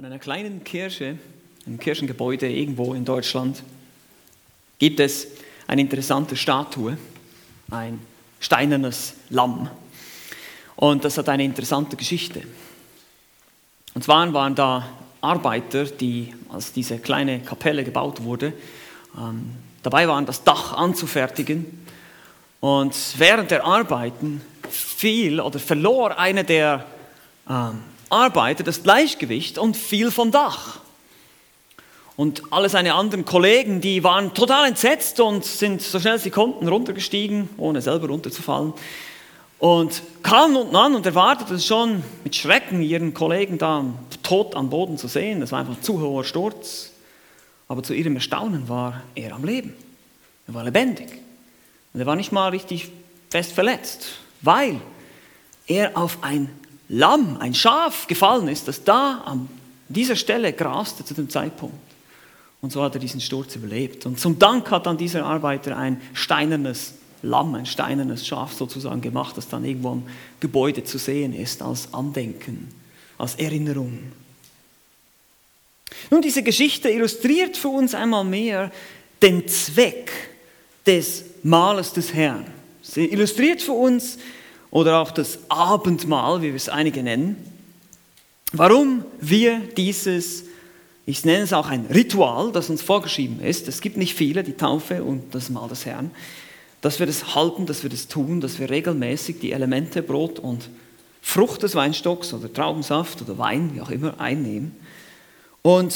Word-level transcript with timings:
An 0.00 0.06
einer 0.06 0.18
kleinen 0.18 0.64
Kirche, 0.64 1.18
einem 1.66 1.78
Kirchengebäude 1.78 2.50
irgendwo 2.50 2.94
in 2.94 3.04
Deutschland, 3.04 3.62
gibt 4.78 4.98
es 4.98 5.26
eine 5.66 5.82
interessante 5.82 6.36
Statue, 6.36 6.96
ein 7.70 8.00
steinernes 8.40 9.12
Lamm. 9.28 9.68
Und 10.76 11.04
das 11.04 11.18
hat 11.18 11.28
eine 11.28 11.44
interessante 11.44 11.96
Geschichte. 11.96 12.40
Und 13.92 14.02
zwar 14.02 14.32
waren 14.32 14.54
da 14.54 14.88
Arbeiter, 15.20 15.84
die, 15.84 16.32
als 16.48 16.72
diese 16.72 16.98
kleine 16.98 17.40
Kapelle 17.40 17.84
gebaut 17.84 18.22
wurde, 18.22 18.54
ähm, 19.18 19.50
dabei 19.82 20.08
waren, 20.08 20.24
das 20.24 20.42
Dach 20.44 20.72
anzufertigen. 20.72 21.86
Und 22.60 22.96
während 23.18 23.50
der 23.50 23.66
Arbeiten 23.66 24.40
fiel 24.70 25.42
oder 25.42 25.58
verlor 25.58 26.18
eine 26.18 26.42
der 26.42 26.86
ähm, 27.46 27.82
Arbeiter 28.10 28.62
das 28.64 28.82
Gleichgewicht 28.82 29.56
und 29.56 29.76
fiel 29.76 30.10
vom 30.10 30.30
Dach. 30.30 30.80
Und 32.16 32.42
alle 32.50 32.68
seine 32.68 32.94
anderen 32.94 33.24
Kollegen, 33.24 33.80
die 33.80 34.04
waren 34.04 34.34
total 34.34 34.68
entsetzt 34.68 35.20
und 35.20 35.42
sind 35.44 35.80
so 35.80 35.98
schnell 35.98 36.18
sie 36.18 36.30
konnten 36.30 36.68
runtergestiegen, 36.68 37.48
ohne 37.56 37.80
selber 37.80 38.08
runterzufallen. 38.08 38.74
Und 39.58 40.02
kamen 40.22 40.56
unten 40.56 40.76
an 40.76 40.94
und 40.94 41.06
erwarteten 41.06 41.58
schon 41.60 42.02
mit 42.24 42.36
Schrecken, 42.36 42.82
ihren 42.82 43.14
Kollegen 43.14 43.56
da 43.56 43.84
tot 44.22 44.54
am 44.54 44.68
Boden 44.68 44.98
zu 44.98 45.08
sehen. 45.08 45.40
Das 45.40 45.52
war 45.52 45.60
einfach 45.60 45.76
ein 45.76 45.82
zu 45.82 46.00
hoher 46.00 46.24
Sturz. 46.24 46.90
Aber 47.68 47.82
zu 47.82 47.94
ihrem 47.94 48.16
Erstaunen 48.16 48.68
war 48.68 49.02
er 49.14 49.34
am 49.34 49.44
Leben. 49.44 49.74
Er 50.46 50.54
war 50.54 50.64
lebendig. 50.64 51.08
Und 51.94 52.00
er 52.00 52.06
war 52.06 52.16
nicht 52.16 52.32
mal 52.32 52.48
richtig 52.48 52.90
fest 53.30 53.52
verletzt, 53.52 54.18
weil 54.42 54.80
er 55.66 55.96
auf 55.96 56.18
ein 56.22 56.50
Lamm, 56.92 57.36
ein 57.38 57.54
Schaf 57.54 58.08
gefallen 58.08 58.48
ist, 58.48 58.66
das 58.66 58.82
da 58.82 59.22
an 59.24 59.48
dieser 59.88 60.16
Stelle 60.16 60.52
graste 60.52 61.04
zu 61.04 61.14
dem 61.14 61.30
Zeitpunkt. 61.30 61.76
Und 62.60 62.72
so 62.72 62.82
hat 62.82 62.94
er 62.94 63.00
diesen 63.00 63.20
Sturz 63.20 63.54
überlebt. 63.54 64.06
Und 64.06 64.18
zum 64.18 64.38
Dank 64.38 64.70
hat 64.72 64.86
dann 64.86 64.98
dieser 64.98 65.24
Arbeiter 65.24 65.76
ein 65.76 66.00
steinernes 66.14 66.94
Lamm, 67.22 67.54
ein 67.54 67.66
steinernes 67.66 68.26
Schaf 68.26 68.54
sozusagen 68.54 69.00
gemacht, 69.00 69.36
das 69.36 69.48
dann 69.48 69.64
irgendwo 69.64 69.90
am 69.90 70.02
Gebäude 70.40 70.82
zu 70.82 70.98
sehen 70.98 71.32
ist, 71.32 71.62
als 71.62 71.94
Andenken, 71.94 72.68
als 73.18 73.36
Erinnerung. 73.36 73.98
Nun, 76.10 76.22
diese 76.22 76.42
Geschichte 76.42 76.90
illustriert 76.90 77.56
für 77.56 77.68
uns 77.68 77.94
einmal 77.94 78.24
mehr 78.24 78.72
den 79.22 79.46
Zweck 79.46 80.10
des 80.86 81.24
Mahles 81.44 81.92
des 81.92 82.12
Herrn. 82.12 82.46
Sie 82.82 83.04
illustriert 83.04 83.62
für 83.62 83.72
uns 83.72 84.18
oder 84.70 84.98
auch 85.00 85.10
das 85.10 85.38
Abendmahl, 85.48 86.42
wie 86.42 86.48
wir 86.48 86.54
es 86.54 86.68
einige 86.68 87.02
nennen, 87.02 87.36
warum 88.52 89.04
wir 89.20 89.60
dieses, 89.76 90.44
ich 91.06 91.24
nenne 91.24 91.44
es 91.44 91.52
auch 91.52 91.68
ein 91.68 91.86
Ritual, 91.86 92.52
das 92.52 92.70
uns 92.70 92.82
vorgeschrieben 92.82 93.40
ist, 93.40 93.68
es 93.68 93.80
gibt 93.80 93.96
nicht 93.96 94.14
viele, 94.14 94.44
die 94.44 94.54
Taufe 94.54 95.02
und 95.02 95.34
das 95.34 95.50
Mahl 95.50 95.68
des 95.68 95.86
Herrn, 95.86 96.10
dass 96.80 96.98
wir 96.98 97.06
das 97.06 97.34
halten, 97.34 97.66
dass 97.66 97.82
wir 97.82 97.90
das 97.90 98.08
tun, 98.08 98.40
dass 98.40 98.58
wir 98.58 98.70
regelmäßig 98.70 99.40
die 99.40 99.52
Elemente 99.52 100.02
Brot 100.02 100.38
und 100.38 100.70
Frucht 101.20 101.62
des 101.62 101.74
Weinstocks 101.74 102.32
oder 102.32 102.50
Traubensaft 102.50 103.20
oder 103.22 103.36
Wein, 103.36 103.72
wie 103.74 103.82
auch 103.82 103.90
immer, 103.90 104.18
einnehmen. 104.18 104.74
Und 105.60 105.94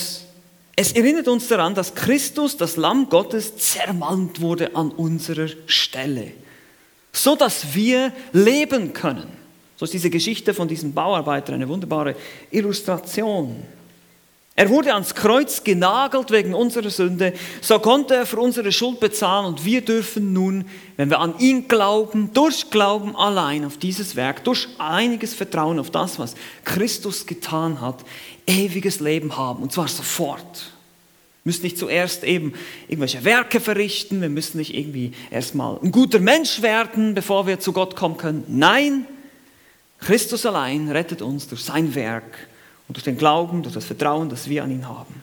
es 0.77 0.93
erinnert 0.93 1.29
uns 1.29 1.49
daran, 1.49 1.75
dass 1.75 1.95
Christus, 1.95 2.59
das 2.59 2.77
Lamm 2.77 3.09
Gottes, 3.09 3.57
zermalmt 3.57 4.43
wurde 4.43 4.77
an 4.77 4.91
unserer 4.91 5.49
Stelle 5.67 6.33
so 7.15 7.37
dass 7.37 7.75
wir 7.75 8.13
leben 8.33 8.93
können. 8.93 9.29
So 9.77 9.85
ist 9.85 9.95
diese 9.95 10.11
Geschichte 10.11 10.53
von 10.53 10.69
diesem 10.69 10.93
Bauarbeiter 10.93 11.53
eine 11.53 11.69
wunderbare 11.69 12.15
Illustration. 12.51 13.63
Er 14.57 14.69
wurde 14.69 14.95
ans 14.95 15.15
Kreuz 15.15 15.65
genagelt 15.65 16.31
wegen 16.31 16.55
unserer 16.55 16.91
Sünde, 16.91 17.33
so 17.61 17.81
konnte 17.81 18.15
er 18.15 18.27
für 18.27 18.39
unsere 18.39 18.71
Schuld 18.71 19.01
bezahlen 19.01 19.47
und 19.47 19.65
wir 19.65 19.81
dürfen 19.81 20.33
nun, 20.33 20.67
wenn 20.97 21.11
wir 21.11 21.19
an 21.19 21.35
ihn 21.41 21.67
glauben, 21.67 22.31
durch 22.33 22.71
Glauben 22.71 23.17
allein 23.17 23.65
auf 23.65 23.79
dieses 23.79 24.15
Werk, 24.15 24.45
durch 24.45 24.69
einiges 24.79 25.35
Vertrauen 25.35 25.81
auf 25.81 25.91
das, 25.91 26.21
was 26.21 26.37
Christus 26.65 27.27
getan 27.27 27.81
hat, 27.81 28.05
ewiges 28.47 29.01
Leben 29.01 29.37
haben 29.37 29.61
und 29.61 29.73
zwar 29.73 29.89
sofort 29.89 30.74
müssen 31.45 31.63
nicht 31.63 31.79
zuerst 31.79 32.25
eben 32.25 32.55
irgendwelche 32.89 33.23
Werke 33.25 33.61
verrichten, 33.61 34.21
wir 34.23 34.31
müssen 34.31 34.59
nicht 34.59 34.75
irgendwie 34.75 35.13
erstmal 35.31 35.79
ein 35.83 35.93
guter 35.93 36.19
Mensch 36.19 36.63
werden, 36.63 37.15
bevor 37.15 37.47
wir 37.47 37.61
zu 37.61 37.73
Gott 37.73 37.97
kommen 37.97 38.17
können. 38.17 38.45
Nein, 38.49 39.07
Christus 40.01 40.47
allein 40.47 40.91
rettet 40.91 41.23
uns 41.23 41.49
durch 41.49 41.63
sein 41.63 41.95
Werk 41.95 42.49
und 42.89 42.97
durch 42.97 43.05
den 43.05 43.19
Glauben, 43.19 43.63
durch 43.63 43.75
das 43.75 43.85
Vertrauen, 43.85 44.29
das 44.29 44.49
wir 44.49 44.65
an 44.65 44.71
ihn 44.71 44.89
haben. 44.89 45.23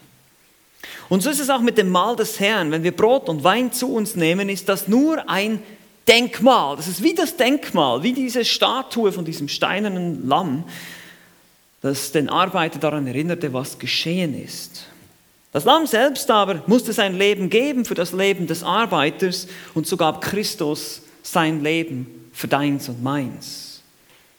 Und 1.10 1.22
so 1.22 1.30
ist 1.30 1.40
es 1.40 1.50
auch 1.50 1.62
mit 1.62 1.78
dem 1.78 1.90
Mahl 1.90 2.16
des 2.16 2.40
Herrn. 2.40 2.72
Wenn 2.72 2.84
wir 2.84 2.96
Brot 2.96 3.28
und 3.28 3.44
Wein 3.44 3.72
zu 3.74 3.94
uns 3.94 4.16
nehmen, 4.16 4.48
ist 4.48 4.70
das 4.70 4.88
nur 4.88 5.30
ein 5.30 5.62
Denkmal. 6.08 6.78
Das 6.78 6.88
ist 6.88 7.04
wie 7.04 7.14
das 7.14 7.36
Denkmal, 7.36 8.02
wie 8.04 8.14
diese 8.14 8.46
Statue 8.46 9.12
von 9.12 9.26
diesem 9.26 9.48
steinernen 9.48 10.28
Lamm, 10.28 10.64
das 11.82 12.12
den 12.12 12.30
Arbeiter 12.30 12.80
daran 12.80 13.08
erinnerte, 13.08 13.54
was 13.54 13.78
geschehen 13.78 14.42
ist. 14.42 14.88
Das 15.52 15.66
Lamm 15.66 15.86
selbst 15.86 16.32
aber 16.32 16.64
musste 16.68 16.94
sein 16.94 17.18
Leben 17.18 17.50
geben 17.50 17.84
für 17.84 17.96
das 17.96 18.14
Leben 18.14 18.48
des 18.48 18.64
Arbeiters 18.64 19.48
und 19.74 19.86
so 19.86 19.98
gab 19.98 20.22
Christus 20.22 21.02
sein 21.24 21.62
Leben 21.62 22.30
für 22.32 22.48
deins 22.48 22.88
und 22.88 23.04
meins. 23.04 23.82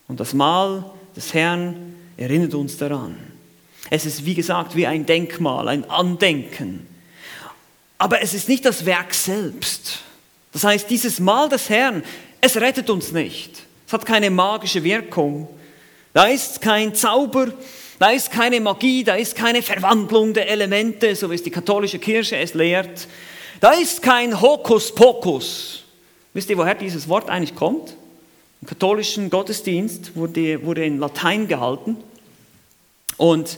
Und 0.08 0.20
das 0.20 0.32
Mahl 0.32 0.90
des 1.14 1.34
Herrn 1.34 1.94
erinnert 2.16 2.54
uns 2.54 2.76
daran. 2.78 3.16
Es 3.90 4.06
ist 4.06 4.24
wie 4.24 4.34
gesagt 4.34 4.74
wie 4.74 4.86
ein 4.86 5.04
Denkmal, 5.04 5.68
ein 5.68 5.88
Andenken. 5.90 6.86
Aber 7.98 8.22
es 8.22 8.32
ist 8.32 8.48
nicht 8.48 8.64
das 8.64 8.86
Werk 8.86 9.12
selbst. 9.12 10.00
Das 10.52 10.64
heißt, 10.64 10.88
dieses 10.88 11.20
Mahl 11.20 11.48
des 11.48 11.68
Herrn, 11.68 12.02
es 12.40 12.56
rettet 12.56 12.88
uns 12.88 13.12
nicht. 13.12 13.62
Es 13.86 13.92
hat 13.92 14.06
keine 14.06 14.30
magische 14.30 14.82
Wirkung. 14.82 15.48
Da 16.14 16.24
ist 16.24 16.60
kein 16.60 16.94
Zauber, 16.94 17.52
da 18.02 18.10
ist 18.10 18.32
keine 18.32 18.60
Magie, 18.60 19.04
da 19.04 19.14
ist 19.14 19.36
keine 19.36 19.62
Verwandlung 19.62 20.34
der 20.34 20.50
Elemente, 20.50 21.14
so 21.14 21.30
wie 21.30 21.36
es 21.36 21.42
die 21.44 21.52
katholische 21.52 22.00
Kirche 22.00 22.36
es 22.36 22.52
lehrt. 22.52 23.06
Da 23.60 23.74
ist 23.74 24.02
kein 24.02 24.40
Hokuspokus. 24.40 25.84
Wisst 26.34 26.50
ihr, 26.50 26.58
woher 26.58 26.74
dieses 26.74 27.08
Wort 27.08 27.30
eigentlich 27.30 27.54
kommt? 27.54 27.94
Im 28.60 28.66
katholischen 28.66 29.30
Gottesdienst 29.30 30.16
wurde, 30.16 30.66
wurde 30.66 30.84
in 30.84 30.98
Latein 30.98 31.46
gehalten 31.46 31.96
und 33.18 33.56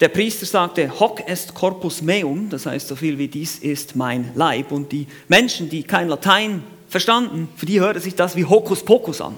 der 0.00 0.08
Priester 0.08 0.46
sagte, 0.46 0.98
hoc 0.98 1.28
est 1.28 1.54
corpus 1.54 2.00
meum, 2.00 2.48
das 2.48 2.64
heißt 2.64 2.88
so 2.88 2.96
viel 2.96 3.18
wie 3.18 3.28
dies 3.28 3.58
ist 3.58 3.94
mein 3.94 4.30
Leib. 4.34 4.72
Und 4.72 4.90
die 4.90 5.06
Menschen, 5.28 5.68
die 5.68 5.82
kein 5.82 6.08
Latein 6.08 6.62
verstanden, 6.88 7.50
für 7.56 7.66
die 7.66 7.78
hörte 7.78 8.00
sich 8.00 8.14
das 8.14 8.36
wie 8.36 8.46
Hokuspokus 8.46 9.20
an. 9.20 9.36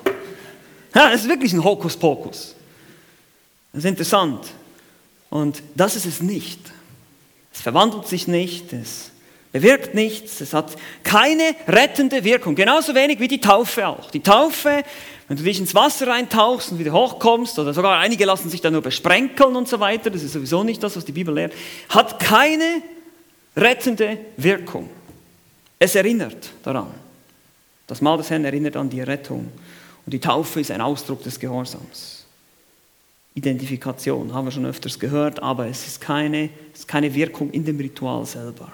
Ja, 0.94 1.10
es 1.10 1.22
ist 1.22 1.28
wirklich 1.28 1.52
ein 1.52 1.64
Hokuspokus. 1.64 2.54
Das 3.78 3.84
ist 3.84 3.90
interessant. 3.90 4.40
Und 5.30 5.62
das 5.76 5.94
ist 5.94 6.04
es 6.04 6.20
nicht. 6.20 6.58
Es 7.54 7.60
verwandelt 7.60 8.08
sich 8.08 8.26
nicht, 8.26 8.72
es 8.72 9.12
bewirkt 9.52 9.94
nichts, 9.94 10.40
es 10.40 10.52
hat 10.52 10.72
keine 11.04 11.54
rettende 11.68 12.24
Wirkung. 12.24 12.56
Genauso 12.56 12.96
wenig 12.96 13.20
wie 13.20 13.28
die 13.28 13.40
Taufe 13.40 13.86
auch. 13.86 14.10
Die 14.10 14.18
Taufe, 14.18 14.82
wenn 15.28 15.36
du 15.36 15.44
dich 15.44 15.60
ins 15.60 15.76
Wasser 15.76 16.08
reintauchst 16.08 16.72
und 16.72 16.80
wieder 16.80 16.90
hochkommst, 16.90 17.56
oder 17.60 17.72
sogar 17.72 18.00
einige 18.00 18.24
lassen 18.24 18.50
sich 18.50 18.60
dann 18.60 18.72
nur 18.72 18.82
besprenkeln 18.82 19.54
und 19.54 19.68
so 19.68 19.78
weiter, 19.78 20.10
das 20.10 20.24
ist 20.24 20.32
sowieso 20.32 20.64
nicht 20.64 20.82
das, 20.82 20.96
was 20.96 21.04
die 21.04 21.12
Bibel 21.12 21.32
lehrt, 21.32 21.52
hat 21.88 22.18
keine 22.18 22.82
rettende 23.56 24.18
Wirkung. 24.36 24.90
Es 25.78 25.94
erinnert 25.94 26.50
daran. 26.64 26.92
Das 27.86 28.00
Mahl 28.00 28.18
des 28.18 28.28
Herrn 28.28 28.44
erinnert 28.44 28.74
an 28.74 28.90
die 28.90 29.02
Rettung. 29.02 29.52
Und 30.04 30.12
die 30.12 30.18
Taufe 30.18 30.60
ist 30.60 30.72
ein 30.72 30.80
Ausdruck 30.80 31.22
des 31.22 31.38
Gehorsams. 31.38 32.17
Identifikation, 33.34 34.34
haben 34.34 34.46
wir 34.46 34.52
schon 34.52 34.66
öfters 34.66 34.98
gehört, 34.98 35.42
aber 35.42 35.66
es 35.66 35.86
ist 35.86 36.00
keine, 36.00 36.50
es 36.72 36.80
ist 36.80 36.88
keine 36.88 37.14
Wirkung 37.14 37.50
in 37.50 37.64
dem 37.64 37.78
Ritual 37.78 38.26
selber. 38.26 38.72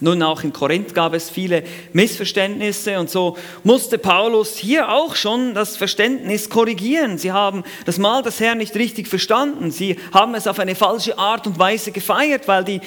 Nun, 0.00 0.22
auch 0.22 0.42
in 0.44 0.52
Korinth 0.52 0.94
gab 0.94 1.12
es 1.12 1.28
viele 1.28 1.62
Missverständnisse 1.92 2.98
und 2.98 3.10
so 3.10 3.36
musste 3.64 3.98
Paulus 3.98 4.56
hier 4.56 4.88
auch 4.88 5.14
schon 5.14 5.52
das 5.52 5.76
Verständnis 5.76 6.48
korrigieren. 6.48 7.18
Sie 7.18 7.32
haben 7.32 7.64
das 7.84 7.98
Mahl 7.98 8.22
des 8.22 8.40
Herrn 8.40 8.58
nicht 8.58 8.74
richtig 8.76 9.08
verstanden. 9.08 9.70
Sie 9.70 9.96
haben 10.12 10.34
es 10.34 10.46
auf 10.46 10.58
eine 10.58 10.74
falsche 10.74 11.18
Art 11.18 11.46
und 11.46 11.58
Weise 11.58 11.92
gefeiert, 11.92 12.48
weil 12.48 12.64
die 12.64 12.80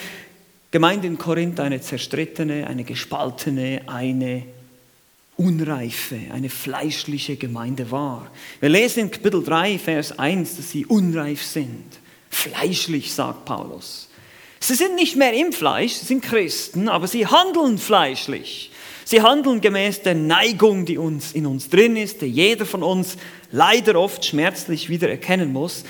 Gemeinde 0.72 1.06
in 1.06 1.20
Korinth 1.20 1.60
eine 1.60 1.82
zerstrittene, 1.82 2.66
eine 2.66 2.84
gespaltene, 2.84 3.82
eine 3.86 4.44
unreife, 5.38 6.20
eine 6.32 6.50
fleischliche 6.50 7.36
Gemeinde 7.38 7.92
war. 7.92 8.32
Wir 8.60 8.70
lesen 8.70 9.02
in 9.02 9.12
Kapitel 9.12 9.44
3, 9.44 9.80
Vers 9.80 10.18
1, 10.18 10.58
dass 10.58 10.72
sie 10.72 10.86
unreif 10.86 11.44
sind. 11.44 11.86
Fleischlich, 12.30 13.14
sagt 13.14 13.46
Paulus. 13.46 14.10
Sie 14.60 14.76
sind 14.76 14.96
nicht 14.96 15.16
mehr 15.16 15.34
im 15.34 15.52
Fleisch, 15.52 15.94
sie 15.94 16.06
sind 16.06 16.24
Christen, 16.24 16.88
aber 16.88 17.08
sie 17.08 17.28
handeln 17.28 17.78
fleischlich. 17.78 18.72
Sie 19.06 19.22
handeln 19.22 19.60
gemäß 19.60 20.02
der 20.04 20.16
Neigung, 20.16 20.86
die 20.86 20.98
uns 20.98 21.34
in 21.34 21.46
uns 21.46 21.70
drin 21.70 21.98
ist, 21.98 22.22
die 22.22 22.28
jeder 22.28 22.66
von 22.66 22.84
uns 22.84 23.18
leider 23.52 24.00
oft 24.00 24.24
schmerzlich 24.24 24.88
wieder 24.88 25.10
erkennen 25.10 25.52
muss. 25.52 25.84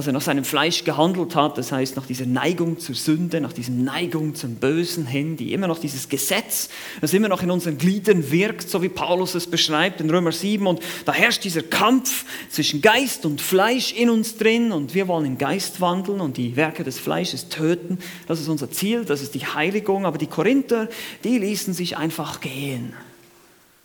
Dass 0.00 0.06
er 0.06 0.14
nach 0.14 0.22
seinem 0.22 0.46
Fleisch 0.46 0.84
gehandelt 0.84 1.36
hat, 1.36 1.58
das 1.58 1.72
heißt 1.72 1.94
nach 1.94 2.06
dieser 2.06 2.24
Neigung 2.24 2.78
zur 2.78 2.94
Sünde, 2.94 3.38
nach 3.38 3.52
dieser 3.52 3.72
Neigung 3.72 4.34
zum 4.34 4.54
Bösen 4.54 5.04
hin, 5.04 5.36
die 5.36 5.52
immer 5.52 5.66
noch 5.66 5.78
dieses 5.78 6.08
Gesetz, 6.08 6.70
das 7.02 7.12
immer 7.12 7.28
noch 7.28 7.42
in 7.42 7.50
unseren 7.50 7.76
Gliedern 7.76 8.30
wirkt, 8.30 8.70
so 8.70 8.80
wie 8.80 8.88
Paulus 8.88 9.34
es 9.34 9.46
beschreibt 9.46 10.00
in 10.00 10.08
Römer 10.08 10.32
7. 10.32 10.66
Und 10.66 10.80
da 11.04 11.12
herrscht 11.12 11.44
dieser 11.44 11.60
Kampf 11.60 12.24
zwischen 12.48 12.80
Geist 12.80 13.26
und 13.26 13.42
Fleisch 13.42 13.92
in 13.92 14.08
uns 14.08 14.38
drin 14.38 14.72
und 14.72 14.94
wir 14.94 15.06
wollen 15.06 15.26
im 15.26 15.36
Geist 15.36 15.82
wandeln 15.82 16.22
und 16.22 16.38
die 16.38 16.56
Werke 16.56 16.82
des 16.82 16.98
Fleisches 16.98 17.50
töten. 17.50 17.98
Das 18.26 18.40
ist 18.40 18.48
unser 18.48 18.70
Ziel, 18.70 19.04
das 19.04 19.20
ist 19.20 19.34
die 19.34 19.44
Heiligung. 19.44 20.06
Aber 20.06 20.16
die 20.16 20.28
Korinther, 20.28 20.88
die 21.24 21.36
ließen 21.36 21.74
sich 21.74 21.98
einfach 21.98 22.40
gehen. 22.40 22.94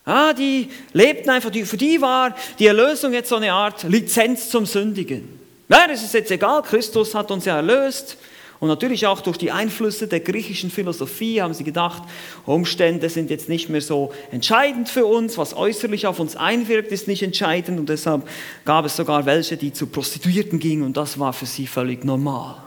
Ah, 0.06 0.32
die 0.32 0.70
lebten 0.94 1.30
einfach, 1.30 1.52
für 1.52 1.76
die 1.76 2.00
war 2.00 2.38
die 2.58 2.68
Erlösung 2.68 3.12
jetzt 3.12 3.28
so 3.28 3.36
eine 3.36 3.52
Art 3.52 3.84
Lizenz 3.84 4.50
zum 4.50 4.66
Sündigen. 4.66 5.44
Nein, 5.68 5.90
es 5.92 6.04
ist 6.04 6.14
jetzt 6.14 6.32
egal, 6.32 6.62
Christus 6.62 7.16
hat 7.16 7.32
uns 7.32 7.46
ja 7.46 7.56
erlöst. 7.56 8.18
Und 8.60 8.70
natürlich 8.70 9.06
auch 9.06 9.22
durch 9.22 9.38
die 9.38 9.52
Einflüsse 9.52 10.08
der 10.08 10.22
griechischen 10.22 10.72
Philosophie 10.72 11.42
haben 11.42 11.54
sie 11.54 11.64
gedacht, 11.64 12.04
Umstände 12.46 13.10
sind 13.10 13.30
jetzt 13.30 13.50
nicht 13.50 13.70
mehr 13.70 13.82
so 13.82 14.14
entscheidend 14.32 14.88
für 14.88 15.06
uns, 15.06 15.38
was 15.38 15.56
äußerlich 15.56 16.08
auf 16.08 16.20
uns 16.20 16.36
einwirkt, 16.36 16.92
ist 16.92 17.08
nicht 17.08 17.22
entscheidend 17.22 17.80
und 17.80 17.90
deshalb 17.90 18.28
gab 18.64 18.86
es 18.86 18.96
sogar 18.96 19.26
welche, 19.26 19.58
die 19.58 19.74
zu 19.74 19.88
Prostituierten 19.88 20.60
gingen 20.60 20.84
und 20.84 20.96
das 20.96 21.20
war 21.20 21.34
für 21.34 21.46
sie 21.46 21.68
völlig 21.68 22.06
normal. 22.06 22.65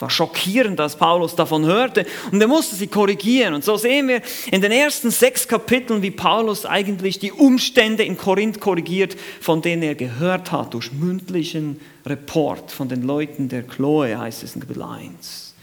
War 0.00 0.10
schockierend, 0.10 0.78
dass 0.78 0.96
Paulus 0.96 1.36
davon 1.36 1.64
hörte 1.66 2.06
und 2.32 2.40
er 2.40 2.48
musste 2.48 2.76
sie 2.76 2.86
korrigieren. 2.86 3.54
Und 3.54 3.64
so 3.64 3.76
sehen 3.76 4.08
wir 4.08 4.22
in 4.50 4.60
den 4.60 4.72
ersten 4.72 5.10
sechs 5.10 5.46
Kapiteln, 5.46 6.02
wie 6.02 6.10
Paulus 6.10 6.64
eigentlich 6.64 7.18
die 7.18 7.32
Umstände 7.32 8.02
in 8.02 8.16
Korinth 8.16 8.60
korrigiert, 8.60 9.16
von 9.40 9.62
denen 9.62 9.82
er 9.82 9.94
gehört 9.94 10.52
hat, 10.52 10.74
durch 10.74 10.92
mündlichen 10.92 11.80
Report 12.06 12.70
von 12.70 12.88
den 12.88 13.02
Leuten 13.02 13.48
der 13.48 13.62
Chloe, 13.62 14.18
heißt 14.18 14.42
es 14.42 14.54
in 14.54 14.62
Kapitel 14.62 14.82
1. 14.82 15.54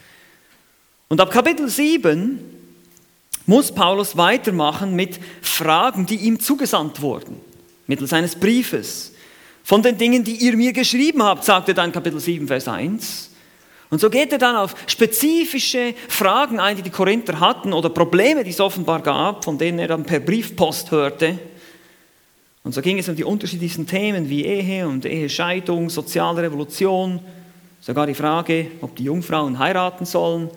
Und 1.10 1.22
ab 1.22 1.32
Kapitel 1.32 1.70
7 1.70 2.40
muss 3.46 3.72
Paulus 3.72 4.18
weitermachen 4.18 4.96
mit 4.96 5.20
Fragen, 5.42 6.06
die 6.06 6.18
ihm 6.18 6.40
zugesandt 6.40 7.02
wurden, 7.02 7.38
mittels 7.88 8.14
eines 8.14 8.36
Briefes. 8.36 9.14
Von 9.64 9.82
den 9.82 9.98
Dingen, 9.98 10.24
die 10.24 10.36
ihr 10.36 10.56
mir 10.56 10.74
geschrieben 10.74 11.24
habt, 11.24 11.44
sagt 11.44 11.70
er 11.70 11.74
dann 11.74 11.92
Kapitel 11.92 12.20
7, 12.20 12.48
Vers 12.48 12.68
1. 12.68 13.27
Und 13.90 14.02
so 14.02 14.10
geht 14.10 14.32
er 14.34 14.38
dann 14.38 14.56
auf 14.56 14.76
spezifische 14.88 15.94
Fragen 16.10 16.60
ein, 16.60 16.76
die 16.76 16.82
die 16.82 16.90
Korinther 16.90 17.40
hatten 17.40 17.72
oder 17.72 17.90
Probleme, 17.90 18.44
die 18.44 18.50
es 18.50 18.60
offenbar 18.60 19.02
gab, 19.02 19.46
von 19.46 19.58
denen 19.58 19.80
er 19.80 19.88
dann 19.88 20.04
per 20.04 20.20
Briefpost 20.20 20.92
hörte. 20.92 21.40
Und 22.64 22.74
so 22.74 22.82
ging 22.82 23.00
es 23.00 23.08
um 23.08 23.16
die 23.16 23.24
unterschiedlichsten 23.24 23.88
Themen 23.88 24.30
wie 24.30 24.44
Ehe 24.44 24.88
und 24.88 25.06
Ehescheidung, 25.06 25.90
soziale 25.90 26.44
Revolution, 26.44 27.22
sogar 27.80 28.08
die 28.08 28.14
Frage, 28.14 28.68
ob 28.82 28.96
die 28.98 29.06
Jungfrauen 29.06 29.58
heiraten 29.58 30.06
sollen 30.06 30.50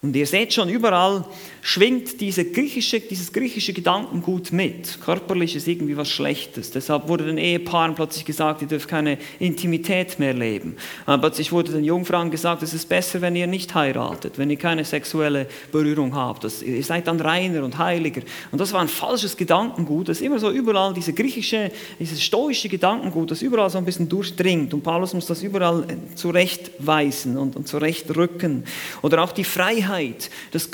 und 0.00 0.14
ihr 0.14 0.26
seht 0.26 0.52
schon, 0.52 0.68
überall 0.68 1.24
schwingt 1.68 2.20
diese 2.20 2.46
griechische, 2.46 3.00
dieses 3.00 3.32
griechische 3.32 3.72
Gedankengut 3.72 4.52
mit. 4.52 4.98
Körperlich 5.02 5.54
ist 5.54 5.68
irgendwie 5.68 5.96
was 5.96 6.08
Schlechtes. 6.08 6.70
Deshalb 6.70 7.08
wurde 7.08 7.26
den 7.26 7.36
Ehepaaren 7.36 7.94
plötzlich 7.94 8.24
gesagt, 8.24 8.62
ihr 8.62 8.68
dürft 8.68 8.88
keine 8.88 9.18
Intimität 9.38 10.18
mehr 10.18 10.32
leben. 10.32 10.76
Aber 11.04 11.18
plötzlich 11.18 11.52
wurde 11.52 11.72
den 11.72 11.84
Jungfrauen 11.84 12.30
gesagt, 12.30 12.62
es 12.62 12.72
ist 12.72 12.88
besser, 12.88 13.20
wenn 13.20 13.36
ihr 13.36 13.46
nicht 13.46 13.74
heiratet, 13.74 14.38
wenn 14.38 14.50
ihr 14.50 14.56
keine 14.56 14.84
sexuelle 14.84 15.46
Berührung 15.70 16.14
habt. 16.14 16.44
Das, 16.44 16.62
ihr 16.62 16.82
seid 16.82 17.06
dann 17.06 17.20
reiner 17.20 17.62
und 17.62 17.76
heiliger. 17.76 18.22
Und 18.50 18.60
das 18.60 18.72
war 18.72 18.80
ein 18.80 18.88
falsches 18.88 19.36
Gedankengut. 19.36 20.08
Das 20.08 20.20
immer 20.20 20.38
so 20.38 20.50
überall, 20.50 20.94
diese 20.94 21.12
griechische, 21.12 21.70
dieses 21.98 22.22
stoische 22.22 22.68
Gedankengut, 22.68 23.30
das 23.30 23.42
überall 23.42 23.68
so 23.68 23.78
ein 23.78 23.84
bisschen 23.84 24.08
durchdringt. 24.08 24.72
Und 24.72 24.82
Paulus 24.82 25.12
muss 25.12 25.26
das 25.26 25.42
überall 25.42 25.84
zurechtweisen 26.14 27.36
und, 27.36 27.56
und 27.56 27.68
zurechtrücken. 27.68 28.64
Oder 29.02 29.22
auch 29.22 29.32
die 29.32 29.44
Freiheit 29.44 29.88
Freiheit, 29.88 30.30
das 30.52 30.70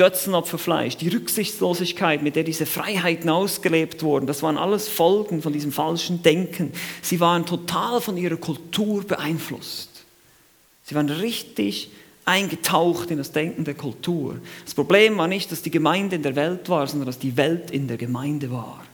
Götzenopferfleisch, 0.84 0.96
die 0.96 1.08
Rücksichtslosigkeit, 1.08 2.22
mit 2.22 2.36
der 2.36 2.44
diese 2.44 2.66
Freiheiten 2.66 3.30
ausgelebt 3.30 4.02
wurden, 4.02 4.26
das 4.26 4.42
waren 4.42 4.58
alles 4.58 4.88
Folgen 4.88 5.42
von 5.42 5.52
diesem 5.52 5.72
falschen 5.72 6.22
Denken. 6.22 6.72
Sie 7.02 7.20
waren 7.20 7.46
total 7.46 8.00
von 8.00 8.16
ihrer 8.16 8.36
Kultur 8.36 9.04
beeinflusst. 9.04 10.04
Sie 10.84 10.94
waren 10.94 11.08
richtig 11.08 11.90
eingetaucht 12.26 13.10
in 13.10 13.18
das 13.18 13.32
Denken 13.32 13.64
der 13.64 13.74
Kultur. 13.74 14.40
Das 14.64 14.74
Problem 14.74 15.18
war 15.18 15.28
nicht, 15.28 15.52
dass 15.52 15.62
die 15.62 15.70
Gemeinde 15.70 16.16
in 16.16 16.22
der 16.22 16.36
Welt 16.36 16.68
war, 16.68 16.86
sondern 16.86 17.06
dass 17.06 17.18
die 17.18 17.36
Welt 17.36 17.70
in 17.70 17.88
der 17.88 17.96
Gemeinde 17.96 18.50
war. 18.50 18.84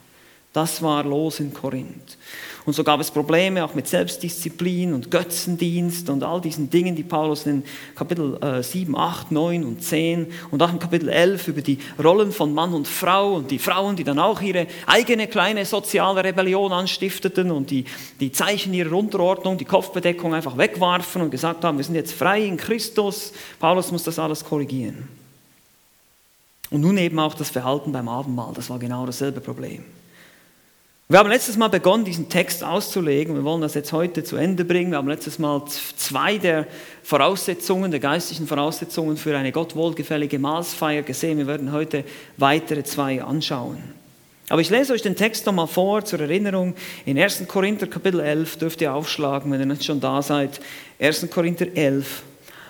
Das 0.53 0.83
war 0.83 1.05
los 1.05 1.39
in 1.39 1.55
Korinth. 1.55 2.19
Und 2.67 2.75
so 2.75 2.85
gab 2.85 3.01
es 3.01 3.11
Probleme 3.11 3.65
auch 3.65 3.75
mit 3.75 3.89
Selbstdisziplin 3.89 4.93
und 4.93 5.11
Götzendienst 5.11 6.11
und 6.11 6.23
all 6.23 6.41
diesen 6.41 6.69
Dingen, 6.69 6.95
die 6.95 7.03
Paulus 7.03 7.47
in 7.47 7.65
Kapitel 7.95 8.63
7, 8.63 8.97
8, 8.97 9.33
9 9.33 9.65
und 9.65 9.83
10 9.83 10.27
und 10.51 10.63
auch 10.63 10.71
in 10.71 10.79
Kapitel 10.79 11.09
11 11.09 11.49
über 11.49 11.63
die 11.63 11.79
Rollen 12.03 12.33
von 12.33 12.53
Mann 12.53 12.75
und 12.75 12.87
Frau 12.87 13.35
und 13.35 13.51
die 13.51 13.59
Frauen, 13.59 13.97
die 13.97 14.05
dann 14.05 14.19
auch 14.19 14.43
ihre 14.43 14.67
eigene 14.87 15.27
kleine 15.27 15.65
soziale 15.65 16.23
Rebellion 16.23 16.73
anstifteten 16.73 17.51
und 17.51 17.71
die, 17.71 17.87
die 18.21 18.31
Zeichen 18.31 18.75
ihrer 18.75 18.95
Unterordnung, 18.95 19.57
die 19.57 19.65
Kopfbedeckung 19.65 20.35
einfach 20.35 20.59
wegwarfen 20.59 21.23
und 21.23 21.31
gesagt 21.31 21.65
haben, 21.65 21.79
wir 21.79 21.85
sind 21.85 21.95
jetzt 21.95 22.13
frei 22.13 22.45
in 22.45 22.59
Christus. 22.59 23.33
Paulus 23.59 23.91
muss 23.91 24.05
das 24.05 24.19
alles 24.19 24.45
korrigieren. 24.45 25.09
Und 26.71 26.83
nun 26.83 26.99
eben 26.99 27.19
auch 27.19 27.35
das 27.35 27.51
Verhalten 27.51 27.91
beim 27.91 28.09
Abendmahl, 28.09 28.53
das 28.55 28.71
war 28.71 28.79
genau 28.79 29.07
dasselbe 29.07 29.41
Problem. 29.41 29.85
Wir 31.11 31.19
haben 31.19 31.29
letztes 31.29 31.57
Mal 31.57 31.67
begonnen, 31.67 32.05
diesen 32.05 32.29
Text 32.29 32.63
auszulegen. 32.63 33.35
Wir 33.35 33.43
wollen 33.43 33.63
das 33.63 33.75
jetzt 33.75 33.93
heute 33.93 34.23
zu 34.23 34.37
Ende 34.37 34.65
bringen. 34.65 34.93
Wir 34.93 34.99
haben 34.99 35.09
letztes 35.09 35.41
Mal 35.41 35.65
zwei 35.97 36.39
der 36.39 36.69
Voraussetzungen, 37.03 37.91
der 37.91 37.99
geistlichen 37.99 38.47
Voraussetzungen 38.47 39.17
für 39.17 39.37
eine 39.37 39.51
Gott 39.51 39.75
wohlgefällige 39.75 40.39
Mahlsfeier 40.39 41.03
gesehen. 41.03 41.39
Wir 41.39 41.49
werden 41.49 41.73
heute 41.73 42.05
weitere 42.37 42.85
zwei 42.85 43.25
anschauen. 43.25 43.79
Aber 44.51 44.61
ich 44.61 44.71
lese 44.71 44.93
euch 44.93 45.03
den 45.03 45.17
Text 45.17 45.47
nochmal 45.47 45.67
vor 45.67 46.05
zur 46.05 46.21
Erinnerung. 46.21 46.77
In 47.05 47.19
1. 47.19 47.43
Korinther 47.49 47.89
Kapitel 47.89 48.21
11 48.21 48.59
dürft 48.59 48.81
ihr 48.81 48.95
aufschlagen, 48.95 49.51
wenn 49.51 49.59
ihr 49.59 49.67
nicht 49.67 49.85
schon 49.85 49.99
da 49.99 50.23
seid. 50.23 50.61
1. 51.01 51.29
Korinther 51.29 51.67
11 51.75 52.23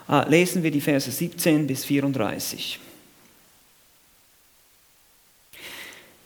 äh, 0.08 0.30
lesen 0.30 0.62
wir 0.62 0.70
die 0.70 0.80
Verse 0.80 1.10
17 1.10 1.66
bis 1.66 1.84
34. 1.84 2.80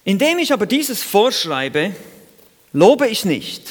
Indem 0.04 0.38
ich 0.38 0.52
aber 0.52 0.66
dieses 0.66 1.02
vorschreibe, 1.02 1.94
lobe 2.72 3.08
ich 3.08 3.24
nicht, 3.24 3.62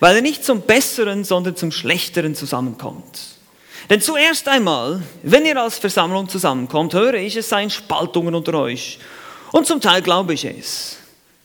weil 0.00 0.16
er 0.16 0.22
nicht 0.22 0.44
zum 0.44 0.62
Besseren, 0.62 1.24
sondern 1.24 1.54
zum 1.54 1.70
Schlechteren 1.70 2.34
zusammenkommt. 2.34 3.20
Denn 3.88 4.00
zuerst 4.00 4.48
einmal, 4.48 5.02
wenn 5.22 5.46
ihr 5.46 5.60
als 5.60 5.78
Versammlung 5.78 6.28
zusammenkommt, 6.28 6.94
höre 6.94 7.14
ich, 7.14 7.36
es 7.36 7.48
seien 7.48 7.70
Spaltungen 7.70 8.34
unter 8.34 8.54
euch. 8.54 8.98
Und 9.52 9.66
zum 9.66 9.80
Teil 9.80 10.02
glaube 10.02 10.34
ich 10.34 10.44
es. 10.44 10.96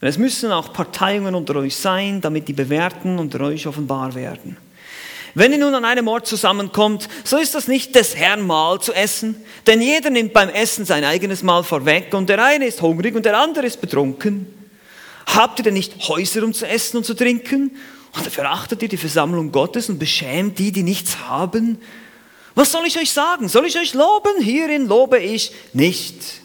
es 0.01 0.17
müssen 0.17 0.51
auch 0.51 0.71
Parteiungen 0.73 1.33
unter 1.33 1.55
euch 1.55 1.75
sein, 1.75 2.21
damit 2.21 2.47
die 2.47 2.53
Bewährten 2.53 3.17
unter 3.17 3.41
euch 3.41 3.65
offenbar 3.65 4.13
werden. 4.13 4.57
Wenn 5.37 5.51
ihr 5.51 5.57
nun 5.57 5.75
an 5.75 5.83
einem 5.83 6.07
Ort 6.07 6.27
zusammenkommt, 6.27 7.09
so 7.25 7.35
ist 7.35 7.55
das 7.55 7.67
nicht 7.67 7.93
des 7.93 8.15
Herrn 8.15 8.47
Mahl 8.47 8.79
zu 8.79 8.93
essen, 8.93 9.35
denn 9.67 9.81
jeder 9.81 10.09
nimmt 10.09 10.31
beim 10.31 10.47
Essen 10.47 10.85
sein 10.85 11.03
eigenes 11.03 11.43
Mahl 11.43 11.65
vorweg 11.65 12.13
und 12.13 12.29
der 12.29 12.41
eine 12.41 12.65
ist 12.65 12.81
hungrig 12.81 13.15
und 13.15 13.25
der 13.25 13.37
andere 13.37 13.65
ist 13.65 13.81
betrunken. 13.81 14.47
Habt 15.25 15.59
ihr 15.59 15.63
denn 15.63 15.73
nicht 15.73 16.07
Häuser, 16.07 16.41
um 16.43 16.53
zu 16.53 16.65
essen 16.65 16.97
und 16.97 17.05
zu 17.05 17.15
trinken? 17.15 17.75
Oder 18.17 18.31
verachtet 18.31 18.81
ihr 18.81 18.87
die 18.87 18.95
Versammlung 18.95 19.51
Gottes 19.51 19.89
und 19.89 19.99
beschämt 19.99 20.57
die, 20.57 20.71
die 20.71 20.83
nichts 20.83 21.17
haben? 21.27 21.79
Was 22.53 22.71
soll 22.71 22.85
ich 22.85 22.97
euch 22.97 23.11
sagen? 23.11 23.49
Soll 23.49 23.65
ich 23.65 23.77
euch 23.77 23.93
loben? 23.93 24.41
Hierin 24.41 24.87
lobe 24.87 25.19
ich 25.19 25.51
nicht. 25.73 26.44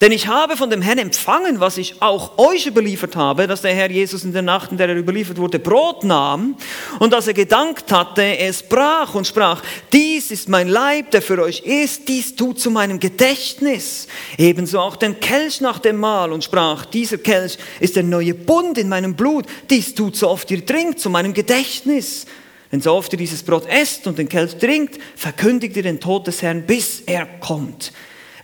Denn 0.00 0.12
ich 0.12 0.28
habe 0.28 0.56
von 0.56 0.70
dem 0.70 0.80
Herrn 0.80 0.98
empfangen, 0.98 1.58
was 1.58 1.76
ich 1.76 2.00
auch 2.00 2.38
euch 2.38 2.66
überliefert 2.66 3.16
habe, 3.16 3.48
dass 3.48 3.62
der 3.62 3.74
Herr 3.74 3.90
Jesus 3.90 4.22
in 4.22 4.32
der 4.32 4.42
Nacht, 4.42 4.70
in 4.70 4.78
der 4.78 4.88
er 4.88 4.96
überliefert 4.96 5.38
wurde, 5.38 5.58
Brot 5.58 6.04
nahm 6.04 6.56
und 7.00 7.12
dass 7.12 7.26
er 7.26 7.34
gedankt 7.34 7.90
hatte, 7.90 8.38
es 8.38 8.62
brach 8.62 9.16
und 9.16 9.26
sprach, 9.26 9.60
dies 9.92 10.30
ist 10.30 10.48
mein 10.48 10.68
Leib, 10.68 11.10
der 11.10 11.20
für 11.20 11.42
euch 11.42 11.60
ist, 11.64 12.08
dies 12.08 12.36
tut 12.36 12.60
zu 12.60 12.70
meinem 12.70 13.00
Gedächtnis. 13.00 14.06
Ebenso 14.36 14.78
auch 14.78 14.94
den 14.94 15.18
Kelch 15.18 15.60
nach 15.60 15.80
dem 15.80 15.96
Mahl 15.96 16.32
und 16.32 16.44
sprach, 16.44 16.84
dieser 16.84 17.18
Kelch 17.18 17.58
ist 17.80 17.96
der 17.96 18.04
neue 18.04 18.34
Bund 18.34 18.78
in 18.78 18.88
meinem 18.88 19.16
Blut, 19.16 19.46
dies 19.68 19.96
tut 19.96 20.14
so 20.14 20.28
oft 20.28 20.48
ihr 20.52 20.64
trinkt 20.64 21.00
zu 21.00 21.10
meinem 21.10 21.34
Gedächtnis. 21.34 22.26
Denn 22.70 22.80
so 22.80 22.92
oft 22.92 23.12
ihr 23.14 23.18
dieses 23.18 23.42
Brot 23.42 23.66
esst 23.66 24.06
und 24.06 24.16
den 24.16 24.28
Kelch 24.28 24.58
trinkt, 24.58 25.00
verkündigt 25.16 25.74
ihr 25.76 25.82
den 25.82 25.98
Tod 25.98 26.28
des 26.28 26.40
Herrn, 26.40 26.62
bis 26.62 27.00
er 27.00 27.26
kommt. 27.26 27.92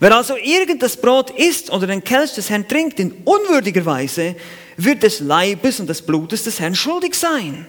Wer 0.04 0.14
also 0.14 0.36
irgend 0.36 0.82
das 0.82 0.98
Brot 0.98 1.30
isst 1.30 1.72
oder 1.72 1.86
den 1.86 2.04
Kelch 2.04 2.34
des 2.34 2.50
Herrn 2.50 2.68
trinkt 2.68 3.00
in 3.00 3.22
unwürdiger 3.24 3.86
Weise, 3.86 4.36
wird 4.76 5.02
des 5.02 5.20
Leibes 5.20 5.80
und 5.80 5.86
des 5.86 6.02
Blutes 6.02 6.44
des 6.44 6.60
Herrn 6.60 6.74
schuldig 6.74 7.14
sein. 7.14 7.66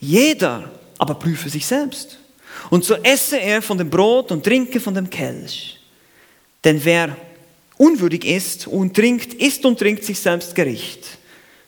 Jeder 0.00 0.68
aber 0.98 1.14
prüfe 1.14 1.48
sich 1.48 1.64
selbst. 1.64 2.18
Und 2.70 2.84
so 2.84 2.96
esse 2.96 3.38
er 3.38 3.62
von 3.62 3.78
dem 3.78 3.88
Brot 3.88 4.32
und 4.32 4.42
trinke 4.42 4.80
von 4.80 4.94
dem 4.94 5.08
Kelch. 5.08 5.78
Denn 6.64 6.84
wer 6.84 7.16
unwürdig 7.78 8.24
ist 8.24 8.66
und 8.66 8.96
trinkt, 8.96 9.34
isst 9.34 9.64
und 9.64 9.78
trinkt 9.78 10.02
sich 10.02 10.18
selbst 10.18 10.56
Gericht, 10.56 11.06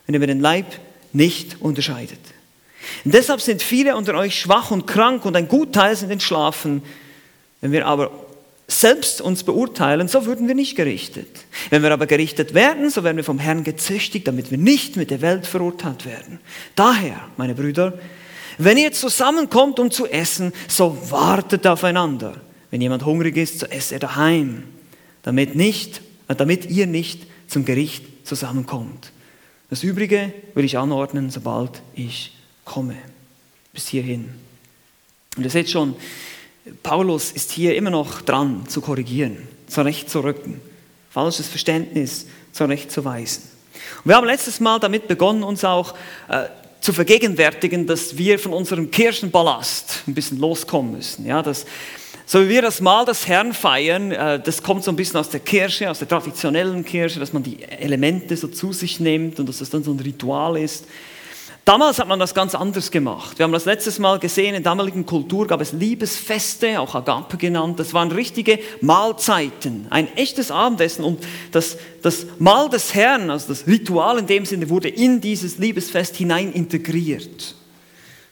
wenn 0.08 0.20
er 0.20 0.26
den 0.26 0.40
Leib 0.40 0.66
nicht 1.12 1.58
unterscheidet. 1.60 2.18
Und 3.04 3.14
deshalb 3.14 3.40
sind 3.40 3.62
viele 3.62 3.94
unter 3.94 4.14
euch 4.14 4.36
schwach 4.36 4.72
und 4.72 4.88
krank 4.88 5.24
und 5.24 5.36
ein 5.36 5.46
Gutteil 5.46 5.94
sind 5.94 6.10
entschlafen. 6.10 6.82
Wenn 7.60 7.70
wir 7.70 7.86
aber 7.86 8.25
selbst 8.68 9.20
uns 9.20 9.44
beurteilen, 9.44 10.08
so 10.08 10.26
würden 10.26 10.48
wir 10.48 10.54
nicht 10.54 10.76
gerichtet. 10.76 11.28
Wenn 11.70 11.82
wir 11.82 11.92
aber 11.92 12.06
gerichtet 12.06 12.52
werden, 12.52 12.90
so 12.90 13.04
werden 13.04 13.16
wir 13.16 13.24
vom 13.24 13.38
Herrn 13.38 13.62
gezüchtigt, 13.62 14.26
damit 14.26 14.50
wir 14.50 14.58
nicht 14.58 14.96
mit 14.96 15.10
der 15.10 15.20
Welt 15.20 15.46
verurteilt 15.46 16.04
werden. 16.04 16.40
Daher, 16.74 17.28
meine 17.36 17.54
Brüder, 17.54 17.98
wenn 18.58 18.76
ihr 18.76 18.92
zusammenkommt, 18.92 19.78
um 19.78 19.90
zu 19.90 20.06
essen, 20.06 20.52
so 20.66 21.10
wartet 21.10 21.66
aufeinander. 21.66 22.40
Wenn 22.70 22.80
jemand 22.80 23.04
hungrig 23.04 23.36
ist, 23.36 23.60
so 23.60 23.66
esse 23.66 23.94
er 23.94 24.00
daheim, 24.00 24.64
damit, 25.22 25.54
nicht, 25.54 26.00
äh, 26.28 26.34
damit 26.34 26.66
ihr 26.66 26.86
nicht 26.86 27.26
zum 27.46 27.64
Gericht 27.64 28.04
zusammenkommt. 28.26 29.12
Das 29.70 29.82
Übrige 29.82 30.32
will 30.54 30.64
ich 30.64 30.78
anordnen, 30.78 31.30
sobald 31.30 31.82
ich 31.94 32.32
komme. 32.64 32.96
Bis 33.72 33.88
hierhin. 33.88 34.30
Und 35.36 35.44
ihr 35.44 35.50
seht 35.50 35.70
schon, 35.70 35.94
Paulus 36.82 37.30
ist 37.30 37.52
hier 37.52 37.76
immer 37.76 37.90
noch 37.90 38.22
dran 38.22 38.64
zu 38.68 38.80
korrigieren, 38.80 39.38
zurechtzurücken, 39.68 40.60
falsches 41.10 41.48
Verständnis 41.48 42.26
zurechtzuweisen. 42.52 43.44
Und 44.04 44.10
wir 44.10 44.16
haben 44.16 44.26
letztes 44.26 44.60
Mal 44.60 44.80
damit 44.80 45.06
begonnen, 45.06 45.42
uns 45.42 45.64
auch 45.64 45.94
äh, 46.28 46.44
zu 46.80 46.92
vergegenwärtigen, 46.92 47.86
dass 47.86 48.16
wir 48.16 48.38
von 48.38 48.52
unserem 48.52 48.90
Kirchenballast 48.90 50.02
ein 50.06 50.14
bisschen 50.14 50.38
loskommen 50.38 50.92
müssen. 50.92 51.26
Ja, 51.26 51.42
dass, 51.42 51.66
so 52.26 52.40
wie 52.42 52.48
wir 52.48 52.62
das 52.62 52.80
Mal 52.80 53.04
des 53.04 53.28
Herrn 53.28 53.52
feiern, 53.52 54.10
äh, 54.10 54.40
das 54.40 54.62
kommt 54.62 54.82
so 54.82 54.90
ein 54.90 54.96
bisschen 54.96 55.20
aus 55.20 55.28
der 55.28 55.40
Kirche, 55.40 55.90
aus 55.90 56.00
der 56.00 56.08
traditionellen 56.08 56.84
Kirche, 56.84 57.20
dass 57.20 57.32
man 57.32 57.42
die 57.42 57.62
Elemente 57.62 58.36
so 58.36 58.48
zu 58.48 58.72
sich 58.72 58.98
nimmt 58.98 59.38
und 59.38 59.48
dass 59.48 59.58
das 59.58 59.70
dann 59.70 59.84
so 59.84 59.92
ein 59.92 60.00
Ritual 60.00 60.56
ist. 60.56 60.86
Damals 61.66 61.98
hat 61.98 62.06
man 62.06 62.20
das 62.20 62.32
ganz 62.32 62.54
anders 62.54 62.92
gemacht. 62.92 63.40
Wir 63.40 63.42
haben 63.42 63.50
das 63.50 63.64
letztes 63.64 63.98
Mal 63.98 64.20
gesehen, 64.20 64.54
in 64.54 64.62
der 64.62 64.70
damaligen 64.70 65.04
Kultur 65.04 65.48
gab 65.48 65.60
es 65.60 65.72
Liebesfeste, 65.72 66.78
auch 66.78 66.94
Agape 66.94 67.36
genannt. 67.38 67.80
Das 67.80 67.92
waren 67.92 68.12
richtige 68.12 68.60
Mahlzeiten, 68.82 69.88
ein 69.90 70.06
echtes 70.16 70.52
Abendessen. 70.52 71.04
Und 71.04 71.26
das, 71.50 71.76
das 72.02 72.26
Mahl 72.38 72.68
des 72.68 72.94
Herrn, 72.94 73.30
also 73.30 73.48
das 73.48 73.66
Ritual 73.66 74.18
in 74.18 74.28
dem 74.28 74.44
Sinne, 74.44 74.70
wurde 74.70 74.88
in 74.88 75.20
dieses 75.20 75.58
Liebesfest 75.58 76.14
hinein 76.14 76.52
integriert. 76.52 77.56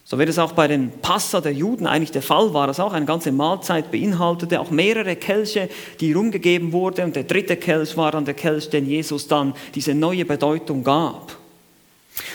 So 0.05 0.17
wie 0.21 0.27
das 0.27 0.39
auch 0.39 0.53
bei 0.53 0.69
den 0.69 0.93
Passa 1.03 1.41
der 1.41 1.55
Juden 1.55 1.89
eigentlich 1.89 2.13
der 2.13 2.23
Fall 2.23 2.55
war, 2.55 2.69
dass 2.69 2.79
auch 2.79 2.93
eine 2.93 3.05
ganze 3.05 3.33
Mahlzeit 3.33 3.91
beinhaltete, 3.91 4.61
auch 4.61 4.71
mehrere 4.71 5.17
Kelche, 5.17 5.69
die 5.99 6.13
rumgegeben 6.13 6.71
wurden. 6.71 7.07
Und 7.07 7.17
der 7.17 7.25
dritte 7.25 7.57
Kelch 7.57 7.97
war 7.97 8.13
dann 8.13 8.27
der 8.27 8.35
Kelch, 8.35 8.71
den 8.71 8.87
Jesus 8.87 9.27
dann 9.27 9.55
diese 9.75 9.93
neue 9.93 10.25
Bedeutung 10.25 10.85
gab. 10.85 11.44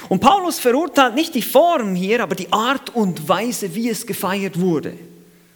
Und 0.10 0.20
Paulus 0.20 0.60
verurteilt 0.60 1.16
nicht 1.16 1.36
die 1.36 1.42
Form 1.42 1.96
hier, 1.96 2.22
aber 2.22 2.36
die 2.36 2.52
Art 2.52 2.96
und 2.96 3.28
Weise, 3.28 3.74
wie 3.76 3.90
es 3.90 4.06
gefeiert 4.06 4.60
wurde. 4.60 4.94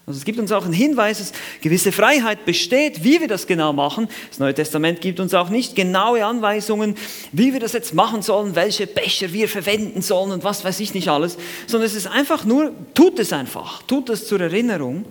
Also 0.06 0.18
es 0.18 0.26
gibt 0.26 0.38
uns 0.38 0.52
auch 0.52 0.66
einen 0.66 0.74
Hinweis, 0.74 1.20
dass 1.20 1.32
gewisse 1.62 1.94
Freiheit 1.94 2.44
besteht, 2.44 3.06
wie 3.06 3.22
wir 3.22 3.30
das 3.30 3.48
genau 3.48 3.72
machen. 3.72 4.10
Das 4.30 4.40
Neue 4.40 4.54
Testament 4.54 5.00
gibt 5.00 5.22
uns 5.22 5.34
auch 5.34 5.50
nicht 5.50 5.78
genaue 5.78 6.26
Anweisungen, 6.26 6.96
wie 7.32 7.54
wir 7.54 7.62
das 7.62 7.72
jetzt 7.72 7.94
machen 7.94 8.22
sollen, 8.22 8.54
welche 8.54 8.86
Becher 8.86 9.32
wir 9.32 9.48
verwenden 9.48 10.02
sollen 10.02 10.32
und 10.32 10.44
was 10.44 10.66
weiß 10.66 10.82
ich 10.82 10.94
nicht 10.94 11.08
alles, 11.08 11.38
sondern 11.68 11.88
es 11.88 11.96
ist 11.96 12.08
einfach 12.08 12.44
nur, 12.44 12.74
tut 12.94 13.18
es 13.18 13.32
einfach, 13.32 13.82
tut 13.84 14.10
es 14.10 14.28
zur 14.28 14.42
Erinnerung. 14.42 15.06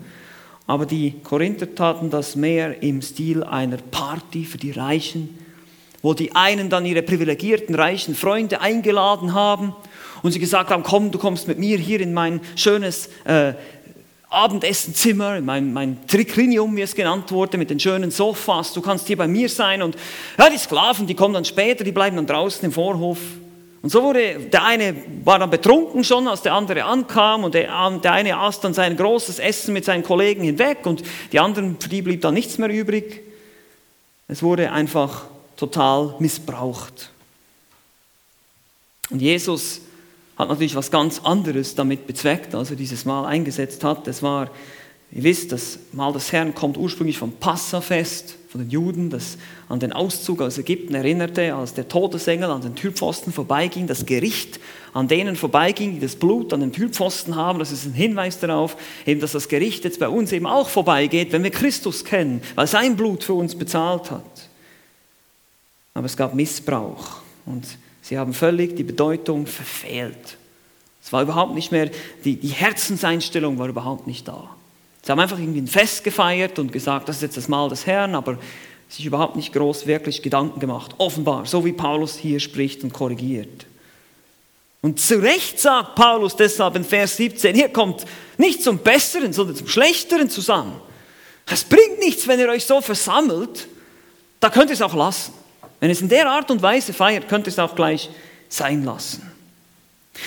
Aber 0.66 0.85
die 0.85 1.14
Korinther 1.25 1.75
taten 1.75 2.11
das 2.11 2.37
mehr 2.37 2.83
im 2.83 3.00
Stil 3.00 3.42
einer 3.42 3.78
Party 3.78 4.45
für 4.45 4.59
die 4.59 4.73
Reichen, 4.73 5.38
wo 6.03 6.15
die 6.15 6.35
einen 6.35 6.69
dann 6.69 6.85
ihre 6.85 7.03
privilegierten, 7.03 7.75
reichen 7.75 8.15
Freunde 8.15 8.61
eingeladen 8.61 9.35
haben 9.35 9.75
und 10.23 10.33
sie 10.33 10.39
gesagt 10.39 10.71
haben, 10.71 10.83
komm, 10.83 11.11
du 11.11 11.19
kommst 11.19 11.49
mit 11.49 11.59
mir 11.59 11.79
hier 11.79 12.01
in 12.01 12.13
mein 12.13 12.41
schönes 12.57 13.09
äh, 13.25 13.55
Abendessenzimmer, 14.29 15.41
mein, 15.43 15.73
mein 15.73 16.07
Triklinium, 16.07 16.75
wie 16.77 16.83
es 16.83 16.95
genannt 16.95 17.31
wurde, 17.31 17.59
mit 17.59 17.71
den 17.71 17.79
schönen 17.79 18.11
Sofas, 18.11 18.73
du 18.73 18.81
kannst 18.81 19.07
hier 19.07 19.17
bei 19.17 19.29
mir 19.29 19.49
sein 19.49 19.83
und 19.83 19.97
ja, 20.39 20.49
die 20.49 20.59
Sklaven, 20.59 21.07
die 21.07 21.15
kommen 21.15 21.35
dann 21.35 21.45
später, 21.45 21.85
die 21.85 21.93
bleiben 21.93 22.17
dann 22.17 22.27
draußen 22.27 22.65
im 22.65 22.73
Vorhof. 22.73 23.19
Und 23.83 23.91
so 23.91 24.03
wurde, 24.03 24.39
der 24.39 24.65
eine 24.65 24.95
war 25.25 25.41
dann 25.41 25.51
betrunken 25.51 26.05
schon, 26.05 26.29
als 26.29 26.43
der 26.43 26.55
andere 26.55 26.85
ankam 26.85 27.43
und 27.43 27.55
der, 27.55 27.69
der 28.03 28.13
eine 28.13 28.39
aß 28.39 28.61
dann 28.61 28.75
sein 28.75 28.97
großes 28.97 29.41
Essen 29.41 29.75
mit 29.75 29.85
seinen 29.85 30.05
Kollegen 30.05 30.45
hinweg 30.45 30.87
und 30.87 31.03
die 31.33 31.41
anderen, 31.41 31.77
für 31.79 31.89
die 31.89 32.01
blieb 32.01 32.23
dann 32.23 32.33
nichts 32.33 32.59
mehr 32.59 32.71
übrig. 32.71 33.23
Es 34.29 34.43
wurde 34.43 34.71
einfach 34.71 35.25
total 35.62 36.16
missbraucht. 36.19 37.11
Und 39.11 39.23
Jesus 39.23 39.81
hat 40.37 40.49
natürlich 40.49 40.75
was 40.75 40.90
ganz 40.90 41.21
anderes 41.21 41.76
damit 41.76 42.09
bezweckt, 42.09 42.52
als 42.57 42.71
er 42.71 42.76
dieses 42.76 43.04
Mal 43.04 43.26
eingesetzt 43.26 43.85
hat. 43.85 44.09
Es 44.09 44.25
war, 44.25 44.50
ihr 45.12 45.23
wisst, 45.23 45.52
das 45.52 45.78
Mahl 45.92 46.12
des 46.14 46.33
Herrn 46.33 46.52
kommt 46.52 46.76
ursprünglich 46.76 47.16
vom 47.16 47.35
Passafest, 47.35 48.38
von 48.49 48.61
den 48.61 48.71
Juden, 48.71 49.09
das 49.09 49.38
an 49.69 49.78
den 49.78 49.92
Auszug 49.92 50.42
aus 50.42 50.59
Ägypten 50.59 50.97
erinnerte, 50.97 51.54
als 51.54 51.75
der 51.75 51.87
Todesengel 51.87 52.50
an 52.50 52.62
den 52.62 52.75
Türpfosten 52.75 53.33
vorbeiging, 53.33 53.87
das 53.87 54.04
Gericht 54.04 54.59
an 54.92 55.07
denen 55.07 55.37
vorbeiging, 55.37 55.95
die 55.95 56.00
das 56.00 56.16
Blut 56.16 56.52
an 56.52 56.61
den 56.61 56.73
Türpfosten 56.73 57.37
haben. 57.37 57.61
Das 57.61 57.71
ist 57.71 57.87
ein 57.87 57.95
Hinweis 57.95 58.40
darauf, 58.40 58.76
eben, 59.07 59.21
dass 59.21 59.33
das 59.33 59.49
Gericht 59.49 59.85
jetzt 59.85 60.00
bei 60.00 60.09
uns 60.09 60.33
eben 60.33 60.47
auch 60.47 60.69
vorbeigeht, 60.69 61.31
wenn 61.31 61.45
wir 61.45 61.50
Christus 61.50 62.04
kennen, 62.04 62.42
weil 62.57 62.66
sein 62.66 62.97
Blut 62.97 63.23
für 63.23 63.35
uns 63.35 63.54
bezahlt 63.54 64.11
hat 64.11 64.52
aber 65.95 66.07
es 66.07 66.17
gab 66.17 66.35
Missbrauch 66.35 67.21
und 67.47 67.67
sie 68.01 68.19
haben 68.19 68.33
völlig 68.33 68.77
die 68.77 68.85
Bedeutung 68.85 69.47
verfehlt. 69.47 70.39
Es 71.05 71.13
war 71.13 71.23
überhaupt 71.23 71.55
nicht 71.55 71.73
mehr, 71.73 71.91
die, 72.25 72.37
die 72.37 72.49
Herzenseinstellung 72.49 73.59
war 73.59 73.69
überhaupt 73.69 74.07
nicht 74.07 74.29
da. 74.29 74.49
Sie 75.03 75.11
haben 75.11 75.19
einfach 75.19 75.39
irgendwie 75.39 75.61
ein 75.61 75.69
Fest 75.69 76.05
gefeiert 76.05 76.59
und 76.59 76.73
gesagt, 76.73 77.09
das 77.09 77.17
ist 77.17 77.23
jetzt 77.23 77.37
das 77.37 77.49
Mahl 77.49 77.69
des 77.69 77.87
Herrn, 77.87 78.15
aber 78.15 78.39
sich 78.89 79.05
überhaupt 79.05 79.37
nicht 79.37 79.53
groß 79.53 79.87
wirklich 79.87 80.23
Gedanken 80.23 80.61
gemacht. 80.61 80.95
Offenbar, 80.99 81.47
so 81.47 81.65
wie 81.65 81.73
Paulus 81.73 82.17
hier 82.17 82.39
spricht 82.39 82.85
und 82.85 82.93
korrigiert. 82.93 83.67
Und 84.81 85.01
zu 85.01 85.21
Recht 85.21 85.59
sagt 85.59 85.95
Paulus 85.95 86.37
deshalb 86.37 86.77
in 86.77 86.85
Vers 86.85 87.17
17, 87.17 87.55
hier 87.55 87.69
kommt 87.69 88.05
nicht 88.37 88.63
zum 88.63 88.79
Besseren, 88.79 89.33
sondern 89.33 89.57
zum 89.57 89.69
Schlechteren 89.69 90.29
zusammen. 90.29 90.81
Es 91.47 91.65
bringt 91.65 91.99
nichts, 92.01 92.27
wenn 92.29 92.39
ihr 92.39 92.49
euch 92.49 92.65
so 92.65 92.81
versammelt, 92.81 93.69
da 94.41 94.51
könnt 94.51 94.71
ihr 94.71 94.75
es 94.75 94.83
auch 94.83 94.95
lassen. 94.95 95.33
Wenn 95.83 95.91
es 95.91 96.01
in 96.01 96.09
der 96.09 96.31
Art 96.31 96.49
und 96.53 96.62
Weise 96.62 96.93
feiert, 96.93 97.29
könnte 97.29 97.51
es 97.51 97.59
auch 97.59 97.75
gleich 97.75 98.09
sein 98.49 98.85
lassen. 98.85 99.29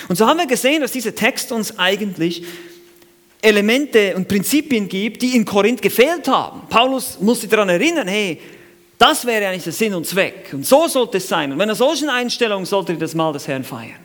Und 0.10 0.18
so 0.18 0.28
haben 0.28 0.38
wir 0.38 0.48
gesehen, 0.48 0.82
dass 0.82 0.92
dieser 0.92 1.16
Text 1.16 1.50
uns 1.54 1.80
eigentlich 1.80 2.44
Elemente 3.42 4.18
und 4.18 4.28
Prinzipien 4.28 4.90
gibt, 4.90 5.22
die 5.22 5.34
in 5.34 5.46
Korinth 5.46 5.82
gefehlt 5.82 6.28
haben. 6.28 6.64
Paulus 6.68 7.22
muss 7.22 7.40
sie 7.40 7.48
daran 7.48 7.70
erinnern, 7.70 8.10
hey, 8.10 8.42
das 8.98 9.26
wäre 9.26 9.48
eigentlich 9.48 9.64
der 9.64 9.72
Sinn 9.72 9.94
und 9.94 10.06
Zweck. 10.06 10.50
Und 10.52 10.66
so 10.66 10.90
sollte 10.90 11.20
es 11.20 11.28
sein. 11.30 11.50
Und 11.54 11.58
mit 11.58 11.64
einer 11.64 11.76
solchen 11.76 12.10
Einstellung 12.10 12.66
solltet 12.66 12.98
ihr 12.98 13.00
das 13.00 13.16
Mal 13.16 13.32
des 13.32 13.48
Herrn 13.48 13.64
feiern. 13.64 14.04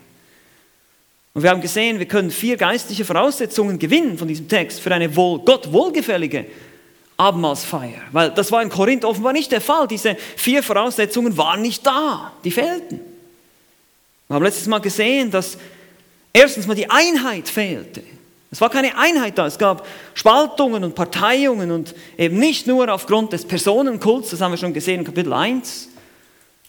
Und 1.33 1.43
wir 1.43 1.49
haben 1.49 1.59
gesehen, 1.59 1.99
wir 1.99 2.07
können 2.07 2.31
vier 2.31 2.55
geistliche 2.55 3.03
Voraussetzungen 3.03 3.77
gewinnen 3.77 4.17
von 4.17 4.29
diesem 4.29 4.47
Text 4.47 4.79
für 4.79 4.93
eine 4.93 5.13
wohl, 5.17 5.39
Gott 5.39 5.73
wohlgefällige 5.73 6.45
Abendmahlsfeier. 7.17 8.01
Weil 8.11 8.31
das 8.31 8.51
war 8.51 8.61
in 8.61 8.69
Korinth 8.69 9.05
offenbar 9.05 9.33
nicht 9.33 9.51
der 9.51 9.61
Fall. 9.61 9.87
Diese 9.87 10.15
vier 10.35 10.63
Voraussetzungen 10.63 11.37
waren 11.37 11.61
nicht 11.61 11.85
da. 11.85 12.33
Die 12.43 12.51
fehlten. 12.51 12.99
Wir 14.27 14.35
haben 14.35 14.43
letztes 14.43 14.67
Mal 14.67 14.79
gesehen, 14.79 15.29
dass 15.29 15.57
erstens 16.33 16.65
mal 16.65 16.75
die 16.75 16.89
Einheit 16.89 17.49
fehlte. 17.49 18.01
Es 18.49 18.59
war 18.59 18.69
keine 18.69 18.97
Einheit 18.97 19.37
da. 19.37 19.45
Es 19.45 19.57
gab 19.57 19.87
Spaltungen 20.13 20.83
und 20.83 20.93
Parteiungen 20.93 21.71
und 21.71 21.95
eben 22.17 22.37
nicht 22.37 22.67
nur 22.67 22.91
aufgrund 22.91 23.31
des 23.31 23.45
Personenkults, 23.45 24.31
das 24.31 24.41
haben 24.41 24.51
wir 24.51 24.57
schon 24.57 24.73
gesehen 24.73 24.99
in 24.99 25.05
Kapitel 25.05 25.31
1. 25.31 25.89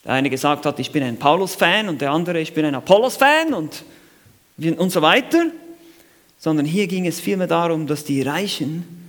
Der 0.05 0.13
eine 0.13 0.31
gesagt 0.31 0.67
hat, 0.67 0.79
ich 0.79 0.93
bin 0.93 1.03
ein 1.03 1.19
Paulus-Fan 1.19 1.89
und 1.89 2.01
der 2.01 2.11
andere, 2.13 2.41
ich 2.41 2.55
bin 2.55 2.65
ein 2.65 2.75
Apollos-Fan 2.75 3.55
und, 3.55 3.85
und 4.77 4.91
so 4.91 5.03
weiter. 5.03 5.47
Sondern 6.39 6.67
hier 6.67 6.87
ging 6.89 7.07
es 7.07 7.21
vielmehr 7.21 7.47
darum, 7.47 7.87
dass 7.87 8.05
die 8.05 8.23
Reichen 8.23 9.02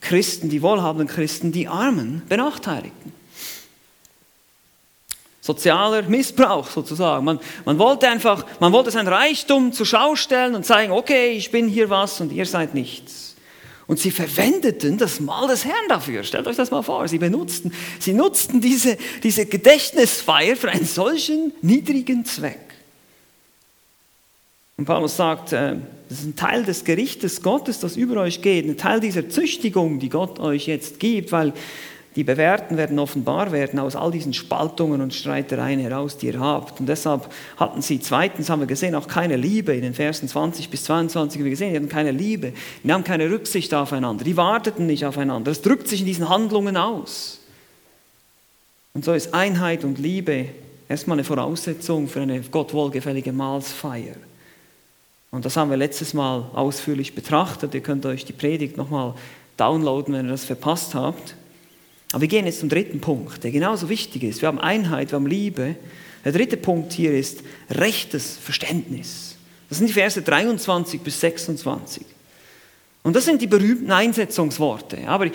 Christen, 0.00 0.48
die 0.48 0.62
wohlhabenden 0.62 1.08
Christen, 1.08 1.52
die 1.52 1.68
Armen 1.68 2.22
benachteiligten. 2.28 3.12
Sozialer 5.40 6.02
Missbrauch 6.02 6.68
sozusagen. 6.68 7.24
Man, 7.24 7.40
man 7.64 7.78
wollte 7.78 8.08
einfach, 8.08 8.44
man 8.60 8.72
wollte 8.72 8.90
sein 8.90 9.08
Reichtum 9.08 9.72
zur 9.72 9.86
Schau 9.86 10.14
stellen 10.14 10.54
und 10.54 10.64
zeigen, 10.66 10.92
okay, 10.92 11.32
ich 11.32 11.50
bin 11.50 11.66
hier 11.66 11.90
was 11.90 12.20
und 12.20 12.32
ihr 12.32 12.46
seid 12.46 12.74
nichts. 12.74 13.34
Und 13.86 13.98
sie 13.98 14.12
verwendeten 14.12 14.98
das 14.98 15.18
Mal 15.18 15.48
des 15.48 15.64
Herrn 15.64 15.88
dafür. 15.88 16.22
Stellt 16.22 16.46
euch 16.46 16.56
das 16.56 16.70
mal 16.70 16.82
vor. 16.82 17.08
Sie 17.08 17.18
benutzten, 17.18 17.72
sie 17.98 18.12
nutzten 18.12 18.60
diese, 18.60 18.96
diese 19.24 19.46
Gedächtnisfeier 19.46 20.54
für 20.54 20.70
einen 20.70 20.86
solchen 20.86 21.52
niedrigen 21.62 22.24
Zweck. 22.24 22.69
Und 24.80 24.86
Paulus 24.86 25.14
sagt, 25.14 25.52
äh, 25.52 25.76
das 26.08 26.20
ist 26.20 26.24
ein 26.24 26.36
Teil 26.36 26.64
des 26.64 26.86
Gerichtes 26.86 27.42
Gottes, 27.42 27.80
das 27.80 27.98
über 27.98 28.22
euch 28.22 28.40
geht, 28.40 28.64
ein 28.64 28.78
Teil 28.78 28.98
dieser 28.98 29.28
Züchtigung, 29.28 29.98
die 29.98 30.08
Gott 30.08 30.40
euch 30.40 30.68
jetzt 30.68 30.98
gibt, 30.98 31.32
weil 31.32 31.52
die 32.16 32.24
bewährten 32.24 32.78
werden 32.78 32.98
offenbar 32.98 33.52
werden 33.52 33.78
aus 33.78 33.94
all 33.94 34.10
diesen 34.10 34.32
Spaltungen 34.32 35.02
und 35.02 35.12
Streitereien 35.12 35.80
heraus, 35.80 36.16
die 36.16 36.28
ihr 36.28 36.40
habt. 36.40 36.80
Und 36.80 36.86
deshalb 36.88 37.28
hatten 37.58 37.82
sie 37.82 38.00
zweitens, 38.00 38.48
haben 38.48 38.60
wir 38.60 38.66
gesehen, 38.66 38.94
auch 38.94 39.06
keine 39.06 39.36
Liebe. 39.36 39.74
In 39.74 39.82
den 39.82 39.92
Versen 39.92 40.28
20 40.28 40.70
bis 40.70 40.84
22 40.84 41.38
haben 41.38 41.44
wir 41.44 41.50
gesehen, 41.50 41.72
die 41.72 41.76
hatten 41.76 41.90
keine 41.90 42.12
Liebe. 42.12 42.54
Die 42.82 42.90
haben 42.90 43.04
keine 43.04 43.30
Rücksicht 43.30 43.74
aufeinander. 43.74 44.24
Die 44.24 44.38
warteten 44.38 44.86
nicht 44.86 45.04
aufeinander. 45.04 45.50
Es 45.50 45.60
drückt 45.60 45.88
sich 45.88 46.00
in 46.00 46.06
diesen 46.06 46.30
Handlungen 46.30 46.78
aus. 46.78 47.40
Und 48.94 49.04
so 49.04 49.12
ist 49.12 49.34
Einheit 49.34 49.84
und 49.84 49.98
Liebe 49.98 50.46
erstmal 50.88 51.16
eine 51.16 51.24
Voraussetzung 51.24 52.08
für 52.08 52.22
eine 52.22 52.40
Gott 52.40 52.72
wohlgefällige 52.72 53.34
Mahlsfeier. 53.34 54.16
Und 55.30 55.44
das 55.44 55.56
haben 55.56 55.70
wir 55.70 55.76
letztes 55.76 56.12
Mal 56.12 56.50
ausführlich 56.54 57.14
betrachtet. 57.14 57.74
Ihr 57.74 57.82
könnt 57.82 58.04
euch 58.04 58.24
die 58.24 58.32
Predigt 58.32 58.76
nochmal 58.76 59.14
downloaden, 59.56 60.14
wenn 60.14 60.26
ihr 60.26 60.32
das 60.32 60.44
verpasst 60.44 60.94
habt. 60.94 61.36
Aber 62.12 62.22
wir 62.22 62.28
gehen 62.28 62.46
jetzt 62.46 62.60
zum 62.60 62.68
dritten 62.68 63.00
Punkt, 63.00 63.44
der 63.44 63.52
genauso 63.52 63.88
wichtig 63.88 64.24
ist. 64.24 64.42
Wir 64.42 64.48
haben 64.48 64.58
Einheit, 64.58 65.12
wir 65.12 65.16
haben 65.16 65.26
Liebe. 65.26 65.76
Der 66.24 66.32
dritte 66.32 66.56
Punkt 66.56 66.92
hier 66.92 67.12
ist 67.12 67.42
rechtes 67.70 68.36
Verständnis. 68.36 69.36
Das 69.68 69.78
sind 69.78 69.86
die 69.86 69.92
Verse 69.92 70.20
23 70.20 71.00
bis 71.00 71.20
26. 71.20 72.04
Und 73.02 73.14
das 73.14 73.24
sind 73.24 73.40
die 73.40 73.46
berühmten 73.46 73.92
Einsetzungsworte. 73.92 75.06
Aber 75.06 75.26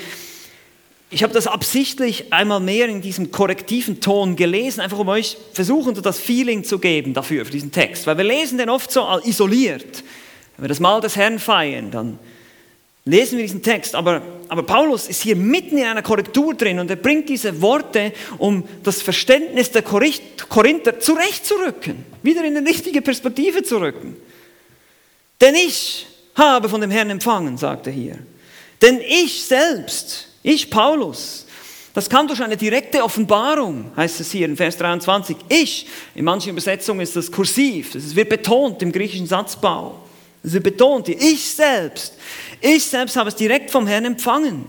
ich 1.15 1.23
habe 1.23 1.33
das 1.33 1.47
absichtlich 1.47 2.33
einmal 2.33 2.59
mehr 2.59 2.89
in 2.89 3.01
diesem 3.01 3.31
korrektiven 3.31 4.01
Ton 4.01 4.35
gelesen, 4.35 4.81
einfach 4.81 4.99
um 4.99 5.07
euch 5.07 5.37
versuchen, 5.53 5.95
das 6.01 6.19
Feeling 6.19 6.65
zu 6.65 6.77
geben 6.77 7.13
dafür, 7.13 7.45
für 7.45 7.53
diesen 7.53 7.71
Text. 7.71 8.05
Weil 8.05 8.17
wir 8.17 8.25
lesen 8.25 8.57
den 8.57 8.67
oft 8.67 8.91
so 8.91 9.07
isoliert. 9.23 10.03
Wenn 10.57 10.65
wir 10.65 10.67
das 10.67 10.81
Mal 10.81 10.99
des 10.99 11.15
Herrn 11.15 11.39
feiern, 11.39 11.89
dann 11.89 12.19
lesen 13.05 13.37
wir 13.37 13.45
diesen 13.45 13.63
Text. 13.63 13.95
Aber, 13.95 14.21
aber 14.49 14.63
Paulus 14.63 15.07
ist 15.07 15.21
hier 15.21 15.37
mitten 15.37 15.77
in 15.77 15.85
einer 15.85 16.01
Korrektur 16.01 16.53
drin 16.53 16.79
und 16.79 16.89
er 16.89 16.97
bringt 16.97 17.29
diese 17.29 17.61
Worte, 17.61 18.11
um 18.37 18.67
das 18.83 19.01
Verständnis 19.01 19.71
der 19.71 19.83
Korinther 19.83 20.99
zurechtzurücken, 20.99 22.03
wieder 22.23 22.43
in 22.43 22.57
eine 22.57 22.67
richtige 22.67 23.01
Perspektive 23.01 23.63
zu 23.63 23.77
rücken. 23.77 24.17
Denn 25.39 25.55
ich 25.55 26.07
habe 26.35 26.67
von 26.67 26.81
dem 26.81 26.91
Herrn 26.91 27.09
empfangen, 27.09 27.57
sagt 27.57 27.87
er 27.87 27.93
hier. 27.93 28.19
Denn 28.81 28.99
ich 28.99 29.45
selbst 29.45 30.34
ich, 30.45 30.69
Paulus, 30.69 31.45
das 31.95 32.07
kam 32.07 32.27
durch 32.27 32.43
eine 32.43 32.55
direkte 32.55 33.03
Offenbarung, 33.03 33.91
heißt 33.95 34.19
es 34.19 34.31
hier 34.31 34.45
in 34.45 34.55
Vers 34.55 34.77
23. 34.77 35.37
Ich, 35.49 35.87
in 36.13 36.25
manchen 36.25 36.49
Übersetzungen 36.49 37.01
ist 37.01 37.15
das 37.15 37.31
kursiv, 37.31 37.93
das 37.93 38.15
wird 38.15 38.29
betont 38.29 38.81
im 38.83 38.91
griechischen 38.91 39.25
Satzbau. 39.25 39.99
Es 40.43 40.53
wird 40.53 40.65
betont, 40.65 41.09
ich 41.09 41.43
selbst, 41.43 42.13
ich 42.61 42.83
selbst 42.83 43.15
habe 43.15 43.29
es 43.29 43.35
direkt 43.35 43.71
vom 43.71 43.87
Herrn 43.87 44.05
empfangen. 44.05 44.67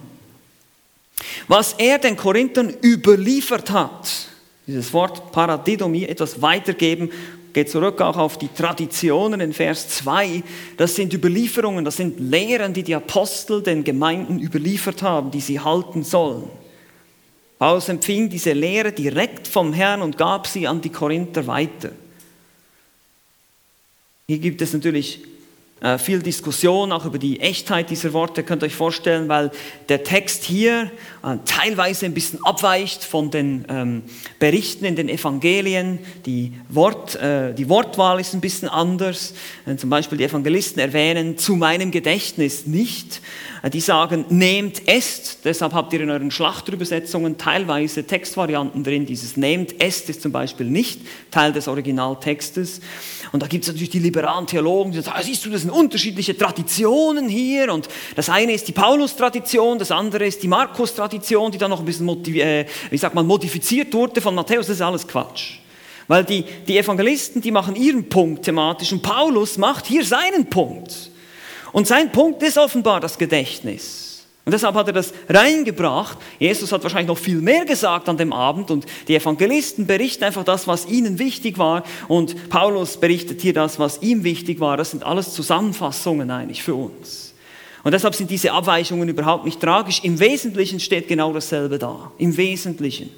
Was 1.46 1.74
er 1.74 1.98
den 1.98 2.16
Korinthern 2.16 2.74
überliefert 2.82 3.70
hat, 3.70 4.08
dieses 4.66 4.92
Wort 4.94 5.30
Paradidomie, 5.32 6.06
etwas 6.06 6.40
weitergeben, 6.40 7.10
geht 7.56 7.70
zurück 7.70 8.02
auch 8.02 8.18
auf 8.18 8.36
die 8.36 8.48
Traditionen 8.48 9.40
in 9.40 9.54
Vers 9.54 9.88
2. 9.88 10.42
Das 10.76 10.94
sind 10.94 11.14
Überlieferungen, 11.14 11.86
das 11.86 11.96
sind 11.96 12.20
Lehren, 12.20 12.74
die 12.74 12.82
die 12.82 12.94
Apostel 12.94 13.62
den 13.62 13.82
Gemeinden 13.82 14.38
überliefert 14.38 15.00
haben, 15.00 15.30
die 15.30 15.40
sie 15.40 15.58
halten 15.58 16.04
sollen. 16.04 16.50
Paulus 17.58 17.88
empfing 17.88 18.28
diese 18.28 18.52
Lehre 18.52 18.92
direkt 18.92 19.48
vom 19.48 19.72
Herrn 19.72 20.02
und 20.02 20.18
gab 20.18 20.46
sie 20.46 20.68
an 20.68 20.82
die 20.82 20.90
Korinther 20.90 21.46
weiter. 21.46 21.92
Hier 24.26 24.38
gibt 24.38 24.60
es 24.60 24.74
natürlich 24.74 25.22
äh, 25.82 25.98
viel 25.98 26.22
Diskussion 26.22 26.90
auch 26.90 27.04
über 27.04 27.18
die 27.18 27.38
Echtheit 27.40 27.90
dieser 27.90 28.14
Worte, 28.14 28.42
könnt 28.42 28.62
ihr 28.62 28.66
euch 28.66 28.74
vorstellen, 28.74 29.28
weil 29.28 29.50
der 29.90 30.04
Text 30.04 30.42
hier 30.42 30.90
äh, 31.22 31.36
teilweise 31.44 32.06
ein 32.06 32.14
bisschen 32.14 32.42
abweicht 32.44 33.04
von 33.04 33.30
den 33.30 33.66
ähm, 33.68 34.02
Berichten 34.38 34.86
in 34.86 34.96
den 34.96 35.10
Evangelien. 35.10 35.98
Die, 36.24 36.54
Wort, 36.70 37.16
äh, 37.16 37.52
die 37.52 37.68
Wortwahl 37.68 38.20
ist 38.20 38.32
ein 38.32 38.40
bisschen 38.40 38.70
anders. 38.70 39.34
Zum 39.76 39.90
Beispiel 39.90 40.16
die 40.16 40.24
Evangelisten 40.24 40.80
erwähnen 40.80 41.36
zu 41.36 41.56
meinem 41.56 41.90
Gedächtnis 41.90 42.66
nicht. 42.66 43.20
Die 43.72 43.80
sagen, 43.80 44.24
nehmt, 44.28 44.86
esst. 44.88 45.40
Deshalb 45.44 45.72
habt 45.72 45.92
ihr 45.92 46.00
in 46.00 46.10
euren 46.10 46.30
Schlachterübersetzungen 46.30 47.36
teilweise 47.36 48.04
Textvarianten 48.04 48.84
drin. 48.84 49.06
Dieses 49.06 49.36
nehmt, 49.36 49.80
esst 49.80 50.08
ist 50.08 50.22
zum 50.22 50.30
Beispiel 50.30 50.66
nicht 50.66 51.00
Teil 51.30 51.52
des 51.52 51.66
Originaltextes. 51.66 52.80
Und 53.32 53.42
da 53.42 53.46
gibt 53.46 53.64
es 53.64 53.68
natürlich 53.68 53.90
die 53.90 53.98
liberalen 53.98 54.46
Theologen, 54.46 54.92
die 54.92 55.00
sagen, 55.00 55.16
ah, 55.18 55.22
siehst 55.22 55.44
du, 55.44 55.50
das 55.50 55.62
sind 55.62 55.70
unterschiedliche 55.70 56.36
Traditionen 56.36 57.28
hier. 57.28 57.72
Und 57.72 57.88
das 58.14 58.28
eine 58.28 58.52
ist 58.52 58.68
die 58.68 58.72
Paulus-Tradition, 58.72 59.78
das 59.78 59.90
andere 59.90 60.26
ist 60.26 60.42
die 60.42 60.48
Markus-Tradition, 60.48 61.52
die 61.52 61.58
dann 61.58 61.70
noch 61.70 61.80
ein 61.80 61.86
bisschen 61.86 62.08
äh, 62.36 62.66
wie 62.90 62.98
sagt 62.98 63.14
man, 63.14 63.26
modifiziert 63.26 63.92
wurde 63.94 64.20
von 64.20 64.34
Matthäus. 64.34 64.66
Das 64.66 64.76
ist 64.76 64.82
alles 64.82 65.06
Quatsch. 65.06 65.58
Weil 66.08 66.24
die, 66.24 66.44
die 66.66 66.78
Evangelisten, 66.78 67.42
die 67.42 67.50
machen 67.50 67.74
ihren 67.74 68.08
Punkt 68.08 68.44
thematisch 68.44 68.92
und 68.92 69.02
Paulus 69.02 69.58
macht 69.58 69.86
hier 69.86 70.04
seinen 70.04 70.46
Punkt. 70.46 71.10
Und 71.72 71.86
sein 71.86 72.12
Punkt 72.12 72.42
ist 72.42 72.58
offenbar 72.58 73.00
das 73.00 73.18
Gedächtnis. 73.18 74.05
Und 74.46 74.52
deshalb 74.52 74.76
hat 74.76 74.86
er 74.86 74.92
das 74.92 75.12
reingebracht. 75.28 76.18
Jesus 76.38 76.70
hat 76.70 76.84
wahrscheinlich 76.84 77.08
noch 77.08 77.18
viel 77.18 77.40
mehr 77.40 77.64
gesagt 77.64 78.08
an 78.08 78.16
dem 78.16 78.32
Abend 78.32 78.70
und 78.70 78.86
die 79.08 79.16
Evangelisten 79.16 79.88
berichten 79.88 80.22
einfach 80.22 80.44
das, 80.44 80.68
was 80.68 80.86
ihnen 80.86 81.18
wichtig 81.18 81.58
war 81.58 81.82
und 82.06 82.48
Paulus 82.48 82.96
berichtet 82.96 83.40
hier 83.40 83.52
das, 83.52 83.80
was 83.80 84.02
ihm 84.02 84.22
wichtig 84.22 84.60
war. 84.60 84.76
Das 84.76 84.92
sind 84.92 85.02
alles 85.02 85.34
Zusammenfassungen 85.34 86.30
eigentlich 86.30 86.62
für 86.62 86.76
uns. 86.76 87.34
Und 87.82 87.90
deshalb 87.90 88.14
sind 88.14 88.30
diese 88.30 88.52
Abweichungen 88.52 89.08
überhaupt 89.08 89.44
nicht 89.44 89.60
tragisch. 89.60 90.04
Im 90.04 90.20
Wesentlichen 90.20 90.78
steht 90.78 91.08
genau 91.08 91.32
dasselbe 91.32 91.80
da. 91.80 92.12
Im 92.16 92.36
Wesentlichen. 92.36 93.10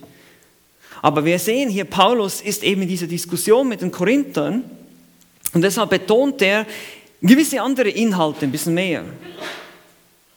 Aber 1.03 1.27
wir 1.27 1.39
sehen 1.39 1.69
hier, 1.69 1.85
Paulus 1.85 2.41
ist 2.41 2.63
eben 2.65 2.81
in 2.81 2.89
dieser 2.89 3.07
Diskussion 3.07 3.69
mit 3.69 3.83
den 3.83 3.93
Korinthern 3.93 4.65
und 5.53 5.61
deshalb 5.61 5.91
betont 5.91 6.41
er 6.41 6.65
gewisse 7.21 7.61
andere 7.61 7.91
Inhalte 7.91 8.47
ein 8.47 8.51
bisschen 8.51 8.73
mehr. 8.73 9.05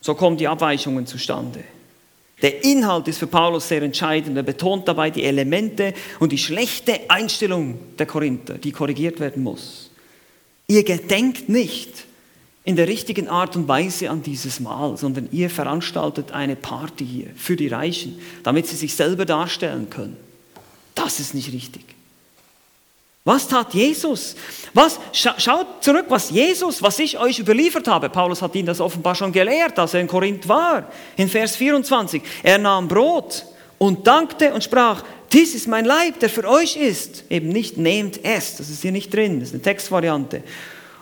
So 0.02 0.16
kommen 0.16 0.38
die 0.38 0.48
Abweichungen 0.48 1.06
zustande. 1.06 1.64
Der 2.42 2.64
Inhalt 2.64 3.08
ist 3.08 3.20
für 3.20 3.28
Paulus 3.28 3.68
sehr 3.68 3.84
entscheidend. 3.84 4.36
Er 4.36 4.44
betont 4.44 4.88
dabei 4.88 5.12
die 5.12 5.24
Elemente 5.24 5.94
und 6.20 6.32
die 6.32 6.40
schlechte 6.40 7.02
Einstellung 7.08 7.78
der 8.00 8.08
Korinther, 8.08 8.56
die 8.56 8.72
korrigiert 8.72 9.20
werden 9.20 9.44
muss. 9.44 9.92
Ihr 10.68 10.84
gedenkt 10.84 11.50
nicht 11.50 12.06
in 12.64 12.76
der 12.76 12.88
richtigen 12.88 13.28
Art 13.28 13.56
und 13.56 13.68
Weise 13.68 14.10
an 14.10 14.24
dieses 14.24 14.60
Mahl, 14.60 14.98
sondern 14.98 15.30
ihr 15.32 15.50
veranstaltet 15.50 16.32
eine 16.32 16.56
Party 16.56 17.06
hier 17.06 17.28
für 17.36 17.56
die 17.56 17.68
Reichen, 17.68 18.20
damit 18.44 18.68
sie 18.68 18.76
sich 18.76 18.96
selber 18.96 19.26
darstellen 19.26 19.90
können. 19.90 20.18
Das 20.96 21.20
ist 21.20 21.36
nicht 21.36 21.52
richtig. 21.54 21.84
Was 23.24 23.48
tat 23.48 23.74
Jesus? 23.74 24.36
Was, 24.74 25.00
schaut 25.14 25.84
zurück, 25.84 26.06
was 26.10 26.32
Jesus, 26.32 26.82
was 26.82 26.98
ich 26.98 27.20
euch 27.20 27.38
überliefert 27.38 27.88
habe. 27.88 28.10
Paulus 28.10 28.42
hat 28.42 28.56
ihn 28.56 28.66
das 28.66 28.82
offenbar 28.82 29.14
schon 29.14 29.32
gelehrt, 29.32 29.78
als 29.78 29.94
er 29.94 30.02
in 30.02 30.08
Korinth 30.08 30.48
war. 30.48 30.88
In 31.18 31.30
Vers 31.30 31.56
24. 31.56 32.22
Er 32.42 32.58
nahm 32.58 32.88
Brot 32.88 33.46
und 33.78 34.08
dankte 34.08 34.54
und 34.54 34.64
sprach, 34.64 35.04
dies 35.32 35.54
ist 35.54 35.68
mein 35.68 35.86
Leib, 35.86 36.20
der 36.20 36.30
für 36.30 36.48
euch 36.48 36.76
ist. 36.76 37.26
Eben 37.30 37.50
nicht 37.50 37.78
nehmt 37.78 38.26
es, 38.26 38.58
das 38.58 38.70
ist 38.70 38.82
hier 38.82 38.92
nicht 38.92 39.14
drin, 39.14 39.40
das 39.40 39.50
ist 39.50 39.56
eine 39.56 39.64
Textvariante. 39.64 40.44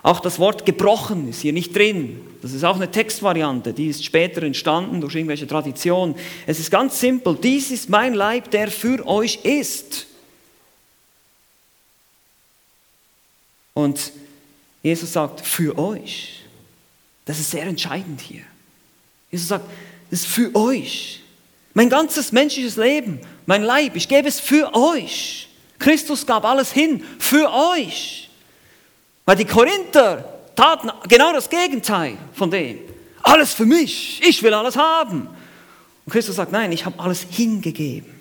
Auch 0.03 0.19
das 0.19 0.39
Wort 0.39 0.65
gebrochen 0.65 1.29
ist 1.29 1.41
hier 1.41 1.53
nicht 1.53 1.75
drin. 1.75 2.21
Das 2.41 2.53
ist 2.53 2.63
auch 2.63 2.75
eine 2.75 2.91
Textvariante, 2.91 3.73
die 3.73 3.88
ist 3.88 4.03
später 4.03 4.43
entstanden 4.43 5.01
durch 5.01 5.15
irgendwelche 5.15 5.47
Traditionen. 5.47 6.15
Es 6.45 6.60
ist 6.60 6.69
ganz 6.69 6.99
simpel, 6.99 7.38
dies 7.41 7.71
ist 7.71 7.89
mein 7.89 8.13
Leib, 8.13 8.51
der 8.51 8.69
für 8.69 9.05
euch 9.08 9.39
ist. 9.43 10.09
Und 13.73 14.12
Jesus 14.84 15.13
sagt, 15.13 15.41
für 15.41 15.77
euch. 15.77 16.43
Das 17.25 17.39
ist 17.39 17.51
sehr 17.51 17.63
entscheidend 17.63 18.21
hier. 18.21 18.41
Jesus 19.32 19.49
sagt, 19.49 19.65
das 20.10 20.21
ist 20.21 20.27
für 20.27 20.53
euch. 20.55 21.21
Mein 21.73 21.89
ganzes 21.89 22.32
menschliches 22.32 22.75
Leben, 22.75 23.19
mein 23.45 23.63
Leib, 23.63 23.95
ich 23.95 24.08
gebe 24.08 24.27
es 24.27 24.39
für 24.39 24.73
euch. 24.73 25.49
Christus 25.77 26.25
gab 26.25 26.45
alles 26.45 26.71
hin 26.71 27.03
für 27.19 27.51
euch. 27.51 28.29
Weil 29.25 29.36
die 29.36 29.45
Korinther 29.45 30.39
taten 30.55 30.91
genau 31.08 31.32
das 31.32 31.49
Gegenteil 31.49 32.17
von 32.34 32.49
dem. 32.49 32.79
Alles 33.21 33.53
für 33.53 33.65
mich, 33.65 34.21
ich 34.27 34.41
will 34.41 34.53
alles 34.53 34.75
haben. 34.75 35.29
Und 36.05 36.12
Christus 36.12 36.38
sagt, 36.38 36.51
nein, 36.51 36.71
ich 36.71 36.86
habe 36.86 36.99
alles 36.99 37.27
hingegeben. 37.29 38.19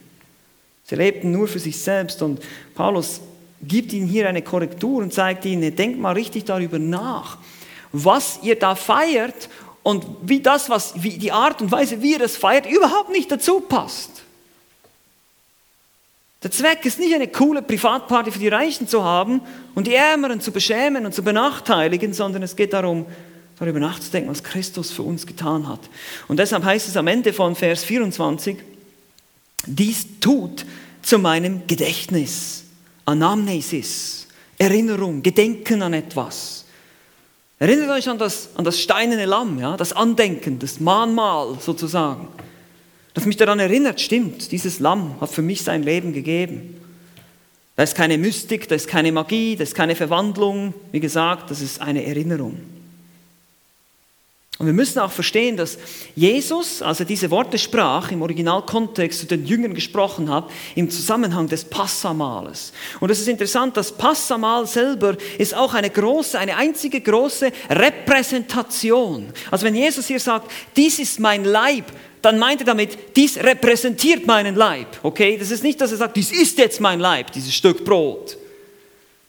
Sie 0.85 0.95
lebten 0.95 1.33
nur 1.33 1.49
für 1.49 1.59
sich 1.59 1.79
selbst 1.79 2.23
und 2.23 2.41
Paulus 2.75 3.21
gibt 3.63 3.93
ihnen 3.93 4.07
hier 4.07 4.29
eine 4.29 4.43
Korrektur 4.43 5.03
und 5.03 5.13
zeigt 5.13 5.45
ihnen, 5.45 5.75
denkt 5.75 5.99
mal 5.99 6.13
richtig 6.13 6.45
darüber 6.45 6.79
nach, 6.79 7.39
was 7.93 8.41
ihr 8.43 8.59
da 8.59 8.75
feiert 8.75 9.49
und 9.83 10.05
wie 10.23 10.41
das, 10.41 10.69
was, 10.69 11.03
wie 11.03 11.19
die 11.19 11.33
Art 11.33 11.63
und 11.63 11.73
Weise, 11.73 12.03
wie 12.03 12.13
ihr 12.13 12.19
das 12.19 12.37
feiert, 12.37 12.67
überhaupt 12.71 13.11
nicht 13.11 13.31
dazu 13.31 13.61
passt. 13.61 14.23
Der 16.43 16.53
Zweck 16.53 16.85
ist 16.85 17.01
nicht 17.01 17.15
eine 17.15 17.27
coole 17.27 17.63
Privatparty 17.63 18.31
für 18.31 18.39
die 18.39 18.49
Reichen 18.49 18.87
zu 18.87 19.03
haben 19.03 19.41
und 19.75 19.89
die 19.89 19.95
Ärmeren 19.95 20.41
zu 20.41 20.53
beschämen 20.53 21.05
und 21.05 21.13
zu 21.13 21.25
benachteiligen, 21.25 22.13
sondern 22.13 22.45
es 22.45 22.55
geht 22.55 22.73
darum, 22.73 23.07
darüber 23.59 23.81
nachzudenken, 23.81 24.31
was 24.31 24.45
Christus 24.45 24.93
für 24.93 25.03
uns 25.03 25.27
getan 25.27 25.69
hat. 25.69 25.81
Und 26.29 26.39
deshalb 26.39 26.65
heißt 26.65 26.87
es 26.87 26.97
am 26.97 27.09
Ende 27.09 27.33
von 27.33 27.57
Vers 27.57 27.83
24, 27.83 28.59
Dies 29.67 30.07
tut 30.21 30.65
zu 31.03 31.19
meinem 31.19 31.67
Gedächtnis, 31.67 32.65
Anamnesis, 33.09 34.27
Erinnerung, 34.59 35.23
Gedenken 35.23 35.81
an 35.83 35.95
etwas. 35.95 36.67
Erinnert 37.59 37.91
euch 37.91 38.09
an 38.09 38.19
das, 38.19 38.51
an 38.55 38.65
das 38.65 38.79
steinerne 38.79 39.25
Lamm, 39.25 39.59
ja, 39.59 39.77
das 39.77 39.95
Andenken, 39.95 40.59
das 40.59 40.79
Mahnmal 40.79 41.57
sozusagen, 41.59 42.29
das 43.15 43.25
mich 43.25 43.37
daran 43.37 43.59
erinnert, 43.59 44.01
stimmt, 44.01 44.53
dieses 44.53 44.79
Lamm 44.79 45.21
hat 45.21 45.31
für 45.31 45.43
mich 45.43 45.63
sein 45.63 45.83
Leben 45.83 46.13
gegeben. 46.13 46.77
Da 47.77 47.83
ist 47.83 47.97
keine 47.97 48.19
Mystik, 48.19 48.69
da 48.69 48.75
ist 48.75 48.87
keine 48.87 49.11
Magie, 49.11 49.57
da 49.57 49.63
ist 49.63 49.75
keine 49.75 49.97
Verwandlung. 49.97 50.75
Wie 50.93 51.01
gesagt, 51.01 51.51
das 51.51 51.61
ist 51.61 51.81
eine 51.81 52.05
Erinnerung. 52.05 52.61
Und 54.59 54.67
wir 54.67 54.73
müssen 54.73 54.99
auch 54.99 55.13
verstehen, 55.13 55.57
dass 55.57 55.79
Jesus, 56.17 56.83
als 56.83 56.99
er 56.99 57.07
diese 57.07 57.31
Worte 57.31 57.59
sprach, 57.59 58.11
im 58.11 58.23
Originalkontext 58.23 59.21
zu 59.21 59.27
den 59.27 59.47
Jüngern 59.47 59.73
gesprochen 59.73 60.29
hat, 60.29 60.51
im 60.75 60.91
Zusammenhang 60.91 61.47
des 61.47 61.65
Passamales. 61.65 62.73
Und 62.99 63.09
es 63.11 63.21
ist 63.21 63.29
interessant, 63.29 63.77
das 63.77 63.93
Passamal 63.93 64.67
selber 64.67 65.17
ist 65.39 65.55
auch 65.55 65.75
eine 65.75 65.91
große, 65.91 66.37
eine 66.37 66.57
einzige 66.57 67.01
große 67.01 67.53
Repräsentation. 67.71 69.33
Also 69.49 69.65
wenn 69.65 69.77
Jesus 69.77 70.09
hier 70.09 70.19
sagt, 70.19 70.51
dies 70.77 70.99
ist 70.99 71.21
mein 71.21 71.45
Leib, 71.45 71.85
dann 72.21 72.37
meint 72.41 72.61
er 72.63 72.67
damit, 72.67 73.17
dies 73.17 73.37
repräsentiert 73.37 74.27
meinen 74.27 74.57
Leib. 74.57 74.89
Okay? 75.05 75.37
Das 75.39 75.53
ist 75.53 75.63
nicht, 75.63 75.81
dass 75.81 75.93
er 75.93 75.99
sagt, 75.99 76.17
dies 76.17 76.33
ist 76.33 76.59
jetzt 76.59 76.81
mein 76.81 76.99
Leib, 76.99 77.31
dieses 77.31 77.55
Stück 77.55 77.85
Brot. 77.85 78.37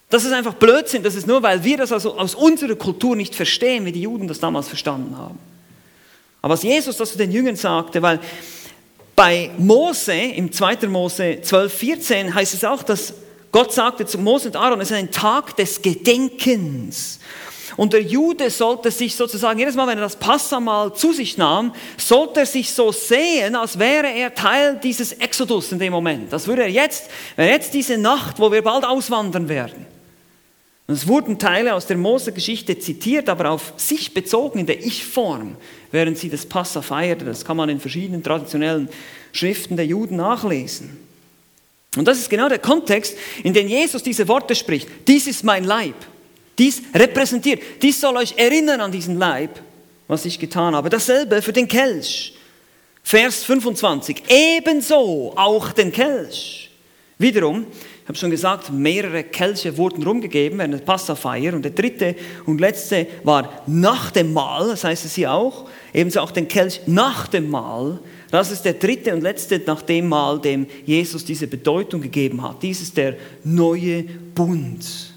Das 0.09 0.25
ist 0.25 0.31
einfach 0.31 0.55
Blödsinn, 0.55 1.03
das 1.03 1.13
ist 1.13 1.27
nur, 1.27 1.43
weil 1.43 1.63
wir 1.63 1.77
das 1.77 1.91
also 1.91 2.17
aus 2.17 2.33
unserer 2.33 2.75
Kultur 2.75 3.15
nicht 3.15 3.35
verstehen, 3.35 3.85
wie 3.85 3.91
die 3.91 4.01
Juden 4.01 4.27
das 4.27 4.39
damals 4.39 4.67
verstanden 4.67 5.15
haben. 5.15 5.37
Aber 6.41 6.53
was 6.53 6.63
Jesus 6.63 6.97
das 6.97 7.11
zu 7.11 7.17
den 7.17 7.31
Jüngern 7.31 7.55
sagte, 7.55 8.01
weil 8.01 8.19
bei 9.15 9.51
Mose, 9.57 10.13
im 10.13 10.51
2. 10.51 10.87
Mose 10.87 11.39
12, 11.41 11.73
14, 11.73 12.33
heißt 12.33 12.53
es 12.53 12.63
auch, 12.63 12.81
dass 12.81 13.13
Gott 13.51 13.71
sagte 13.71 14.05
zu 14.05 14.17
Mose 14.17 14.47
und 14.47 14.55
Aaron, 14.55 14.81
es 14.81 14.89
ist 14.89 14.97
ein 14.97 15.11
Tag 15.11 15.55
des 15.57 15.81
Gedenkens. 15.81 17.19
Und 17.77 17.93
der 17.93 18.01
Jude 18.01 18.49
sollte 18.49 18.91
sich 18.91 19.15
sozusagen, 19.15 19.59
jedes 19.59 19.75
Mal, 19.75 19.87
wenn 19.87 19.97
er 19.97 20.03
das 20.03 20.15
Passamal 20.15 20.93
zu 20.93 21.13
sich 21.13 21.37
nahm, 21.37 21.73
sollte 21.97 22.41
er 22.41 22.45
sich 22.45 22.73
so 22.73 22.91
sehen, 22.91 23.55
als 23.55 23.77
wäre 23.77 24.07
er 24.07 24.33
Teil 24.33 24.79
dieses 24.81 25.13
Exodus 25.13 25.71
in 25.71 25.79
dem 25.79 25.93
Moment. 25.93 26.33
Das 26.33 26.47
würde 26.47 26.63
er 26.63 26.69
jetzt, 26.69 27.09
wäre 27.35 27.49
jetzt 27.49 27.73
diese 27.73 27.97
Nacht, 27.97 28.39
wo 28.39 28.51
wir 28.51 28.63
bald 28.63 28.85
auswandern 28.85 29.47
werden. 29.49 29.85
Und 30.89 30.95
es 30.95 31.07
wurden 31.07 31.37
Teile 31.37 31.75
aus 31.75 31.85
der 31.85 31.97
Mose-Geschichte 31.97 32.79
zitiert, 32.79 33.29
aber 33.29 33.51
auf 33.51 33.73
sich 33.77 34.11
bezogen 34.11 34.57
in 34.57 34.65
der 34.65 34.83
Ich-Form, 34.83 35.55
während 35.91 36.17
sie 36.17 36.31
das 36.31 36.47
Passa 36.47 36.81
feierten. 36.81 37.27
Das 37.27 37.45
kann 37.45 37.57
man 37.57 37.69
in 37.69 37.79
verschiedenen 37.79 38.23
traditionellen 38.23 38.89
Schriften 39.31 39.75
der 39.75 39.85
Juden 39.85 40.15
nachlesen. 40.15 40.97
Und 41.95 42.07
das 42.07 42.17
ist 42.17 42.27
genau 42.27 42.49
der 42.49 42.57
Kontext, 42.57 43.15
in 43.43 43.53
dem 43.53 43.67
Jesus 43.67 44.01
diese 44.01 44.27
Worte 44.27 44.55
spricht. 44.55 44.89
Dies 45.07 45.27
ist 45.27 45.43
mein 45.43 45.63
Leib. 45.63 45.93
Dies 46.57 46.81
repräsentiert. 46.95 47.61
Dies 47.83 48.01
soll 48.01 48.17
euch 48.17 48.33
erinnern 48.37 48.81
an 48.81 48.91
diesen 48.91 49.19
Leib, 49.19 49.61
was 50.07 50.25
ich 50.25 50.39
getan 50.39 50.73
habe. 50.73 50.89
Dasselbe 50.89 51.43
für 51.43 51.53
den 51.53 51.67
Kelch. 51.67 52.33
Vers 53.03 53.43
25. 53.43 54.23
Ebenso 54.27 55.33
auch 55.35 55.71
den 55.71 55.91
Kelch. 55.91 56.71
Wiederum, 57.19 57.67
habe 58.09 58.17
schon 58.17 58.31
gesagt, 58.31 58.71
mehrere 58.71 59.23
Kelche 59.23 59.77
wurden 59.77 60.01
rumgegeben 60.01 60.57
während 60.57 60.73
der 60.73 60.79
Passafeier 60.79 61.53
und 61.53 61.63
der 61.63 61.73
dritte 61.73 62.15
und 62.47 62.59
letzte 62.59 63.05
war 63.23 63.61
nach 63.67 64.09
dem 64.09 64.33
Mahl, 64.33 64.69
das 64.69 64.83
heißt 64.83 65.05
es 65.05 65.13
hier 65.13 65.31
auch, 65.31 65.69
ebenso 65.93 66.21
auch 66.21 66.31
den 66.31 66.47
Kelch 66.47 66.81
nach 66.87 67.27
dem 67.27 67.51
Mahl. 67.51 67.99
Das 68.31 68.49
ist 68.49 68.63
der 68.63 68.73
dritte 68.73 69.13
und 69.13 69.21
letzte 69.21 69.61
nach 69.63 69.83
dem 69.83 70.09
Mahl, 70.09 70.41
dem 70.41 70.65
Jesus 70.87 71.23
diese 71.23 71.45
Bedeutung 71.45 72.01
gegeben 72.01 72.41
hat. 72.41 72.63
Dies 72.63 72.81
ist 72.81 72.97
der 72.97 73.15
neue 73.43 74.01
Bund. 74.33 75.13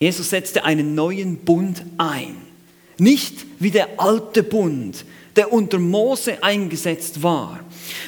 Jesus 0.00 0.28
setzte 0.28 0.64
einen 0.64 0.96
neuen 0.96 1.36
Bund 1.36 1.84
ein. 1.98 2.34
Nicht 2.98 3.46
wie 3.60 3.70
der 3.70 3.88
alte 3.96 4.42
Bund, 4.42 5.04
der 5.36 5.52
unter 5.52 5.78
Mose 5.78 6.42
eingesetzt 6.42 7.22
war 7.22 7.60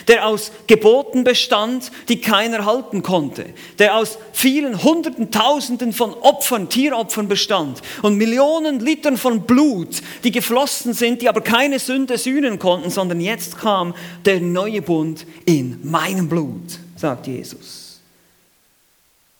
der 0.09 0.27
aus 0.27 0.53
Geboten 0.67 1.25
bestand, 1.25 1.91
die 2.09 2.21
keiner 2.21 2.65
halten 2.65 3.03
konnte, 3.03 3.47
der 3.79 3.97
aus 3.97 4.19
vielen 4.33 4.83
Hunderten, 4.83 5.31
Tausenden 5.31 5.93
von 5.93 6.15
Opfern, 6.15 6.69
Tieropfern 6.69 7.29
bestand 7.29 7.83
und 8.03 8.17
Millionen 8.17 8.81
Litern 8.81 9.17
von 9.17 9.43
Blut, 9.43 10.03
die 10.25 10.31
geflossen 10.31 10.95
sind, 10.95 11.23
die 11.23 11.29
aber 11.29 11.41
keine 11.41 11.79
Sünde 11.79 12.19
sühnen 12.19 12.59
konnten, 12.59 12.91
sondern 12.91 13.21
jetzt 13.21 13.59
kam 13.59 13.95
der 14.25 14.41
neue 14.41 14.83
Bund 14.83 15.27
in 15.45 15.79
meinem 15.83 16.29
Blut, 16.29 16.79
sagt 16.97 17.27
Jesus. 17.27 18.01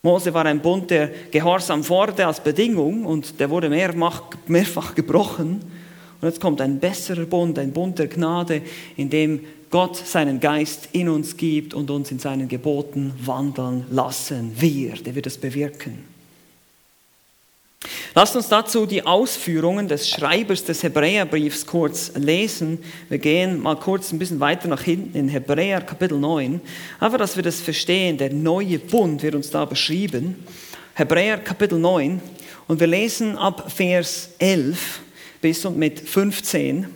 Mose 0.05 0.35
war 0.35 0.45
ein 0.47 0.61
Bund, 0.61 0.91
der 0.91 1.11
Gehorsam 1.31 1.85
forderte 1.85 2.27
als 2.27 2.41
Bedingung 2.41 3.07
und 3.07 3.39
der 3.39 3.51
wurde 3.51 3.69
mehrfach, 3.69 4.23
mehrfach 4.49 4.97
gebrochen. 4.97 5.61
Und 6.23 6.29
jetzt 6.29 6.41
kommt 6.41 6.61
ein 6.61 6.79
besserer 6.79 7.27
Bund, 7.27 7.59
ein 7.59 7.73
Bund 7.73 7.99
der 7.99 8.07
Gnade, 8.07 8.63
in 8.97 9.11
dem 9.11 9.41
Gott 9.71 9.97
seinen 9.97 10.39
Geist 10.39 10.91
in 10.93 11.09
uns 11.09 11.37
gibt 11.37 11.75
und 11.75 11.91
uns 11.91 12.13
in 12.13 12.21
seinen 12.21 12.47
Geboten 12.47 13.13
wandeln 13.25 13.87
lassen 13.91 14.53
wird. 14.61 15.05
Er 15.07 15.17
wird 15.17 15.27
es 15.27 15.37
bewirken. 15.37 16.05
Lasst 18.15 18.37
uns 18.37 18.49
dazu 18.49 18.87
die 18.87 19.05
Ausführungen 19.05 19.89
des 19.89 20.09
Schreibers 20.09 20.65
des 20.65 20.85
Hebräerbriefs 20.85 21.67
kurz 21.67 22.13
lesen. 22.15 22.79
Wir 23.09 23.19
gehen 23.19 23.61
mal 23.61 23.77
kurz 23.77 24.13
ein 24.13 24.21
bisschen 24.21 24.39
weiter 24.39 24.69
nach 24.69 24.83
hinten 24.83 25.19
in 25.19 25.29
Hebräer 25.29 25.81
Kapitel 25.81 26.19
9. 26.19 26.61
Einfach, 27.01 27.19
dass 27.19 27.35
wir 27.35 27.43
das 27.43 27.61
verstehen, 27.61 28.17
der 28.19 28.33
neue 28.33 28.79
Bund 28.79 29.25
wird 29.25 29.35
uns 29.35 29.51
da 29.51 29.65
beschrieben. 29.65 30.37
Hebräer 30.95 31.39
Kapitel 31.39 31.81
9 31.81 32.21
und 32.69 32.79
wir 32.79 32.87
lesen 32.87 33.37
ab 33.37 33.73
Vers 33.75 34.29
11 34.39 35.01
bis 35.43 35.67
und 35.67 35.77
mit 35.77 36.01
15. 36.01 36.87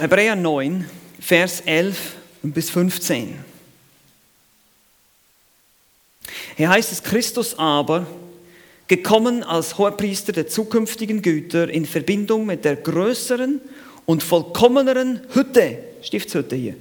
Hebräer 0.00 0.36
9, 0.36 0.88
Vers 1.20 1.60
11 1.66 2.14
bis 2.42 2.70
15. 2.70 3.38
Hier 6.56 6.68
heißt 6.70 6.92
es, 6.92 7.02
Christus 7.02 7.58
aber, 7.58 8.06
gekommen 8.88 9.42
als 9.42 9.76
Hohepriester 9.76 10.32
der 10.32 10.46
zukünftigen 10.46 11.20
Güter 11.20 11.68
in 11.68 11.84
Verbindung 11.84 12.46
mit 12.46 12.64
der 12.64 12.76
größeren 12.76 13.60
und 14.06 14.22
vollkommeneren 14.22 15.20
Hütte, 15.32 15.78
Stiftshütte 16.02 16.54
hier, 16.54 16.76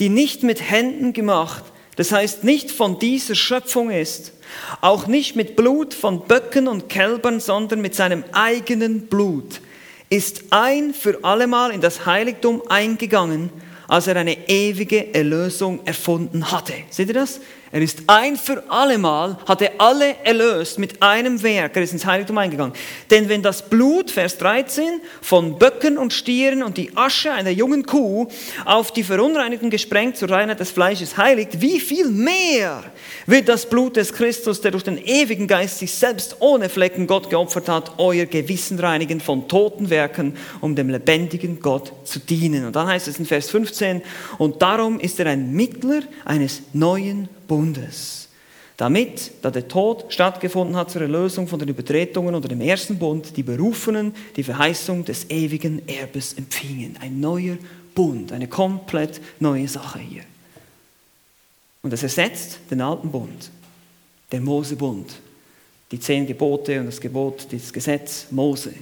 die 0.00 0.08
nicht 0.08 0.42
mit 0.42 0.60
Händen 0.60 1.12
gemacht, 1.12 1.64
das 1.96 2.12
heißt 2.12 2.44
nicht 2.44 2.70
von 2.70 2.98
dieser 2.98 3.34
Schöpfung 3.34 3.90
ist, 3.90 4.32
auch 4.80 5.06
nicht 5.06 5.36
mit 5.36 5.56
Blut 5.56 5.94
von 5.94 6.26
Böcken 6.26 6.68
und 6.68 6.88
Kälbern, 6.88 7.40
sondern 7.40 7.80
mit 7.80 7.94
seinem 7.94 8.24
eigenen 8.32 9.06
Blut 9.06 9.60
ist 10.10 10.44
ein 10.50 10.94
für 10.94 11.24
allemal 11.24 11.70
in 11.70 11.80
das 11.80 12.06
Heiligtum 12.06 12.62
eingegangen, 12.68 13.50
als 13.88 14.06
er 14.06 14.16
eine 14.16 14.48
ewige 14.48 15.14
Erlösung 15.14 15.80
erfunden 15.84 16.50
hatte. 16.52 16.74
Seht 16.90 17.08
ihr 17.08 17.14
das? 17.14 17.40
Er 17.74 17.82
ist 17.82 18.04
ein 18.06 18.36
für 18.36 18.62
allemal, 18.68 19.36
hat 19.48 19.60
er 19.60 19.72
alle 19.78 20.14
erlöst 20.22 20.78
mit 20.78 21.02
einem 21.02 21.42
Werk. 21.42 21.74
Er 21.74 21.82
ist 21.82 21.92
ins 21.92 22.06
Heiligtum 22.06 22.38
eingegangen. 22.38 22.72
Denn 23.10 23.28
wenn 23.28 23.42
das 23.42 23.68
Blut, 23.68 24.12
Vers 24.12 24.38
13, 24.38 25.00
von 25.20 25.58
Böcken 25.58 25.98
und 25.98 26.12
Stieren 26.12 26.62
und 26.62 26.76
die 26.76 26.96
Asche 26.96 27.32
einer 27.32 27.50
jungen 27.50 27.84
Kuh 27.84 28.28
auf 28.64 28.92
die 28.92 29.02
Verunreinigten 29.02 29.70
gesprengt 29.70 30.16
zur 30.16 30.30
Reinheit 30.30 30.60
des 30.60 30.70
Fleisches 30.70 31.16
heiligt, 31.16 31.60
wie 31.60 31.80
viel 31.80 32.10
mehr 32.10 32.84
wird 33.26 33.48
das 33.48 33.68
Blut 33.68 33.96
des 33.96 34.12
Christus, 34.12 34.60
der 34.60 34.70
durch 34.70 34.84
den 34.84 35.04
ewigen 35.04 35.48
Geist 35.48 35.80
sich 35.80 35.92
selbst 35.92 36.36
ohne 36.38 36.68
Flecken 36.68 37.08
Gott 37.08 37.28
geopfert 37.28 37.68
hat, 37.68 37.94
euer 37.98 38.26
Gewissen 38.26 38.78
reinigen 38.78 39.20
von 39.20 39.48
toten 39.48 39.90
Werken, 39.90 40.36
um 40.60 40.76
dem 40.76 40.90
lebendigen 40.90 41.58
Gott 41.58 41.90
zu 42.04 42.20
dienen. 42.20 42.66
Und 42.66 42.76
dann 42.76 42.86
heißt 42.86 43.08
es 43.08 43.18
in 43.18 43.26
Vers 43.26 43.50
15, 43.50 44.00
und 44.38 44.62
darum 44.62 45.00
ist 45.00 45.18
er 45.18 45.26
ein 45.26 45.50
Mittler 45.50 46.02
eines 46.24 46.62
neuen 46.72 47.28
Bundes. 47.46 48.28
Damit, 48.76 49.30
da 49.42 49.50
der 49.50 49.68
Tod 49.68 50.06
stattgefunden 50.12 50.76
hat 50.76 50.90
zur 50.90 51.02
Erlösung 51.02 51.46
von 51.46 51.60
den 51.60 51.68
Übertretungen 51.68 52.34
unter 52.34 52.48
dem 52.48 52.60
ersten 52.60 52.98
Bund, 52.98 53.36
die 53.36 53.44
Berufenen 53.44 54.14
die 54.34 54.42
Verheißung 54.42 55.04
des 55.04 55.30
ewigen 55.30 55.86
Erbes 55.86 56.32
empfingen. 56.32 56.96
Ein 57.00 57.20
neuer 57.20 57.56
Bund, 57.94 58.32
eine 58.32 58.48
komplett 58.48 59.20
neue 59.38 59.68
Sache 59.68 60.00
hier. 60.00 60.22
Und 61.82 61.92
das 61.92 62.02
ersetzt 62.02 62.58
den 62.70 62.80
alten 62.80 63.10
Bund, 63.10 63.50
den 64.32 64.42
Mosebund, 64.42 65.14
die 65.92 66.00
zehn 66.00 66.26
Gebote 66.26 66.80
und 66.80 66.86
das 66.86 67.00
Gebot, 67.00 67.46
das 67.52 67.72
Gesetz 67.72 68.26
Mose. 68.30 68.74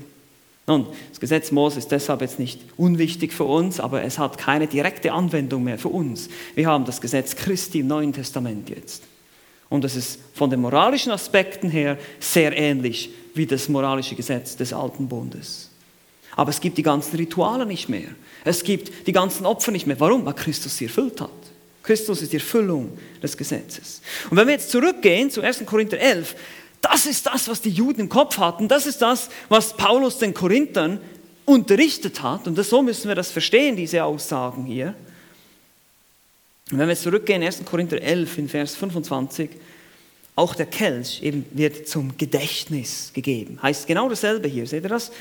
Nun, 0.66 0.86
das 1.10 1.18
Gesetz 1.18 1.50
Mose 1.50 1.78
ist 1.78 1.90
deshalb 1.90 2.20
jetzt 2.20 2.38
nicht 2.38 2.60
unwichtig 2.76 3.32
für 3.32 3.44
uns, 3.44 3.80
aber 3.80 4.02
es 4.04 4.18
hat 4.18 4.38
keine 4.38 4.68
direkte 4.68 5.12
Anwendung 5.12 5.64
mehr 5.64 5.78
für 5.78 5.88
uns. 5.88 6.28
Wir 6.54 6.68
haben 6.68 6.84
das 6.84 7.00
Gesetz 7.00 7.34
Christi 7.34 7.80
im 7.80 7.88
Neuen 7.88 8.12
Testament 8.12 8.70
jetzt. 8.70 9.02
Und 9.68 9.84
es 9.84 9.96
ist 9.96 10.20
von 10.34 10.50
den 10.50 10.60
moralischen 10.60 11.10
Aspekten 11.12 11.70
her 11.70 11.98
sehr 12.20 12.56
ähnlich 12.56 13.10
wie 13.34 13.46
das 13.46 13.68
moralische 13.68 14.14
Gesetz 14.14 14.56
des 14.56 14.72
Alten 14.72 15.08
Bundes. 15.08 15.70
Aber 16.36 16.50
es 16.50 16.60
gibt 16.60 16.78
die 16.78 16.82
ganzen 16.82 17.16
Rituale 17.16 17.66
nicht 17.66 17.88
mehr. 17.88 18.08
Es 18.44 18.62
gibt 18.62 19.06
die 19.06 19.12
ganzen 19.12 19.46
Opfer 19.46 19.72
nicht 19.72 19.86
mehr. 19.86 19.98
Warum? 19.98 20.24
Weil 20.24 20.34
Christus 20.34 20.76
sie 20.76 20.84
erfüllt 20.84 21.20
hat. 21.20 21.30
Christus 21.82 22.22
ist 22.22 22.32
die 22.32 22.36
Erfüllung 22.36 22.96
des 23.22 23.36
Gesetzes. 23.36 24.02
Und 24.30 24.36
wenn 24.36 24.46
wir 24.46 24.54
jetzt 24.54 24.70
zurückgehen 24.70 25.30
zu 25.30 25.40
1. 25.40 25.64
Korinther 25.66 25.98
11, 25.98 26.36
das 26.82 27.06
ist 27.06 27.26
das, 27.26 27.48
was 27.48 27.62
die 27.62 27.70
Juden 27.70 28.02
im 28.02 28.08
Kopf 28.08 28.36
hatten. 28.36 28.68
Das 28.68 28.86
ist 28.86 29.00
das, 29.00 29.30
was 29.48 29.74
Paulus 29.76 30.18
den 30.18 30.34
Korinthern 30.34 31.00
unterrichtet 31.44 32.22
hat. 32.22 32.46
Und 32.46 32.62
so 32.62 32.82
müssen 32.82 33.08
wir 33.08 33.14
das 33.14 33.30
verstehen, 33.30 33.76
diese 33.76 34.04
Aussagen 34.04 34.64
hier. 34.66 34.94
Und 36.70 36.78
wenn 36.78 36.88
wir 36.88 36.92
jetzt 36.92 37.02
zurückgehen, 37.02 37.42
1. 37.42 37.64
Korinther 37.64 38.00
11 38.02 38.38
in 38.38 38.48
Vers 38.48 38.74
25, 38.74 39.50
auch 40.34 40.54
der 40.54 40.66
Kelch 40.66 41.22
eben 41.22 41.44
wird 41.52 41.88
zum 41.88 42.16
Gedächtnis 42.16 43.12
gegeben. 43.12 43.58
Heißt 43.62 43.86
genau 43.86 44.08
dasselbe 44.08 44.48
hier, 44.48 44.66
seht 44.66 44.82
ihr 44.82 44.88
das? 44.88 45.12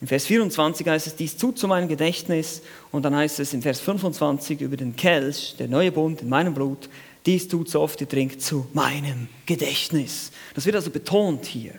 In 0.00 0.08
Vers 0.08 0.26
24 0.26 0.86
heißt 0.86 1.06
es, 1.06 1.16
dies 1.16 1.36
tut 1.36 1.58
zu 1.58 1.68
meinem 1.68 1.88
Gedächtnis. 1.88 2.62
Und 2.90 3.04
dann 3.04 3.14
heißt 3.14 3.40
es 3.40 3.54
in 3.54 3.62
Vers 3.62 3.80
25 3.80 4.60
über 4.60 4.76
den 4.76 4.96
Kelch, 4.96 5.54
der 5.58 5.68
neue 5.68 5.92
Bund 5.92 6.22
in 6.22 6.28
meinem 6.28 6.54
Blut, 6.54 6.88
dies 7.26 7.48
tut 7.48 7.68
so 7.68 7.80
oft 7.80 8.00
ihr 8.00 8.08
trinkt 8.08 8.40
zu 8.40 8.66
meinem 8.72 9.28
Gedächtnis. 9.44 10.30
Das 10.54 10.64
wird 10.64 10.76
also 10.76 10.90
betont 10.90 11.44
hier. 11.44 11.74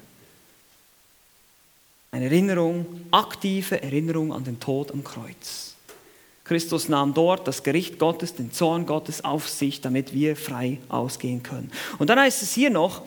Eine 2.11 2.25
Erinnerung, 2.25 2.85
aktive 3.11 3.81
Erinnerung 3.81 4.33
an 4.33 4.43
den 4.43 4.59
Tod 4.59 4.91
am 4.91 5.03
Kreuz. 5.03 5.75
Christus 6.43 6.87
nahm 6.87 7.13
dort 7.13 7.47
das 7.47 7.63
Gericht 7.63 7.99
Gottes, 7.99 8.35
den 8.35 8.51
Zorn 8.53 8.85
Gottes 8.85 9.23
auf 9.23 9.49
sich, 9.49 9.81
damit 9.81 10.13
wir 10.13 10.35
frei 10.35 10.79
ausgehen 10.87 11.43
können. 11.43 11.71
Und 11.97 12.09
dann 12.09 12.19
heißt 12.19 12.41
es 12.41 12.53
hier 12.53 12.69
noch, 12.69 13.03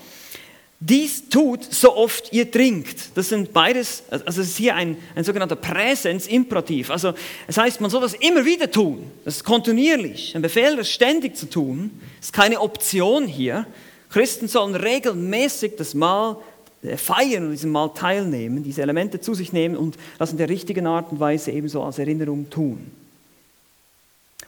dies 0.83 1.29
tut, 1.29 1.63
so 1.63 1.95
oft 1.95 2.33
ihr 2.33 2.51
trinkt. 2.51 3.15
Das 3.15 3.29
sind 3.29 3.53
beides, 3.53 4.03
also 4.09 4.25
es 4.27 4.39
ist 4.39 4.57
hier 4.57 4.75
ein, 4.75 4.97
ein 5.15 5.25
sogenannter 5.25 5.57
Präsenzimperativ. 5.57 6.91
Also 6.91 7.13
es 7.47 7.59
heißt, 7.59 7.83
man 7.83 7.91
soll 7.91 8.01
das 8.01 8.15
immer 8.15 8.47
wieder 8.47 8.71
tun. 8.71 9.05
Das 9.27 9.37
ist 9.37 9.45
kontinuierlich. 9.45 10.35
Ein 10.35 10.41
Befehl, 10.41 10.77
das 10.77 10.89
ständig 10.89 11.37
zu 11.37 11.51
tun. 11.51 11.91
Ist 12.19 12.33
keine 12.33 12.61
Option 12.61 13.27
hier. 13.27 13.67
Christen 14.09 14.49
sollen 14.49 14.75
regelmäßig 14.75 15.77
das 15.77 15.93
Mahl 15.93 16.39
äh, 16.83 16.97
feiern 16.97 17.45
und 17.45 17.51
diesem 17.51 17.73
Mahl 17.73 17.93
teilnehmen, 17.95 18.65
diese 18.65 18.81
Elemente 18.81 19.21
zu 19.21 19.35
sich 19.35 19.53
nehmen 19.53 19.77
und 19.77 19.99
das 20.19 20.33
in 20.33 20.39
der 20.39 20.49
richtigen 20.49 20.87
Art 20.87 21.13
und 21.13 21.21
Weise 21.21 21.51
ebenso 21.51 21.83
als 21.83 21.99
Erinnerung 21.99 22.49
tun. 22.49 22.91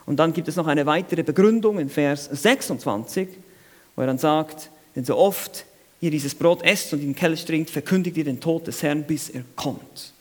Und 0.07 0.17
dann 0.17 0.33
gibt 0.33 0.49
es 0.49 0.57
noch 0.57 0.67
eine 0.67 0.87
weitere 0.87 1.23
Begründung 1.23 1.79
in 1.79 1.91
Vers 1.91 2.29
26, 2.33 3.29
wo 3.95 4.01
er 4.01 4.07
dann 4.07 4.19
sagt, 4.19 4.71
denn 4.97 5.05
so 5.05 5.17
oft 5.17 5.67
ihr 6.03 6.11
dieses 6.11 6.35
Brot 6.35 6.63
esst 6.63 6.93
und 6.93 7.01
den 7.01 7.15
Kelch 7.15 7.45
trinkt, 7.45 7.71
verkündigt 7.71 8.17
ihr 8.17 8.25
den 8.25 8.41
Tod 8.41 8.67
des 8.67 8.83
Herrn, 8.83 9.05
bis 9.05 9.31
er 9.31 9.45
kommt. 9.57 10.13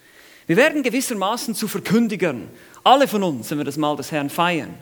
Wir 0.45 0.55
werden 0.55 0.83
gewissermaßen 0.83 1.55
zu 1.55 1.67
Verkündigern, 1.67 2.47
alle 2.83 3.07
von 3.07 3.23
uns, 3.23 3.49
wenn 3.49 3.57
wir 3.57 3.65
das 3.65 3.77
Mahl 3.77 3.97
des 3.97 4.11
Herrn 4.11 4.29
feiern. 4.29 4.73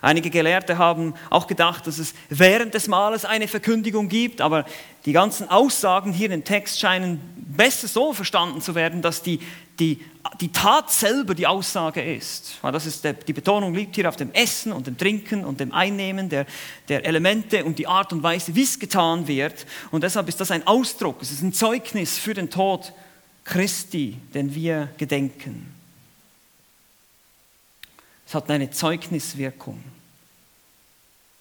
Einige 0.00 0.30
Gelehrte 0.30 0.78
haben 0.78 1.14
auch 1.28 1.48
gedacht, 1.48 1.86
dass 1.86 1.98
es 1.98 2.14
während 2.30 2.72
des 2.72 2.88
Mahles 2.88 3.24
eine 3.24 3.46
Verkündigung 3.46 4.08
gibt, 4.08 4.40
aber 4.40 4.64
die 5.04 5.12
ganzen 5.12 5.50
Aussagen 5.50 6.12
hier 6.12 6.30
im 6.30 6.44
Text 6.44 6.80
scheinen 6.80 7.20
besser 7.36 7.88
so 7.88 8.12
verstanden 8.14 8.62
zu 8.62 8.74
werden, 8.74 9.02
dass 9.02 9.22
die, 9.22 9.40
die, 9.78 10.00
die 10.40 10.50
Tat 10.52 10.90
selber 10.90 11.34
die 11.34 11.46
Aussage 11.46 12.02
ist. 12.02 12.58
Das 12.62 12.86
ist 12.86 13.04
der, 13.04 13.12
die 13.14 13.32
Betonung 13.32 13.74
liegt 13.74 13.94
hier 13.94 14.08
auf 14.08 14.16
dem 14.16 14.32
Essen 14.32 14.72
und 14.72 14.86
dem 14.86 14.96
Trinken 14.96 15.44
und 15.44 15.60
dem 15.60 15.72
Einnehmen 15.72 16.28
der, 16.28 16.46
der 16.88 17.04
Elemente 17.04 17.64
und 17.64 17.78
die 17.78 17.86
Art 17.86 18.12
und 18.12 18.22
Weise, 18.22 18.54
wie 18.54 18.62
es 18.62 18.78
getan 18.78 19.26
wird. 19.26 19.66
Und 19.90 20.02
deshalb 20.02 20.28
ist 20.28 20.40
das 20.40 20.50
ein 20.50 20.66
Ausdruck, 20.66 21.22
es 21.22 21.30
ist 21.30 21.42
ein 21.42 21.52
Zeugnis 21.52 22.18
für 22.18 22.34
den 22.34 22.50
Tod 22.50 22.92
Christi, 23.44 24.16
den 24.34 24.54
wir 24.54 24.90
gedenken. 24.98 25.74
Es 28.26 28.34
hat 28.34 28.50
eine 28.50 28.70
Zeugniswirkung. 28.70 29.82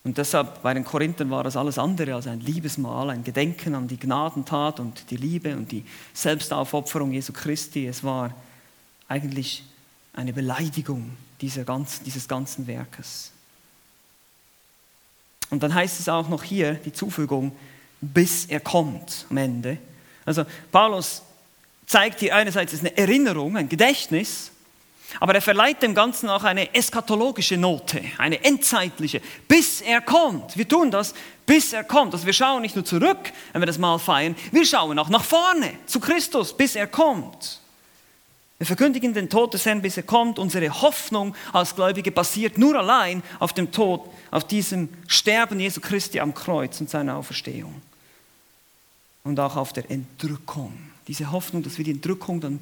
Und 0.08 0.18
deshalb 0.18 0.62
bei 0.62 0.74
den 0.74 0.86
Korinthern 0.86 1.30
war 1.32 1.44
das 1.44 1.58
alles 1.58 1.78
andere 1.78 2.16
als 2.16 2.28
ein 2.28 2.40
Liebesmahl, 2.40 3.10
ein 3.10 3.26
Gedenken 3.26 3.76
an 3.76 3.90
die 3.90 4.00
Gnadentat 4.00 4.80
und 4.80 5.12
die 5.12 5.18
Liebe 5.18 5.54
und 5.58 5.70
die 5.70 5.84
Selbstaufopferung 6.14 7.12
Jesu 7.12 7.34
Christi. 7.34 7.88
Es 7.88 8.06
war 8.06 8.34
eigentlich 9.10 9.66
eine 10.14 10.32
Beleidigung 10.32 11.10
dieser 11.42 11.66
ganzen, 11.66 12.06
dieses 12.06 12.26
ganzen 12.26 12.68
Werkes. 12.68 13.34
Und 15.50 15.62
dann 15.62 15.74
heißt 15.74 16.00
es 16.00 16.08
auch 16.08 16.30
noch 16.30 16.44
hier 16.44 16.76
die 16.76 16.94
Zufügung, 16.94 17.52
bis 18.00 18.46
er 18.46 18.62
kommt 18.62 19.26
am 19.30 19.36
Ende. 19.36 19.78
Also 20.24 20.46
Paulus 20.72 21.22
zeigt 21.86 22.22
hier 22.22 22.34
einerseits 22.34 22.80
eine 22.80 22.96
Erinnerung, 22.96 23.58
ein 23.58 23.68
Gedächtnis, 23.68 24.52
aber 25.20 25.36
er 25.36 25.42
verleiht 25.42 25.82
dem 25.82 25.96
Ganzen 25.96 26.30
auch 26.30 26.44
eine 26.44 26.74
eschatologische 26.74 27.58
Note, 27.58 28.02
eine 28.18 28.44
endzeitliche, 28.44 29.22
bis 29.48 29.82
er 29.82 30.02
kommt. 30.02 30.58
Wir 30.58 30.68
tun 30.68 30.92
das, 30.92 31.14
bis 31.46 31.74
er 31.74 31.84
kommt. 31.84 32.14
Also 32.14 32.26
wir 32.26 32.34
schauen 32.34 32.62
nicht 32.62 32.76
nur 32.76 32.86
zurück, 32.86 33.32
wenn 33.54 33.62
wir 33.62 33.68
das 33.68 33.78
Mal 33.78 33.98
feiern, 34.00 34.36
wir 34.52 34.66
schauen 34.66 35.00
auch 35.00 35.10
nach 35.10 35.24
vorne 35.24 35.74
zu 35.86 36.00
Christus, 36.00 36.56
bis 36.56 36.76
er 36.76 36.88
kommt. 36.88 37.62
Wir 38.58 38.66
verkündigen 38.66 39.14
den 39.14 39.30
Tod 39.30 39.54
des 39.54 39.66
Herrn, 39.66 39.82
bis 39.84 39.98
er 39.98 40.04
kommt. 40.04 40.40
Unsere 40.40 40.82
Hoffnung 40.82 41.36
als 41.54 41.76
Gläubige 41.76 42.12
basiert 42.12 42.58
nur 42.58 42.76
allein 42.76 43.22
auf 43.40 43.54
dem 43.54 43.72
Tod, 43.72 44.10
auf 44.32 44.46
diesem 44.46 44.90
Sterben 45.08 45.60
Jesu 45.60 45.80
Christi 45.80 46.20
am 46.20 46.34
Kreuz 46.34 46.82
und 46.82 46.90
seiner 46.90 47.18
Auferstehung. 47.18 47.82
Und 49.24 49.40
auch 49.40 49.56
auf 49.58 49.74
der 49.74 49.90
Entrückung 49.92 50.87
diese 51.08 51.32
Hoffnung, 51.32 51.64
dass 51.64 51.78
wir 51.78 51.86
die 51.86 51.92
Entrückung 51.92 52.42
dann 52.42 52.60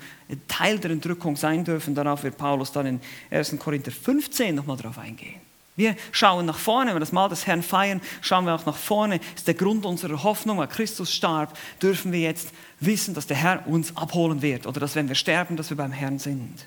Teil 0.47 0.79
der 0.79 0.91
Entrückung 0.91 1.35
sein 1.35 1.63
dürfen, 1.63 1.95
darauf 1.95 2.23
wird 2.23 2.37
Paulus 2.37 2.71
dann 2.71 2.85
in 2.85 3.01
1. 3.31 3.57
Korinther 3.59 3.91
15 3.91 4.53
nochmal 4.53 4.77
drauf 4.77 4.97
eingehen. 4.97 5.41
Wir 5.77 5.95
schauen 6.11 6.45
nach 6.45 6.57
vorne, 6.57 6.91
wenn 6.91 6.95
wir 6.97 7.01
das 7.01 7.11
Mal 7.11 7.27
des 7.27 7.47
Herrn 7.47 7.61
feiern, 7.61 7.99
schauen 8.21 8.45
wir 8.45 8.55
auch 8.55 8.65
nach 8.65 8.77
vorne. 8.77 9.19
Das 9.19 9.41
ist 9.41 9.47
der 9.47 9.55
Grund 9.55 9.85
unserer 9.85 10.23
Hoffnung, 10.23 10.59
weil 10.59 10.67
Christus 10.67 11.13
starb, 11.13 11.57
dürfen 11.81 12.13
wir 12.13 12.21
jetzt 12.21 12.51
wissen, 12.79 13.13
dass 13.13 13.27
der 13.27 13.35
Herr 13.35 13.67
uns 13.67 13.95
abholen 13.97 14.41
wird 14.41 14.67
oder 14.67 14.79
dass 14.79 14.95
wenn 14.95 15.09
wir 15.09 15.15
sterben, 15.15 15.57
dass 15.57 15.69
wir 15.69 15.77
beim 15.77 15.91
Herrn 15.91 16.19
sind. 16.19 16.65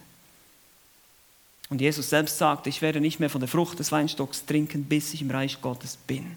Und 1.71 1.81
Jesus 1.81 2.11
selbst 2.11 2.38
sagt, 2.38 2.67
ich 2.67 2.83
werde 2.83 3.01
nicht 3.01 3.21
mehr 3.21 3.31
von 3.31 3.41
der 3.41 3.49
Frucht 3.49 3.79
des 3.79 3.93
Weinstocks 3.93 4.45
trinken, 4.47 4.85
bis 4.85 5.14
ich 5.14 5.23
im 5.23 5.31
Reich 5.31 5.61
Gottes 5.61 5.97
bin. 5.97 6.37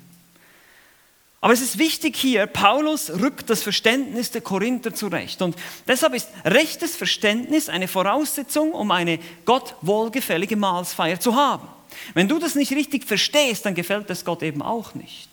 Aber 1.44 1.54
es 1.54 1.62
ist 1.62 1.80
wichtig 1.80 2.16
hier, 2.16 2.46
Paulus 2.46 3.10
rückt 3.10 3.50
das 3.50 3.64
Verständnis 3.64 4.30
der 4.30 4.42
Korinther 4.42 4.94
zurecht. 4.94 5.42
Und 5.42 5.56
deshalb 5.88 6.14
ist 6.14 6.30
rechtes 6.46 6.96
Verständnis 6.96 7.68
eine 7.68 7.88
Voraussetzung, 7.88 8.74
um 8.74 8.92
eine 8.92 9.18
Gott 9.44 9.76
wohlgefällige 9.82 10.56
Mahlsfeier 10.56 11.20
zu 11.20 11.36
haben. 11.36 11.68
Wenn 12.14 12.28
du 12.28 12.38
das 12.38 12.54
nicht 12.54 12.72
richtig 12.72 13.06
verstehst, 13.06 13.66
dann 13.66 13.74
gefällt 13.74 14.08
es 14.12 14.24
Gott 14.24 14.44
eben 14.44 14.62
auch 14.62 14.94
nicht. 14.94 15.30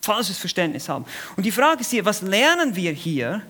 Falsches 0.00 0.38
Verständnis 0.38 0.88
haben. 0.88 1.04
Und 1.36 1.44
die 1.44 1.52
Frage 1.52 1.82
ist 1.82 1.90
hier, 1.90 2.06
was 2.06 2.22
lernen 2.22 2.74
wir 2.74 2.92
hier? 2.92 3.42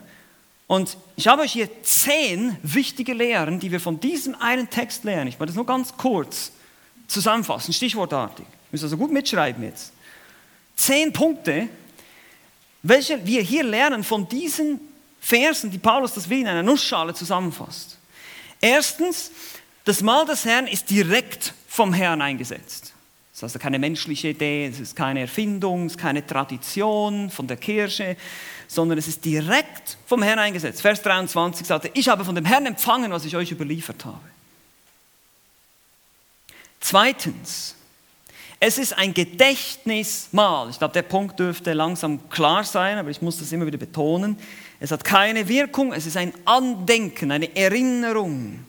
Und 0.67 0.97
ich 1.15 1.29
habe 1.29 1.43
euch 1.43 1.53
hier 1.53 1.69
zehn 1.85 2.57
wichtige 2.65 3.15
Lehren, 3.15 3.61
die 3.61 3.71
wir 3.71 3.81
von 3.81 4.01
diesem 4.01 4.35
einen 4.35 4.69
Text 4.69 5.05
lernen. 5.05 5.29
Ich 5.29 5.35
werde 5.39 5.53
das 5.53 5.57
nur 5.57 5.65
ganz 5.65 5.97
kurz 5.97 6.51
zusammenfassen, 7.07 7.73
stichwortartig. 7.73 8.45
Ihr 8.45 8.73
müsst 8.73 8.85
also 8.85 8.97
gut 8.97 9.13
mitschreiben 9.13 9.63
jetzt 9.63 9.93
zehn 10.79 11.13
Punkte, 11.13 11.69
welche 12.83 13.27
wir 13.27 13.43
hier 13.43 13.65
lernen 13.65 14.05
von 14.05 14.29
diesen 14.29 14.81
Versen, 15.21 15.71
die 15.71 15.79
Paulus 15.79 16.15
das 16.15 16.31
wie 16.31 16.41
in 16.41 16.47
einer 16.47 16.63
Nussschale 16.63 17.13
zusammenfasst. 17.13 17.99
Erstens, 18.61 19.31
das 19.85 20.01
Mahl 20.01 20.25
des 20.27 20.45
Herrn 20.45 20.67
ist 20.67 20.89
direkt 20.89 21.53
vom 21.69 21.93
Herrn 21.93 22.23
eingesetzt. 22.23 22.95
Das 23.33 23.39
ist 23.39 23.43
also 23.43 23.59
keine 23.59 23.79
menschliche 23.79 24.29
Idee, 24.29 24.67
es 24.67 24.81
ist 24.81 24.97
keine 24.97 25.21
Erfindung, 25.21 25.87
es 25.87 25.93
ist 25.93 25.99
keine 25.99 26.27
Tradition 26.27 27.31
von 27.31 27.47
der 27.47 27.57
Kirche, 27.57 28.17
sondern 28.67 28.99
es 28.99 29.07
ist 29.07 29.25
direkt 29.25 29.97
vom 30.07 30.23
Herrn 30.23 30.39
eingesetzt. 30.39 30.81
Vers 30.81 31.03
23 31.03 31.67
sagt 31.67 31.85
er, 31.87 31.91
ich 31.95 32.09
habe 32.09 32.25
von 32.25 32.35
dem 32.35 32.45
Herrn 32.45 32.67
empfangen, 32.67 33.13
was 33.13 33.25
ich 33.25 33.37
euch 33.37 33.51
überliefert 33.53 34.05
habe. 34.05 34.21
Zweitens, 36.81 37.75
es 38.61 38.79
ist 38.79 38.97
ein 38.99 39.15
Gedächtnismahl. 39.15 40.71
Ich 40.71 40.79
glaube, 40.79 40.95
der 40.95 41.03
Punkt 41.03 41.39
dürfte 41.39 41.73
langsam 41.75 42.29
klar 42.29 42.65
sein, 42.65 42.99
aber 42.99 43.11
ich 43.11 43.23
muss 43.23 43.39
das 43.39 43.53
immer 43.53 43.67
wieder 43.67 43.79
betonen. 43.79 44.37
Es 44.81 44.91
hat 44.91 45.05
keine 45.05 45.49
Wirkung, 45.49 45.93
es 45.93 46.07
ist 46.07 46.17
ein 46.17 46.33
Andenken, 46.45 47.31
eine 47.31 47.55
Erinnerung. 47.55 48.65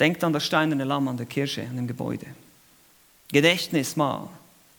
Denkt 0.00 0.22
an 0.24 0.32
das 0.32 0.46
steinerne 0.46 0.84
Lamm 0.84 1.08
an 1.08 1.16
der 1.16 1.26
Kirche, 1.26 1.62
an 1.62 1.76
dem 1.76 1.86
Gebäude. 1.86 2.26
Gedächtnismahl. 3.32 4.28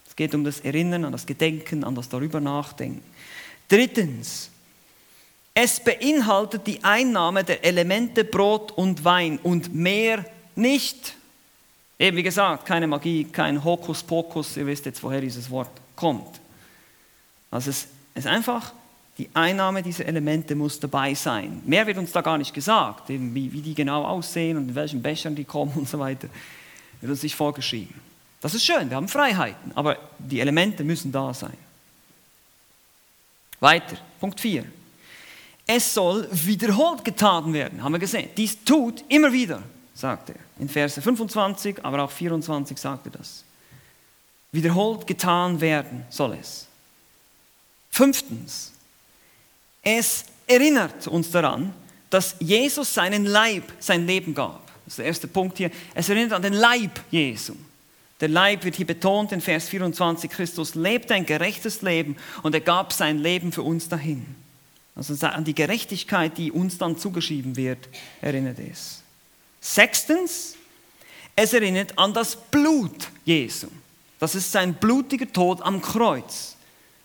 Es 0.08 0.16
geht 0.16 0.34
um 0.34 0.44
das 0.44 0.62
Erinnern, 0.62 1.06
an 1.06 1.12
das 1.12 1.26
Gedenken, 1.26 1.84
an 1.84 1.96
das 1.96 2.10
darüber 2.10 2.40
nachdenken. 2.40 3.04
Drittens, 3.70 4.50
es 5.54 5.80
beinhaltet 5.80 6.68
die 6.68 6.84
Einnahme 6.84 7.44
der 7.44 7.64
Elemente 7.64 8.24
Brot 8.24 8.72
und 8.72 9.04
Wein 9.06 9.40
und 9.44 9.74
mehr 9.74 10.26
nicht. 10.56 11.16
Eben 12.00 12.18
wie 12.18 12.24
gesagt, 12.24 12.66
keine 12.66 12.88
Magie, 12.88 13.26
kein 13.26 13.62
Hokuspokus, 13.64 14.58
ihr 14.58 14.66
wisst 14.66 14.86
jetzt, 14.86 15.04
woher 15.04 15.22
dieses 15.22 15.50
Wort 15.50 15.70
kommt. 15.96 16.40
Also 17.52 17.70
es 17.70 17.88
ist 18.16 18.26
einfach 18.26 18.72
Die 19.20 19.30
Einnahme 19.34 19.84
dieser 19.84 20.06
Elemente 20.06 20.56
muss 20.56 20.80
dabei 20.80 21.14
sein. 21.14 21.62
Mehr 21.66 21.86
wird 21.86 21.98
uns 21.98 22.14
da 22.14 22.22
gar 22.22 22.38
nicht 22.38 22.54
gesagt, 22.54 23.10
eben 23.10 23.36
wie, 23.36 23.52
wie 23.52 23.62
die 23.62 23.76
genau 23.76 24.06
aussehen 24.06 24.56
und 24.56 24.70
in 24.70 24.76
welchen 24.76 25.02
Bechern 25.02 25.36
die 25.36 25.44
kommen 25.44 25.74
und 25.76 25.90
so 25.90 26.00
weiter. 26.00 26.30
Wird 27.02 27.12
uns 27.12 27.22
nicht 27.22 27.36
vorgeschrieben. 27.36 27.94
Das 28.40 28.54
ist 28.56 28.64
schön, 28.64 28.90
wir 28.90 28.96
haben 28.96 29.10
Freiheiten, 29.10 29.74
aber 29.76 29.98
die 30.18 30.40
Elemente 30.40 30.86
müssen 30.86 31.12
da 31.12 31.34
sein. 31.34 31.58
Weiter, 33.60 33.98
Punkt 34.22 34.40
4. 34.40 34.64
Es 35.68 35.94
soll 35.94 36.26
wiederholt 36.32 37.04
getan 37.04 37.52
werden, 37.52 37.84
haben 37.84 37.92
wir 37.92 38.00
gesehen. 38.00 38.30
Dies 38.38 38.64
tut 38.64 39.04
immer 39.10 39.34
wieder, 39.34 39.62
sagt 40.00 40.30
er. 40.30 40.36
In 40.60 40.70
Verse 40.70 41.02
25, 41.02 41.84
aber 41.84 42.04
auch 42.04 42.12
24 42.12 42.78
sagt 42.78 43.08
er 43.08 43.12
das. 43.12 43.44
Wiederholt 44.52 45.06
getan 45.06 45.62
werden 45.62 46.06
soll 46.10 46.38
es. 46.40 46.68
Fünftens, 47.92 48.72
es 49.84 50.26
erinnert 50.48 51.08
uns 51.08 51.30
daran, 51.32 51.74
dass 52.10 52.36
Jesus 52.40 52.94
seinen 52.94 53.26
Leib, 53.26 53.64
sein 53.80 54.08
Leben 54.08 54.34
gab. 54.34 54.66
Das 54.86 54.94
ist 54.94 54.98
der 55.00 55.06
erste 55.06 55.28
Punkt 55.28 55.58
hier. 55.58 55.70
Es 55.94 56.10
erinnert 56.10 56.34
an 56.34 56.42
den 56.42 56.54
Leib 56.54 57.00
Jesu. 57.12 57.54
Der 58.20 58.28
Leib 58.28 58.64
wird 58.64 58.76
hier 58.76 58.88
betont 58.88 59.32
in 59.32 59.40
Vers 59.40 59.70
24. 59.70 60.30
Christus 60.30 60.76
lebte 60.76 61.14
ein 61.14 61.26
gerechtes 61.26 61.82
Leben 61.82 62.18
und 62.42 62.54
er 62.54 62.62
gab 62.62 62.92
sein 62.92 63.20
Leben 63.20 63.52
für 63.52 63.62
uns 63.62 63.88
dahin. 63.88 64.26
Also 64.96 65.26
an 65.28 65.46
die 65.46 65.56
Gerechtigkeit, 65.56 66.38
die 66.38 66.52
uns 66.52 66.78
dann 66.78 66.98
zugeschrieben 66.98 67.56
wird, 67.56 67.88
erinnert 68.22 68.60
es. 68.60 68.99
Sechstens, 69.62 70.56
es 71.36 71.54
erinnert 71.54 71.98
an 71.98 72.14
das 72.14 72.36
Blut 72.36 73.10
Jesu. 73.26 73.68
Das 74.20 74.36
ist 74.36 74.52
sein 74.52 74.74
blutiger 74.74 75.32
Tod 75.32 75.62
am 75.62 75.82
Kreuz. 75.82 76.56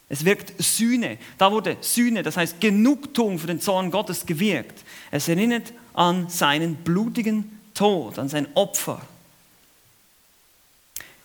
Es 0.09 0.25
wirkt 0.25 0.63
Sühne. 0.63 1.19
Da 1.39 1.51
wurde 1.51 1.77
Sühne, 1.81 2.23
das 2.23 2.37
heißt 2.37 2.61
Genugtuung 2.61 3.39
für 3.39 3.47
den 3.47 3.61
Zorn 3.61 3.91
Gottes 3.91 4.27
gewirkt. 4.27 4.85
Es 5.11 5.29
erinnert 5.29 5.73
an 5.95 6.29
seinen 6.29 6.77
blutigen 6.77 7.61
Tod, 7.75 8.19
an 8.19 8.29
sein 8.29 8.47
Opfer. 8.55 9.01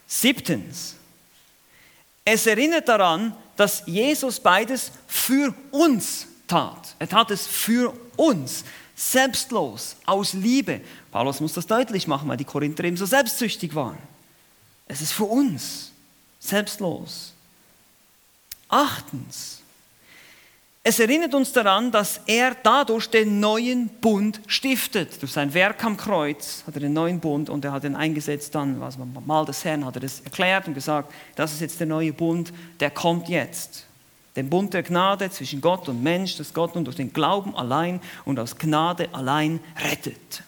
Siebtens, 0.07 0.95
es 2.25 2.47
erinnert 2.47 2.87
daran, 2.87 3.35
dass 3.55 3.83
Jesus 3.85 4.39
beides 4.39 4.91
für 5.07 5.53
uns 5.71 6.27
tat. 6.47 6.95
Er 6.99 7.09
tat 7.09 7.31
es 7.31 7.45
für 7.45 7.93
uns, 8.15 8.63
selbstlos, 8.99 9.95
aus 10.05 10.33
Liebe. 10.33 10.81
Paulus 11.11 11.39
muss 11.39 11.53
das 11.53 11.65
deutlich 11.65 12.05
machen, 12.05 12.27
weil 12.27 12.37
die 12.37 12.43
Korinther 12.43 12.83
eben 12.83 12.97
so 12.97 13.05
selbstsüchtig 13.05 13.73
waren. 13.73 13.97
Es 14.87 15.01
ist 15.01 15.13
für 15.13 15.23
uns, 15.23 15.91
selbstlos. 16.39 17.33
Achtens, 18.67 19.61
es 20.83 20.99
erinnert 20.99 21.33
uns 21.33 21.53
daran, 21.53 21.91
dass 21.91 22.21
er 22.25 22.55
dadurch 22.61 23.09
den 23.09 23.39
neuen 23.39 23.89
Bund 23.89 24.41
stiftet. 24.47 25.21
Durch 25.21 25.31
sein 25.31 25.53
Werk 25.53 25.83
am 25.83 25.97
Kreuz 25.97 26.63
hat 26.65 26.75
er 26.75 26.81
den 26.81 26.93
neuen 26.93 27.19
Bund 27.19 27.49
und 27.49 27.63
er 27.63 27.71
hat 27.71 27.83
ihn 27.83 27.95
eingesetzt 27.95 28.55
dann, 28.55 28.79
was 28.79 28.97
man 28.97 29.15
mal 29.25 29.45
des 29.45 29.63
Herrn 29.63 29.85
hat 29.85 29.95
er 29.95 30.01
das 30.01 30.21
erklärt 30.21 30.67
und 30.67 30.73
gesagt, 30.73 31.13
das 31.35 31.53
ist 31.53 31.61
jetzt 31.61 31.79
der 31.79 31.87
neue 31.87 32.11
Bund, 32.11 32.51
der 32.79 32.91
kommt 32.91 33.29
jetzt. 33.29 33.85
Den 34.35 34.49
Bund 34.49 34.73
der 34.73 34.83
Gnade 34.83 35.29
zwischen 35.31 35.61
Gott 35.61 35.89
und 35.89 36.03
Mensch, 36.03 36.37
dass 36.37 36.53
Gott 36.53 36.75
nun 36.75 36.85
durch 36.85 36.95
den 36.95 37.11
Glauben 37.11 37.55
allein 37.55 37.99
und 38.25 38.39
aus 38.39 38.57
Gnade 38.57 39.09
allein 39.11 39.59
rettet. 39.83 40.43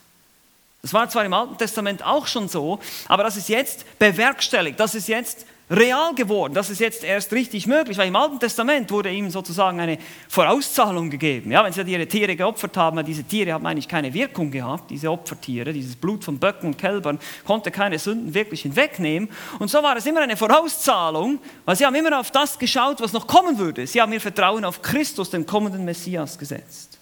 Das 0.82 0.94
war 0.94 1.10
zwar 1.10 1.26
im 1.26 1.34
Alten 1.34 1.58
Testament 1.58 2.04
auch 2.04 2.28
schon 2.28 2.48
so, 2.48 2.80
aber 3.08 3.24
das 3.24 3.38
ist 3.38 3.50
jetzt 3.50 3.86
bewerkstelligt, 4.00 4.80
das 4.80 4.96
ist 4.96 5.08
jetzt 5.08 5.46
real 5.72 6.14
geworden. 6.14 6.54
Das 6.54 6.70
ist 6.70 6.80
jetzt 6.80 7.04
erst 7.04 7.32
richtig 7.32 7.66
möglich, 7.66 7.98
weil 7.98 8.10
im 8.10 8.16
Alten 8.16 8.40
Testament 8.40 8.92
wurde 8.92 9.10
ihm 9.10 9.30
sozusagen 9.30 9.80
eine 9.80 9.98
Vorauszahlung 10.28 11.10
gegeben. 11.10 11.52
Ja, 11.52 11.64
wenn 11.64 11.72
sie 11.72 11.82
ihre 11.82 12.06
Tiere 12.08 12.36
geopfert 12.36 12.76
haben, 12.76 13.04
diese 13.06 13.24
Tiere 13.24 13.54
haben 13.54 13.66
eigentlich 13.66 13.88
keine 13.88 14.14
Wirkung 14.14 14.52
gehabt, 14.52 14.92
diese 14.92 15.10
Opfertiere, 15.10 15.72
dieses 15.72 15.96
Blut 15.96 16.26
von 16.26 16.38
Böcken 16.38 16.68
und 16.68 16.78
Kälbern 16.78 17.20
konnte 17.46 17.72
keine 17.72 17.98
Sünden 17.98 18.34
wirklich 18.34 18.64
hinwegnehmen. 18.64 19.30
Und 19.60 19.70
so 19.70 19.82
war 19.82 19.96
es 19.96 20.06
immer 20.06 20.22
eine 20.22 20.36
Vorauszahlung, 20.36 21.40
weil 21.64 21.76
sie 21.78 21.86
haben 21.86 21.96
immer 21.96 22.20
auf 22.20 22.32
das 22.32 22.60
geschaut, 22.60 23.00
was 23.00 23.14
noch 23.14 23.26
kommen 23.26 23.58
würde. 23.58 23.88
Sie 23.88 24.02
haben 24.02 24.12
ihr 24.12 24.22
Vertrauen 24.22 24.66
auf 24.66 24.82
Christus, 24.82 25.30
den 25.30 25.46
kommenden 25.46 25.86
Messias, 25.86 26.38
gesetzt. 26.38 26.98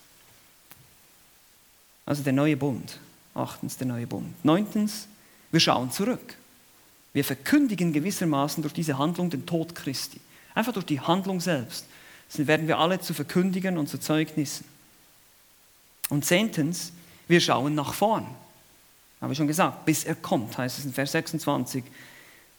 Also 2.05 2.23
der 2.23 2.33
neue 2.33 2.55
Bund. 2.55 2.99
Achtens 3.33 3.77
der 3.77 3.87
neue 3.87 4.07
Bund. 4.07 4.33
Neuntens, 4.43 5.07
wir 5.51 5.59
schauen 5.59 5.91
zurück. 5.91 6.38
Wir 7.13 7.23
verkündigen 7.23 7.93
gewissermaßen 7.93 8.61
durch 8.61 8.73
diese 8.73 8.97
Handlung 8.97 9.29
den 9.29 9.45
Tod 9.45 9.75
Christi. 9.75 10.19
Einfach 10.53 10.73
durch 10.73 10.85
die 10.85 10.99
Handlung 10.99 11.39
selbst. 11.39 11.85
Dann 12.35 12.47
werden 12.47 12.67
wir 12.67 12.77
alle 12.77 12.99
zu 12.99 13.13
verkündigen 13.13 13.77
und 13.77 13.87
zu 13.87 13.99
Zeugnissen. 13.99 14.65
Und 16.09 16.25
zehntens, 16.25 16.91
wir 17.27 17.41
schauen 17.41 17.75
nach 17.75 17.93
vorn. 17.93 18.27
Habe 19.21 19.33
ich 19.33 19.37
schon 19.37 19.47
gesagt, 19.47 19.85
bis 19.85 20.03
er 20.03 20.15
kommt, 20.15 20.57
heißt 20.57 20.79
es 20.79 20.85
in 20.85 20.93
Vers 20.93 21.11
26. 21.11 21.83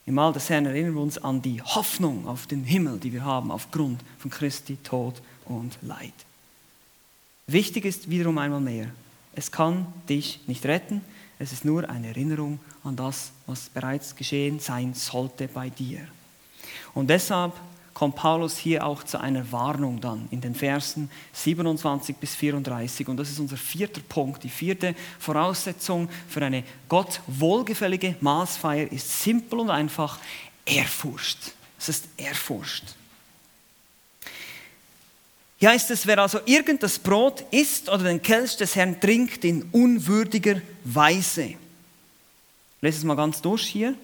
Im 0.06 0.14
Mahl 0.14 0.32
des 0.32 0.48
Herrn 0.50 0.66
erinnern 0.66 0.94
wir 0.94 1.02
uns 1.02 1.18
an 1.18 1.42
die 1.42 1.62
Hoffnung 1.62 2.26
auf 2.26 2.46
den 2.46 2.64
Himmel, 2.64 2.98
die 2.98 3.12
wir 3.12 3.24
haben 3.24 3.50
aufgrund 3.50 4.00
von 4.18 4.30
Christi 4.30 4.76
Tod 4.82 5.22
und 5.44 5.78
Leid. 5.82 6.12
Wichtig 7.46 7.84
ist 7.84 8.10
wiederum 8.10 8.38
einmal 8.38 8.60
mehr, 8.60 8.90
es 9.34 9.50
kann 9.50 9.86
dich 10.08 10.40
nicht 10.46 10.64
retten, 10.66 11.02
es 11.40 11.52
ist 11.52 11.64
nur 11.64 11.88
eine 11.88 12.08
Erinnerung 12.08 12.60
an 12.84 12.96
das, 12.96 13.32
was 13.46 13.70
bereits 13.70 14.14
geschehen 14.14 14.60
sein 14.60 14.92
sollte 14.92 15.48
bei 15.48 15.70
dir. 15.70 16.00
Und 16.92 17.08
deshalb 17.08 17.54
kommt 17.94 18.16
Paulus 18.16 18.58
hier 18.58 18.86
auch 18.86 19.02
zu 19.04 19.18
einer 19.18 19.50
Warnung 19.50 20.02
dann 20.02 20.28
in 20.30 20.42
den 20.42 20.54
Versen 20.54 21.10
27 21.32 22.16
bis 22.16 22.34
34. 22.34 23.08
Und 23.08 23.16
das 23.16 23.30
ist 23.30 23.40
unser 23.40 23.56
vierter 23.56 24.02
Punkt. 24.02 24.44
Die 24.44 24.50
vierte 24.50 24.94
Voraussetzung 25.18 26.10
für 26.28 26.44
eine 26.44 26.62
Gott 26.90 27.22
wohlgefällige 27.26 28.16
Maßfeier 28.20 28.92
ist 28.92 29.22
simpel 29.22 29.60
und 29.60 29.70
einfach 29.70 30.18
Ehrfurcht. 30.66 31.54
Es 31.78 31.88
ist 31.88 32.08
Ehrfurcht. 32.18 32.96
Hier 35.60 35.68
heißt 35.68 35.90
es, 35.90 36.06
wer 36.06 36.18
also 36.18 36.40
irgend 36.46 36.82
das 36.82 36.98
Brot 36.98 37.44
isst 37.50 37.90
oder 37.90 38.04
den 38.04 38.22
Kelch 38.22 38.56
des 38.56 38.74
Herrn 38.76 38.98
trinkt 38.98 39.44
in 39.44 39.62
unwürdiger 39.72 40.62
Weise. 40.84 41.54
Lese 42.80 42.98
es 42.98 43.04
mal 43.04 43.14
ganz 43.14 43.42
durch 43.42 43.66
hier. 43.66 43.94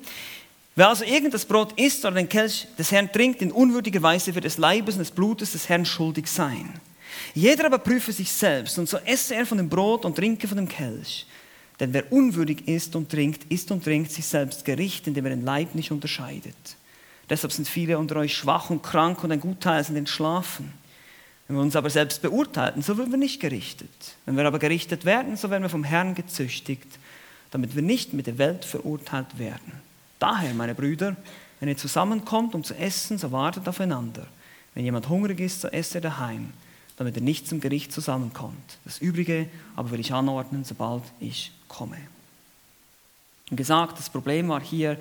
Wer 0.75 0.91
also 0.91 1.05
irgend 1.05 1.33
das 1.33 1.47
Brot 1.47 1.73
isst 1.81 2.05
oder 2.05 2.17
den 2.17 2.29
Kelch 2.29 2.69
des 2.79 2.93
Herrn 2.93 3.11
trinkt 3.11 3.41
in 3.41 3.51
unwürdiger 3.51 4.03
Weise, 4.03 4.35
wird 4.35 4.45
des 4.45 4.59
Leibes 4.59 4.97
und 4.97 4.99
des 4.99 5.11
Blutes 5.11 5.53
des 5.53 5.67
Herrn 5.71 5.87
schuldig 5.87 6.27
sein. 6.27 6.79
Jeder 7.35 7.65
aber 7.65 7.79
prüfe 7.79 8.13
sich 8.13 8.31
selbst 8.31 8.79
und 8.79 8.87
so 8.87 8.99
esse 8.99 9.35
er 9.35 9.47
von 9.47 9.57
dem 9.57 9.71
Brot 9.71 10.05
und 10.05 10.15
trinke 10.15 10.47
von 10.47 10.59
dem 10.59 10.69
Kelch. 10.69 11.27
Denn 11.81 11.95
wer 11.95 12.13
unwürdig 12.13 12.69
isst 12.69 12.95
und 12.97 13.11
trinkt, 13.11 13.51
isst 13.51 13.71
und 13.71 13.83
trinkt 13.83 14.13
sich 14.13 14.27
selbst 14.27 14.67
Gericht, 14.67 15.07
indem 15.07 15.25
er 15.25 15.31
den 15.31 15.45
Leib 15.47 15.75
nicht 15.75 15.91
unterscheidet. 15.91 16.77
Deshalb 17.31 17.55
sind 17.55 17.67
viele 17.67 17.99
unter 17.99 18.17
euch 18.17 18.37
schwach 18.37 18.69
und 18.69 18.83
krank 18.83 19.25
und 19.25 19.33
ein 19.33 19.41
Gutteil 19.41 19.83
sind 19.83 19.97
entschlafen. 19.97 20.71
Wenn 21.49 21.57
wir 21.57 21.63
uns 21.63 21.77
aber 21.77 21.91
selbst 21.91 22.23
beurteilten, 22.23 22.83
so 22.83 22.99
werden 22.99 23.13
wir 23.13 23.19
nicht 23.19 23.41
gerichtet. 23.41 23.89
Wenn 24.25 24.37
wir 24.37 24.47
aber 24.47 24.59
gerichtet 24.59 25.05
werden, 25.05 25.37
so 25.37 25.51
werden 25.51 25.63
wir 25.63 25.69
vom 25.71 25.85
Herrn 25.85 26.15
gezüchtigt, 26.15 26.99
damit 27.51 27.77
wir 27.77 27.83
nicht 27.83 28.13
mit 28.13 28.27
der 28.27 28.39
Welt 28.39 28.65
verurteilt 28.65 29.39
werden. 29.39 29.73
Daher, 30.19 30.55
meine 30.55 30.75
Brüder, 30.75 31.17
wenn 31.61 31.69
ihr 31.69 31.77
zusammenkommt, 31.77 32.55
um 32.55 32.65
zu 32.65 32.75
essen, 32.75 33.19
so 33.19 33.33
wartet 33.33 33.69
aufeinander. 33.69 34.27
Wenn 34.75 34.85
jemand 34.85 35.09
hungrig 35.09 35.41
ist, 35.41 35.61
so 35.61 35.69
esse 35.69 35.99
er 35.99 36.03
daheim, 36.03 36.53
damit 36.97 37.17
er 37.17 37.23
nicht 37.23 37.49
zum 37.49 37.61
Gericht 37.61 37.93
zusammenkommt. 37.93 38.79
Das 38.85 38.99
Übrige 38.99 39.49
aber 39.77 39.91
will 39.91 40.01
ich 40.01 40.13
anordnen, 40.13 40.65
sobald 40.65 41.03
ich 41.21 41.53
komme. 41.69 41.99
Und 43.51 43.57
gesagt, 43.57 43.99
das 43.99 44.11
Problem 44.11 44.49
war 44.49 44.61
hier, 44.61 44.99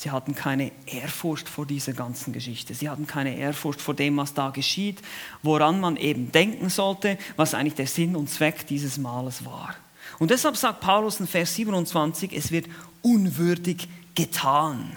Sie 0.00 0.12
hatten 0.12 0.36
keine 0.36 0.70
Ehrfurcht 0.86 1.48
vor 1.48 1.66
dieser 1.66 1.92
ganzen 1.92 2.32
Geschichte. 2.32 2.72
Sie 2.72 2.88
hatten 2.88 3.08
keine 3.08 3.36
Ehrfurcht 3.36 3.80
vor 3.80 3.94
dem, 3.94 4.16
was 4.16 4.32
da 4.32 4.50
geschieht, 4.50 5.02
woran 5.42 5.80
man 5.80 5.96
eben 5.96 6.30
denken 6.30 6.70
sollte, 6.70 7.18
was 7.34 7.52
eigentlich 7.52 7.74
der 7.74 7.88
Sinn 7.88 8.14
und 8.14 8.30
Zweck 8.30 8.64
dieses 8.68 8.96
Males 8.96 9.44
war. 9.44 9.74
Und 10.20 10.30
deshalb 10.30 10.56
sagt 10.56 10.82
Paulus 10.82 11.18
in 11.18 11.26
Vers 11.26 11.56
27, 11.56 12.32
es 12.32 12.52
wird 12.52 12.66
unwürdig 13.02 13.88
getan, 14.14 14.96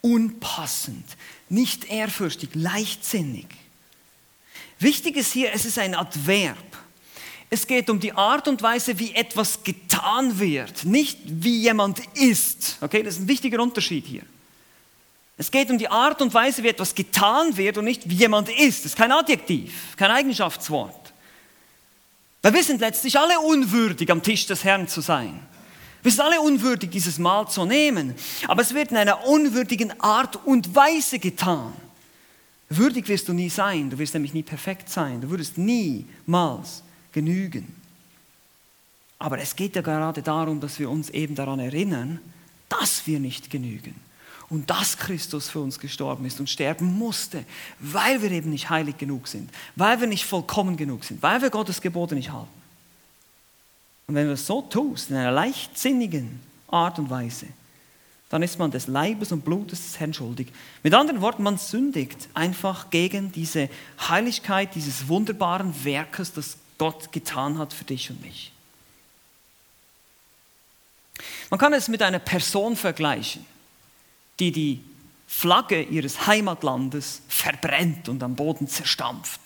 unpassend, 0.00 1.16
nicht 1.48 1.90
ehrfürchtig, 1.90 2.50
leichtsinnig. 2.54 3.48
Wichtig 4.78 5.16
ist 5.16 5.32
hier, 5.32 5.52
es 5.52 5.64
ist 5.64 5.76
ein 5.76 5.96
Adverb. 5.96 6.69
Es 7.52 7.66
geht 7.66 7.90
um 7.90 7.98
die 7.98 8.12
Art 8.12 8.46
und 8.46 8.62
Weise, 8.62 8.96
wie 9.00 9.12
etwas 9.12 9.64
getan 9.64 10.38
wird, 10.38 10.84
nicht 10.84 11.18
wie 11.24 11.58
jemand 11.58 12.00
ist. 12.14 12.78
Okay, 12.80 13.02
das 13.02 13.14
ist 13.14 13.22
ein 13.22 13.28
wichtiger 13.28 13.60
Unterschied 13.60 14.06
hier. 14.06 14.22
Es 15.36 15.50
geht 15.50 15.68
um 15.68 15.76
die 15.76 15.88
Art 15.88 16.22
und 16.22 16.32
Weise, 16.32 16.62
wie 16.62 16.68
etwas 16.68 16.94
getan 16.94 17.56
wird 17.56 17.76
und 17.76 17.86
nicht 17.86 18.08
wie 18.08 18.14
jemand 18.14 18.48
ist. 18.50 18.80
Das 18.80 18.92
ist 18.92 18.96
kein 18.96 19.10
Adjektiv, 19.10 19.96
kein 19.96 20.12
Eigenschaftswort. 20.12 21.12
Weil 22.42 22.54
wir 22.54 22.62
sind 22.62 22.80
letztlich 22.80 23.18
alle 23.18 23.40
unwürdig, 23.40 24.10
am 24.12 24.22
Tisch 24.22 24.46
des 24.46 24.62
Herrn 24.62 24.86
zu 24.86 25.00
sein. 25.00 25.40
Wir 26.02 26.12
sind 26.12 26.20
alle 26.20 26.40
unwürdig, 26.40 26.90
dieses 26.90 27.18
Mahl 27.18 27.48
zu 27.48 27.64
nehmen. 27.64 28.14
Aber 28.46 28.62
es 28.62 28.74
wird 28.74 28.92
in 28.92 28.96
einer 28.96 29.26
unwürdigen 29.26 29.98
Art 30.00 30.38
und 30.46 30.74
Weise 30.74 31.18
getan. 31.18 31.72
Würdig 32.68 33.08
wirst 33.08 33.26
du 33.26 33.32
nie 33.32 33.50
sein, 33.50 33.90
du 33.90 33.98
wirst 33.98 34.14
nämlich 34.14 34.32
nie 34.32 34.44
perfekt 34.44 34.88
sein, 34.88 35.20
du 35.20 35.28
würdest 35.28 35.58
niemals 35.58 36.84
genügen. 37.12 37.74
Aber 39.18 39.38
es 39.38 39.54
geht 39.54 39.76
ja 39.76 39.82
gerade 39.82 40.22
darum, 40.22 40.60
dass 40.60 40.78
wir 40.78 40.88
uns 40.88 41.10
eben 41.10 41.34
daran 41.34 41.60
erinnern, 41.60 42.20
dass 42.68 43.06
wir 43.06 43.20
nicht 43.20 43.50
genügen 43.50 43.94
und 44.48 44.68
dass 44.70 44.96
Christus 44.96 45.48
für 45.48 45.60
uns 45.60 45.78
gestorben 45.78 46.24
ist 46.24 46.40
und 46.40 46.50
sterben 46.50 46.86
musste, 46.98 47.44
weil 47.78 48.22
wir 48.22 48.30
eben 48.30 48.50
nicht 48.50 48.70
heilig 48.70 48.98
genug 48.98 49.28
sind, 49.28 49.50
weil 49.76 50.00
wir 50.00 50.06
nicht 50.06 50.24
vollkommen 50.24 50.76
genug 50.76 51.04
sind, 51.04 51.22
weil 51.22 51.42
wir 51.42 51.50
Gottes 51.50 51.80
Gebote 51.80 52.14
nicht 52.14 52.32
halten. 52.32 52.48
Und 54.06 54.16
wenn 54.16 54.24
du 54.24 54.32
das 54.32 54.46
so 54.46 54.62
tust, 54.62 55.10
in 55.10 55.16
einer 55.16 55.30
leichtsinnigen 55.30 56.40
Art 56.68 56.98
und 56.98 57.10
Weise, 57.10 57.46
dann 58.28 58.42
ist 58.42 58.58
man 58.58 58.70
des 58.70 58.86
Leibes 58.86 59.32
und 59.32 59.44
Blutes 59.44 59.82
des 59.82 60.00
Herrn 60.00 60.14
schuldig. 60.14 60.48
Mit 60.82 60.94
anderen 60.94 61.20
Worten, 61.20 61.42
man 61.42 61.58
sündigt 61.58 62.28
einfach 62.32 62.90
gegen 62.90 63.32
diese 63.32 63.68
Heiligkeit 64.08 64.74
dieses 64.74 65.08
wunderbaren 65.08 65.84
Werkes, 65.84 66.32
das 66.32 66.56
Gott 66.80 67.12
getan 67.12 67.58
hat 67.58 67.74
für 67.74 67.84
dich 67.84 68.08
und 68.08 68.22
mich. 68.22 68.52
Man 71.50 71.60
kann 71.60 71.74
es 71.74 71.88
mit 71.88 72.00
einer 72.00 72.20
Person 72.20 72.74
vergleichen, 72.74 73.44
die 74.38 74.50
die 74.50 74.82
Flagge 75.28 75.82
ihres 75.82 76.26
Heimatlandes 76.26 77.20
verbrennt 77.28 78.08
und 78.08 78.22
am 78.22 78.34
Boden 78.34 78.66
zerstampft. 78.66 79.40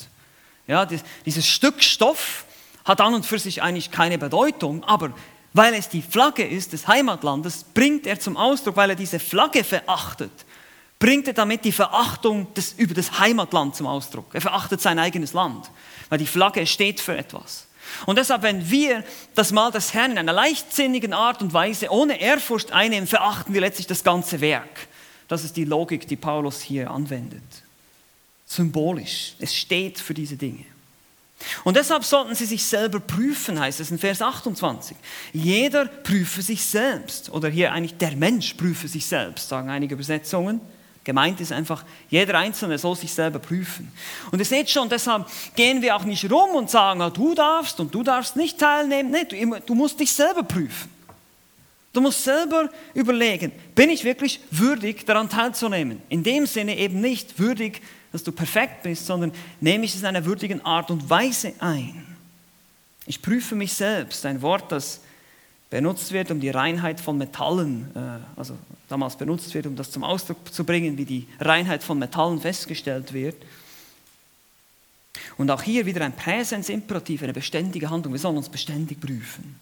Ja, 0.69 0.87
dieses 1.27 1.49
Stück 1.49 1.83
Stoff 1.83 2.45
hat 2.85 3.01
an 3.01 3.15
und 3.15 3.27
für 3.27 3.41
sich 3.41 3.63
eigentlich 3.63 3.91
keine 3.91 4.17
Bedeutung, 4.17 4.85
aber 4.85 5.13
weil 5.55 5.75
es 5.75 5.89
die 5.89 6.03
Flagge 6.03 6.47
ist 6.47 6.73
des 6.73 6.87
Heimatlandes, 6.87 7.65
bringt 7.75 8.07
er 8.07 8.21
zum 8.21 8.37
Ausdruck, 8.37 8.77
weil 8.77 8.91
er 8.91 8.97
diese 8.97 9.19
Flagge 9.19 9.65
verachtet, 9.65 10.31
bringt 10.99 11.29
er 11.29 11.35
damit 11.35 11.65
die 11.65 11.73
Verachtung 11.73 12.53
des, 12.55 12.73
über 12.73 12.95
das 12.95 13.19
Heimatland 13.19 13.77
zum 13.77 13.87
Ausdruck. 13.87 14.27
Er 14.33 14.41
verachtet 14.41 14.81
sein 14.81 14.99
eigenes 14.99 15.33
Land, 15.33 15.71
weil 16.09 16.19
die 16.19 16.27
Flagge 16.27 16.67
steht 16.67 17.01
für 17.01 17.17
etwas. 17.17 17.67
Und 18.07 18.17
deshalb, 18.17 18.43
wenn 18.43 18.71
wir 18.71 19.05
das 19.35 19.53
Mal 19.53 19.71
des 19.71 19.95
Herrn 19.95 20.13
in 20.13 20.19
einer 20.19 20.33
leichtsinnigen 20.33 21.13
Art 21.13 21.43
und 21.43 21.53
Weise 21.53 21.91
ohne 21.91 22.21
Ehrfurcht 22.21 22.73
einnehmen, 22.73 23.07
verachten 23.07 23.55
wir 23.55 23.61
letztlich 23.61 23.87
das 23.87 24.05
ganze 24.05 24.41
Werk. 24.41 24.89
Das 25.29 25.45
ist 25.45 25.57
die 25.57 25.65
Logik, 25.65 26.07
die 26.09 26.17
Paulus 26.17 26.61
hier 26.61 26.91
anwendet. 26.91 27.43
Symbolisch. 28.47 29.35
Es 29.39 29.55
steht 29.55 29.99
für 29.99 30.15
diese 30.15 30.37
Dinge. 30.37 30.65
Und 31.65 31.77
deshalb 31.77 32.05
sollten 32.05 32.35
sie 32.35 32.47
sich 32.47 32.65
selber 32.65 33.01
prüfen, 33.01 33.59
heißt 33.59 33.81
es 33.81 33.91
in 33.91 33.99
Vers 33.99 34.23
28. 34.23 34.97
Jeder 35.33 35.87
prüfe 35.87 36.43
sich 36.43 36.65
selbst. 36.65 37.31
Oder 37.31 37.49
hier 37.49 37.73
eigentlich 37.73 37.99
der 37.99 38.17
Mensch 38.17 38.55
prüfe 38.55 38.89
sich 38.89 39.07
selbst, 39.07 39.49
sagen 39.49 39.69
einige 39.69 39.95
Übersetzungen. 39.95 40.61
Gemeint 41.05 41.41
ist 41.41 41.53
einfach, 41.53 41.85
jeder 42.09 42.39
Einzelne 42.39 42.79
soll 42.79 42.97
sich 42.97 43.13
selber 43.13 43.39
prüfen. 43.39 43.93
Und 44.31 44.39
ihr 44.39 44.45
seht 44.45 44.71
schon, 44.71 44.89
deshalb 44.89 45.27
gehen 45.55 45.83
wir 45.83 45.95
auch 45.95 46.05
nicht 46.05 46.31
rum 46.31 46.57
und 46.57 46.71
sagen, 46.71 47.03
ah, 47.03 47.11
du 47.11 47.35
darfst 47.35 47.79
und 47.79 47.95
du 47.95 48.03
darfst 48.03 48.37
nicht 48.37 48.59
teilnehmen. 48.59 49.11
Nee, 49.11 49.25
du, 49.25 49.61
du 49.61 49.75
musst 49.75 50.01
dich 50.01 50.13
selber 50.13 50.43
prüfen. 50.43 50.91
Du 51.93 52.01
musst 52.01 52.25
selber 52.25 52.71
überlegen, 52.95 53.53
bin 53.75 53.91
ich 53.91 54.03
wirklich 54.03 54.41
würdig 54.51 55.07
daran 55.07 55.29
teilzunehmen? 55.29 56.03
In 56.09 56.25
dem 56.25 56.47
Sinne 56.47 56.77
eben 56.77 57.01
nicht 57.01 57.39
würdig 57.39 57.81
dass 58.15 58.23
du 58.23 58.31
perfekt 58.31 58.85
bist, 58.85 59.07
sondern 59.07 59.33
nehme 59.61 59.85
ich 59.85 59.93
es 59.93 60.01
in 60.03 60.07
einer 60.07 60.25
würdigen 60.25 60.65
Art 60.65 60.89
und 60.93 61.11
Weise 61.11 61.53
ein. 61.59 62.07
Ich 63.07 63.21
prüfe 63.21 63.57
mich 63.57 63.73
selbst, 63.73 64.25
ein 64.25 64.41
Wort, 64.41 64.71
das 64.71 65.01
benutzt 65.75 66.13
wird, 66.13 66.31
um 66.31 66.39
die 66.39 66.51
Reinheit 66.51 67.01
von 67.01 67.19
Metallen, 67.19 67.91
äh, 67.97 68.39
also 68.39 68.57
damals 68.89 69.17
benutzt 69.17 69.53
wird, 69.55 69.67
um 69.67 69.75
das 69.75 69.91
zum 69.91 70.05
Ausdruck 70.05 70.55
zu 70.55 70.63
bringen, 70.63 70.97
wie 70.97 71.05
die 71.05 71.27
Reinheit 71.41 71.83
von 71.83 71.99
Metallen 71.99 72.41
festgestellt 72.41 73.13
wird. 73.13 73.35
Und 75.37 75.51
auch 75.51 75.63
hier 75.63 75.85
wieder 75.85 76.05
ein 76.05 76.15
Präsensimperativ, 76.15 77.25
eine 77.25 77.33
beständige 77.33 77.91
Handlung. 77.91 78.15
Wir 78.15 78.21
sollen 78.21 78.37
uns 78.37 78.49
beständig 78.49 79.01
prüfen. 79.01 79.57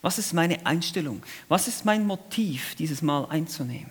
Was 0.00 0.16
ist 0.16 0.32
meine 0.32 0.64
Einstellung? 0.64 1.22
Was 1.48 1.68
ist 1.68 1.84
mein 1.84 2.06
Motiv, 2.06 2.74
dieses 2.76 3.02
Mal 3.02 3.26
einzunehmen? 3.26 3.90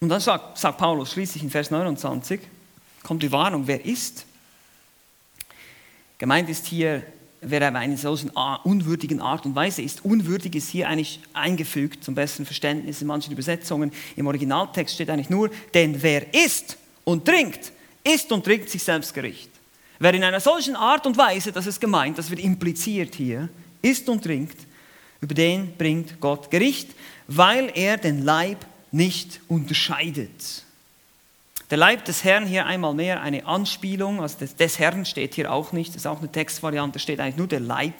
Und 0.00 0.08
dann 0.08 0.20
sagt, 0.20 0.58
sagt 0.58 0.78
Paulus 0.78 1.12
schließlich 1.12 1.44
in 1.44 1.50
Vers 1.50 1.70
29, 1.70 2.40
kommt 3.04 3.22
die 3.22 3.30
Warnung, 3.30 3.68
wer 3.68 3.84
ist? 3.84 4.26
Gemeint 6.18 6.48
ist 6.48 6.66
hier, 6.66 7.04
wer 7.42 7.68
auf 7.68 7.74
eine 7.74 7.96
solchen 7.96 8.30
unwürdigen 8.30 9.20
Art 9.20 9.44
und 9.44 9.54
Weise 9.54 9.82
ist. 9.82 10.04
Unwürdig 10.04 10.54
ist 10.54 10.68
hier 10.68 10.88
eigentlich 10.88 11.20
eingefügt 11.32 12.04
zum 12.04 12.14
besseren 12.14 12.46
Verständnis 12.46 13.02
in 13.02 13.08
manchen 13.08 13.32
Übersetzungen. 13.32 13.92
Im 14.16 14.26
Originaltext 14.26 14.94
steht 14.94 15.10
eigentlich 15.10 15.30
nur, 15.30 15.50
denn 15.74 16.02
wer 16.02 16.32
isst 16.32 16.78
und 17.04 17.24
trinkt, 17.24 17.72
isst 18.04 18.30
und 18.32 18.44
trinkt 18.44 18.70
sich 18.70 18.82
selbst 18.82 19.12
Gericht. 19.12 19.50
Wer 19.98 20.14
in 20.14 20.24
einer 20.24 20.40
solchen 20.40 20.76
Art 20.76 21.06
und 21.06 21.16
Weise, 21.16 21.52
das 21.52 21.66
ist 21.66 21.80
gemeint, 21.80 22.18
das 22.18 22.30
wird 22.30 22.40
impliziert 22.40 23.14
hier, 23.14 23.48
isst 23.82 24.08
und 24.08 24.22
trinkt, 24.22 24.56
über 25.20 25.34
den 25.34 25.76
bringt 25.76 26.20
Gott 26.20 26.50
Gericht, 26.50 26.90
weil 27.28 27.70
er 27.74 27.96
den 27.96 28.24
Leib 28.24 28.58
nicht 28.90 29.40
unterscheidet. 29.48 30.64
Der 31.72 31.78
Leib 31.78 32.04
des 32.04 32.22
Herrn 32.22 32.44
hier 32.46 32.66
einmal 32.66 32.92
mehr 32.92 33.22
eine 33.22 33.46
Anspielung, 33.46 34.20
also 34.20 34.36
des, 34.40 34.56
des 34.56 34.78
Herrn 34.78 35.06
steht 35.06 35.36
hier 35.36 35.50
auch 35.50 35.72
nicht, 35.72 35.88
das 35.94 36.02
ist 36.02 36.06
auch 36.06 36.18
eine 36.18 36.30
Textvariante, 36.30 36.98
steht 36.98 37.18
eigentlich 37.18 37.38
nur 37.38 37.46
der 37.46 37.60
Leib. 37.60 37.94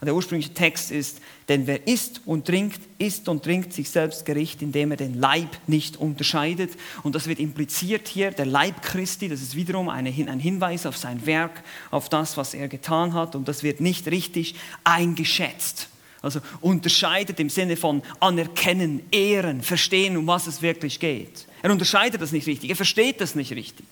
Und 0.00 0.06
der 0.06 0.14
ursprüngliche 0.14 0.54
Text 0.54 0.90
ist, 0.90 1.20
denn 1.50 1.66
wer 1.66 1.86
isst 1.86 2.22
und 2.24 2.46
trinkt, 2.46 2.80
isst 2.96 3.28
und 3.28 3.42
trinkt 3.42 3.74
sich 3.74 3.90
selbst 3.90 4.24
Gericht, 4.24 4.62
indem 4.62 4.92
er 4.92 4.96
den 4.96 5.20
Leib 5.20 5.50
nicht 5.66 5.98
unterscheidet. 5.98 6.70
Und 7.02 7.14
das 7.14 7.26
wird 7.26 7.40
impliziert 7.40 8.08
hier, 8.08 8.30
der 8.30 8.46
Leib 8.46 8.80
Christi, 8.80 9.28
das 9.28 9.42
ist 9.42 9.54
wiederum 9.54 9.90
eine, 9.90 10.08
ein 10.08 10.40
Hinweis 10.40 10.86
auf 10.86 10.96
sein 10.96 11.26
Werk, 11.26 11.62
auf 11.90 12.08
das, 12.08 12.38
was 12.38 12.54
er 12.54 12.68
getan 12.68 13.12
hat. 13.12 13.34
Und 13.34 13.48
das 13.48 13.62
wird 13.62 13.82
nicht 13.82 14.06
richtig 14.06 14.54
eingeschätzt. 14.82 15.90
Also 16.22 16.40
unterscheidet 16.62 17.38
im 17.38 17.50
Sinne 17.50 17.76
von 17.76 18.00
anerkennen, 18.18 19.02
ehren, 19.12 19.60
verstehen, 19.60 20.16
um 20.16 20.26
was 20.26 20.46
es 20.46 20.62
wirklich 20.62 21.00
geht. 21.00 21.49
Er 21.62 21.70
unterscheidet 21.70 22.20
das 22.20 22.32
nicht 22.32 22.46
richtig, 22.46 22.70
er 22.70 22.76
versteht 22.76 23.20
das 23.20 23.34
nicht 23.34 23.52
richtig. 23.52 23.86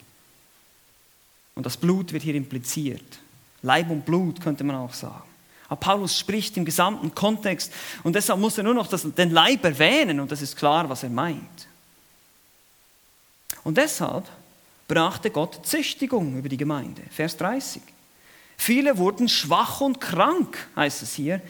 Und 1.54 1.66
das 1.66 1.76
Blut 1.76 2.12
wird 2.12 2.22
hier 2.22 2.34
impliziert. 2.34 3.18
Leib 3.62 3.90
und 3.90 4.04
Blut 4.04 4.40
könnte 4.40 4.64
man 4.64 4.76
auch 4.76 4.94
sagen. 4.94 5.28
Aber 5.68 5.80
Paulus 5.80 6.18
spricht 6.18 6.56
im 6.56 6.64
gesamten 6.64 7.14
Kontext 7.14 7.72
und 8.02 8.14
deshalb 8.14 8.40
muss 8.40 8.56
er 8.56 8.64
nur 8.64 8.74
noch 8.74 8.86
das, 8.86 9.02
den 9.02 9.30
Leib 9.30 9.64
erwähnen 9.64 10.20
und 10.20 10.32
das 10.32 10.40
ist 10.40 10.56
klar, 10.56 10.88
was 10.88 11.02
er 11.02 11.10
meint. 11.10 11.68
Und 13.64 13.76
deshalb 13.76 14.24
brachte 14.86 15.30
Gott 15.30 15.66
Züchtigung 15.66 16.38
über 16.38 16.48
die 16.48 16.56
Gemeinde. 16.56 17.02
Vers 17.10 17.36
30. 17.36 17.82
Viele 18.56 18.96
wurden 18.96 19.28
schwach 19.28 19.80
und 19.80 20.00
krank, 20.00 20.68
heißt 20.74 21.02
es 21.02 21.14
hier, 21.14 21.42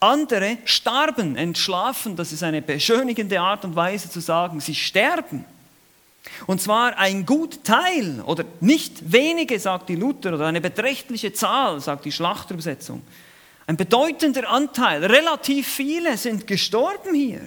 andere 0.00 0.56
starben, 0.64 1.36
entschlafen, 1.36 2.16
das 2.16 2.32
ist 2.32 2.42
eine 2.42 2.62
beschönigende 2.62 3.40
Art 3.40 3.64
und 3.64 3.76
Weise 3.76 4.10
zu 4.10 4.20
sagen, 4.20 4.60
sie 4.60 4.74
sterben. 4.74 5.44
Und 6.46 6.60
zwar 6.60 6.96
ein 6.98 7.26
gut 7.26 7.64
Teil 7.64 8.20
oder 8.22 8.44
nicht 8.60 9.12
wenige, 9.12 9.58
sagt 9.58 9.88
die 9.88 9.96
Luther, 9.96 10.34
oder 10.34 10.46
eine 10.46 10.60
beträchtliche 10.60 11.32
Zahl, 11.32 11.80
sagt 11.80 12.04
die 12.04 12.12
Schlachterübersetzung. 12.12 13.02
Ein 13.66 13.76
bedeutender 13.76 14.48
Anteil, 14.48 15.04
relativ 15.04 15.68
viele 15.68 16.16
sind 16.16 16.46
gestorben 16.46 17.14
hier. 17.14 17.42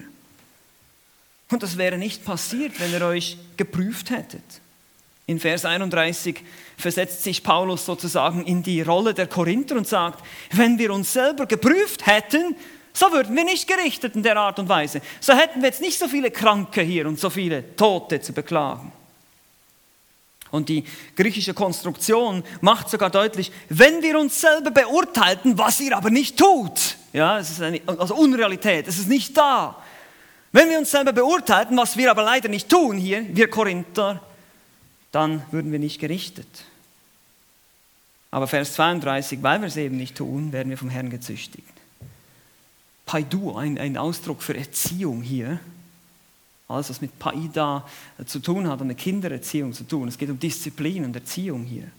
Und 1.52 1.62
das 1.62 1.78
wäre 1.78 1.98
nicht 1.98 2.24
passiert, 2.24 2.80
wenn 2.80 2.94
ihr 2.94 3.06
euch 3.06 3.38
geprüft 3.58 4.10
hättet. 4.10 4.44
In 5.26 5.40
Vers 5.40 5.64
31 5.64 6.42
versetzt 6.78 7.24
sich 7.24 7.44
Paulus 7.44 7.86
sozusagen 7.86 8.46
in 8.46 8.62
die 8.62 8.82
Rolle 8.82 9.14
der 9.14 9.28
Korinther 9.28 9.78
und 9.78 9.88
sagt, 9.88 10.24
wenn 10.52 10.78
wir 10.78 10.92
uns 10.92 11.14
selber 11.14 11.46
geprüft 11.46 12.06
hätten, 12.06 12.56
so 12.92 13.12
würden 13.12 13.36
wir 13.36 13.46
nicht 13.46 13.68
gerichtet 13.68 14.16
in 14.16 14.24
der 14.24 14.38
Art 14.38 14.60
und 14.60 14.70
Weise. 14.70 15.02
So 15.20 15.34
hätten 15.34 15.62
wir 15.62 15.70
jetzt 15.70 15.82
nicht 15.82 15.98
so 15.98 16.08
viele 16.08 16.30
Kranke 16.30 16.82
hier 16.82 17.08
und 17.08 17.20
so 17.20 17.30
viele 17.30 17.76
Tote 17.76 18.22
zu 18.22 18.34
beklagen. 18.34 18.92
Und 20.52 20.70
die 20.70 20.84
griechische 21.16 21.56
Konstruktion 21.56 22.44
macht 22.62 22.88
sogar 22.88 23.10
deutlich, 23.10 23.52
wenn 23.70 24.04
wir 24.04 24.20
uns 24.20 24.40
selber 24.40 24.70
beurteilten, 24.70 25.58
was 25.58 25.80
ihr 25.80 25.98
aber 25.98 26.12
nicht 26.12 26.38
tut. 26.38 26.98
Ja, 27.12 27.40
es 27.40 27.50
ist 27.50 27.62
eine 27.62 27.82
also 27.88 28.14
Unrealität, 28.16 28.88
es 28.88 29.00
ist 29.00 29.10
nicht 29.10 29.36
da. 29.36 29.82
Wenn 30.52 30.70
wir 30.70 30.78
uns 30.78 30.92
selber 30.92 31.14
beurteilten, 31.14 31.76
was 31.76 31.98
wir 31.98 32.12
aber 32.12 32.22
leider 32.22 32.50
nicht 32.50 32.70
tun 32.70 32.98
hier, 32.98 33.26
wir 33.30 33.50
Korinther, 33.50 34.22
dann 35.14 35.44
würden 35.52 35.72
wir 35.72 35.80
nicht 35.80 36.00
gerichtet. 36.00 36.66
Aber 38.32 38.48
Vers 38.48 38.74
32, 38.74 39.44
weil 39.44 39.62
wir 39.62 39.68
es 39.68 39.78
eben 39.78 39.96
nicht 39.96 40.16
tun, 40.16 40.52
werden 40.52 40.72
wir 40.72 40.78
vom 40.78 40.90
Herrn 40.90 41.12
gezüchtigt. 41.12 41.68
Paidu, 43.06 43.56
ein, 43.56 43.78
ein 43.78 43.96
Ausdruck 43.96 44.42
für 44.42 44.58
Erziehung 44.58 45.22
hier. 45.22 45.60
Alles, 46.68 46.90
was 46.90 47.00
mit 47.00 47.20
Paida 47.20 47.88
zu 48.26 48.40
tun 48.40 48.68
hat, 48.68 48.82
mit 48.82 48.98
Kindererziehung 48.98 49.72
zu 49.74 49.84
tun. 49.84 50.08
Es 50.08 50.18
geht 50.18 50.32
um 50.32 50.40
Disziplin 50.40 51.06
und 51.06 51.16
Erziehung 51.16 51.64
hier. 51.64 51.92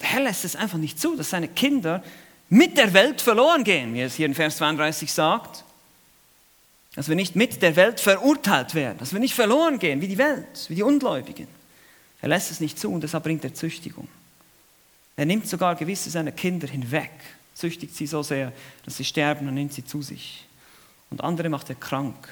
Der 0.00 0.08
Herr 0.08 0.22
lässt 0.22 0.46
es 0.46 0.56
einfach 0.56 0.78
nicht 0.78 0.98
zu, 0.98 1.14
dass 1.14 1.28
seine 1.28 1.48
Kinder 1.48 2.02
mit 2.48 2.78
der 2.78 2.94
Welt 2.94 3.20
verloren 3.20 3.64
gehen, 3.64 3.92
wie 3.92 4.00
es 4.00 4.14
hier 4.14 4.26
in 4.26 4.34
Vers 4.34 4.56
32 4.56 5.12
sagt. 5.12 5.64
Dass 6.94 7.08
wir 7.08 7.16
nicht 7.16 7.36
mit 7.36 7.60
der 7.60 7.76
Welt 7.76 8.00
verurteilt 8.00 8.74
werden, 8.74 8.96
dass 8.98 9.12
wir 9.12 9.20
nicht 9.20 9.34
verloren 9.34 9.78
gehen 9.78 10.00
wie 10.00 10.08
die 10.08 10.18
Welt, 10.18 10.66
wie 10.68 10.76
die 10.76 10.82
Ungläubigen. 10.82 11.48
Er 12.22 12.28
lässt 12.28 12.52
es 12.52 12.60
nicht 12.60 12.78
zu 12.78 12.90
und 12.90 13.02
deshalb 13.02 13.24
bringt 13.24 13.44
er 13.44 13.52
Züchtigung. 13.52 14.08
Er 15.16 15.26
nimmt 15.26 15.46
sogar 15.46 15.74
gewisse 15.74 16.08
seiner 16.08 16.32
Kinder 16.32 16.68
hinweg, 16.68 17.10
züchtigt 17.52 17.94
sie 17.94 18.06
so 18.06 18.22
sehr, 18.22 18.52
dass 18.84 18.96
sie 18.96 19.04
sterben 19.04 19.48
und 19.48 19.54
nimmt 19.54 19.72
sie 19.72 19.84
zu 19.84 20.00
sich. 20.00 20.46
Und 21.10 21.22
andere 21.22 21.48
macht 21.48 21.68
er 21.68 21.74
krank. 21.74 22.28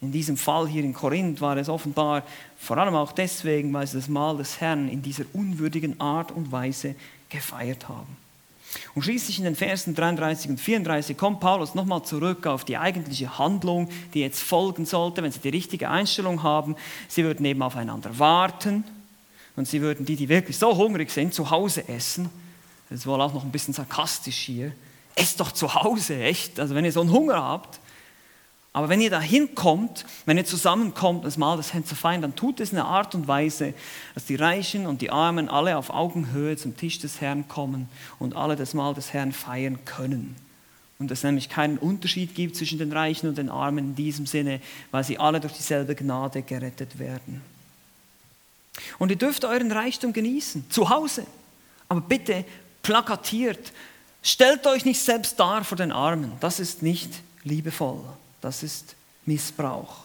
In 0.00 0.10
diesem 0.10 0.38
Fall 0.38 0.66
hier 0.66 0.82
in 0.82 0.94
Korinth 0.94 1.42
war 1.42 1.58
es 1.58 1.68
offenbar 1.68 2.24
vor 2.58 2.78
allem 2.78 2.94
auch 2.94 3.12
deswegen, 3.12 3.72
weil 3.74 3.86
sie 3.86 3.98
das 3.98 4.08
Mahl 4.08 4.38
des 4.38 4.60
Herrn 4.60 4.88
in 4.88 5.02
dieser 5.02 5.24
unwürdigen 5.34 6.00
Art 6.00 6.32
und 6.32 6.50
Weise 6.50 6.94
gefeiert 7.28 7.88
haben. 7.88 8.16
Und 8.94 9.02
schließlich 9.02 9.38
in 9.38 9.44
den 9.44 9.56
Versen 9.56 9.94
33 9.94 10.50
und 10.50 10.60
34 10.60 11.16
kommt 11.18 11.40
Paulus 11.40 11.74
nochmal 11.74 12.02
zurück 12.04 12.46
auf 12.46 12.64
die 12.64 12.78
eigentliche 12.78 13.38
Handlung, 13.38 13.90
die 14.14 14.20
jetzt 14.20 14.40
folgen 14.40 14.86
sollte, 14.86 15.22
wenn 15.22 15.32
sie 15.32 15.40
die 15.40 15.48
richtige 15.50 15.90
Einstellung 15.90 16.42
haben. 16.42 16.76
Sie 17.08 17.24
würden 17.24 17.44
eben 17.44 17.62
aufeinander 17.62 18.18
warten 18.18 18.84
und 19.56 19.68
sie 19.68 19.80
würden 19.80 20.06
die, 20.06 20.16
die 20.16 20.28
wirklich 20.28 20.56
so 20.58 20.76
hungrig 20.76 21.10
sind, 21.10 21.34
zu 21.34 21.50
Hause 21.50 21.88
essen. 21.88 22.30
Das 22.88 23.00
ist 23.00 23.06
wohl 23.06 23.20
auch 23.20 23.34
noch 23.34 23.44
ein 23.44 23.52
bisschen 23.52 23.74
sarkastisch 23.74 24.36
hier. 24.36 24.72
Esst 25.14 25.40
doch 25.40 25.52
zu 25.52 25.74
Hause, 25.74 26.22
echt. 26.22 26.58
Also 26.58 26.74
wenn 26.74 26.84
ihr 26.84 26.92
so 26.92 27.00
einen 27.00 27.12
Hunger 27.12 27.42
habt, 27.42 27.80
aber 28.72 28.88
wenn 28.88 29.00
ihr 29.00 29.10
da 29.10 29.20
hinkommt, 29.20 30.04
wenn 30.26 30.36
ihr 30.36 30.44
zusammenkommt, 30.44 31.24
das 31.24 31.36
Mahl 31.36 31.56
des 31.56 31.72
Herrn 31.72 31.84
zu 31.84 31.96
feiern, 31.96 32.22
dann 32.22 32.36
tut 32.36 32.60
es 32.60 32.70
in 32.70 32.78
einer 32.78 32.86
Art 32.86 33.16
und 33.16 33.26
Weise, 33.26 33.74
dass 34.14 34.26
die 34.26 34.36
Reichen 34.36 34.86
und 34.86 35.02
die 35.02 35.10
Armen 35.10 35.48
alle 35.48 35.76
auf 35.76 35.90
Augenhöhe 35.90 36.56
zum 36.56 36.76
Tisch 36.76 37.00
des 37.00 37.20
Herrn 37.20 37.48
kommen 37.48 37.88
und 38.20 38.36
alle 38.36 38.54
das 38.54 38.72
Mahl 38.74 38.94
des 38.94 39.12
Herrn 39.12 39.32
feiern 39.32 39.84
können. 39.84 40.36
Und 41.00 41.10
es 41.10 41.24
nämlich 41.24 41.48
keinen 41.48 41.78
Unterschied 41.78 42.34
gibt 42.34 42.54
zwischen 42.54 42.78
den 42.78 42.92
Reichen 42.92 43.28
und 43.28 43.38
den 43.38 43.48
Armen 43.48 43.78
in 43.78 43.94
diesem 43.96 44.26
Sinne, 44.26 44.60
weil 44.92 45.02
sie 45.02 45.18
alle 45.18 45.40
durch 45.40 45.54
dieselbe 45.54 45.96
Gnade 45.96 46.42
gerettet 46.42 46.98
werden. 46.98 47.42
Und 48.98 49.10
ihr 49.10 49.16
dürft 49.16 49.44
euren 49.44 49.72
Reichtum 49.72 50.12
genießen, 50.12 50.70
zu 50.70 50.88
Hause. 50.88 51.26
Aber 51.88 52.00
bitte 52.00 52.44
plakatiert, 52.82 53.72
stellt 54.22 54.66
euch 54.66 54.84
nicht 54.84 55.00
selbst 55.00 55.38
dar 55.38 55.64
vor 55.64 55.76
den 55.76 55.92
Armen. 55.92 56.32
Das 56.40 56.60
ist 56.60 56.82
nicht 56.82 57.10
liebevoll. 57.44 58.02
Das 58.40 58.62
ist 58.62 58.94
Missbrauch. 59.26 60.04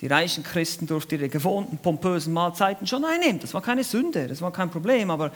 Die 0.00 0.06
reichen 0.06 0.44
Christen 0.44 0.86
durften 0.86 1.14
ihre 1.14 1.28
gewohnten 1.28 1.78
pompösen 1.78 2.32
Mahlzeiten 2.32 2.86
schon 2.86 3.04
einnehmen. 3.04 3.40
Das 3.40 3.54
war 3.54 3.62
keine 3.62 3.84
Sünde, 3.84 4.26
das 4.26 4.42
war 4.42 4.52
kein 4.52 4.70
Problem, 4.70 5.10
aber 5.10 5.32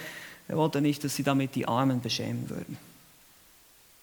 er 0.48 0.56
wollte 0.56 0.80
nicht, 0.80 1.04
dass 1.04 1.14
sie 1.14 1.22
damit 1.22 1.54
die 1.54 1.66
Armen 1.66 2.00
beschämen 2.00 2.50
würden. 2.50 2.76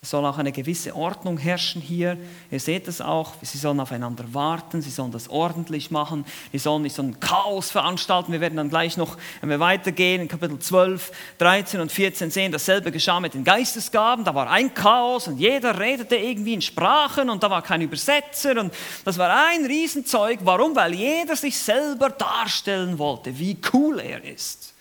Es 0.05 0.11
soll 0.11 0.23
auch 0.27 0.37
eine 0.37 0.51
gewisse 0.51 0.95
Ordnung 0.95 1.39
herrschen 1.39 1.81
hier. 1.81 2.15
Ihr 2.51 2.59
seht 2.59 2.87
es 2.87 3.01
auch, 3.01 3.33
sie 3.41 3.57
sollen 3.57 3.79
aufeinander 3.79 4.23
warten, 4.35 4.79
sie 4.83 4.91
sollen 4.91 5.11
das 5.11 5.31
ordentlich 5.31 5.89
machen, 5.89 6.25
sie 6.51 6.59
sollen 6.59 6.83
nicht 6.83 6.95
so 6.95 7.01
ein 7.01 7.19
Chaos 7.19 7.71
veranstalten. 7.71 8.31
Wir 8.31 8.39
werden 8.39 8.55
dann 8.55 8.69
gleich 8.69 8.97
noch, 8.97 9.17
wenn 9.41 9.49
wir 9.49 9.59
weitergehen, 9.59 10.21
in 10.21 10.27
Kapitel 10.27 10.59
12, 10.59 11.11
13 11.39 11.79
und 11.79 11.91
14 11.91 12.29
sehen, 12.29 12.51
dasselbe 12.51 12.91
geschah 12.91 13.19
mit 13.19 13.33
den 13.33 13.43
Geistesgaben. 13.43 14.23
Da 14.23 14.35
war 14.35 14.47
ein 14.47 14.75
Chaos 14.75 15.27
und 15.27 15.39
jeder 15.39 15.79
redete 15.79 16.17
irgendwie 16.17 16.53
in 16.53 16.61
Sprachen 16.61 17.31
und 17.31 17.41
da 17.41 17.49
war 17.49 17.63
kein 17.63 17.81
Übersetzer 17.81 18.59
und 18.59 18.71
das 19.05 19.17
war 19.17 19.47
ein 19.47 19.65
Riesenzeug. 19.65 20.37
Warum? 20.43 20.75
Weil 20.75 20.93
jeder 20.93 21.35
sich 21.35 21.57
selber 21.57 22.11
darstellen 22.11 22.99
wollte, 22.99 23.39
wie 23.39 23.57
cool 23.73 23.99
er 23.99 24.23
ist. 24.23 24.71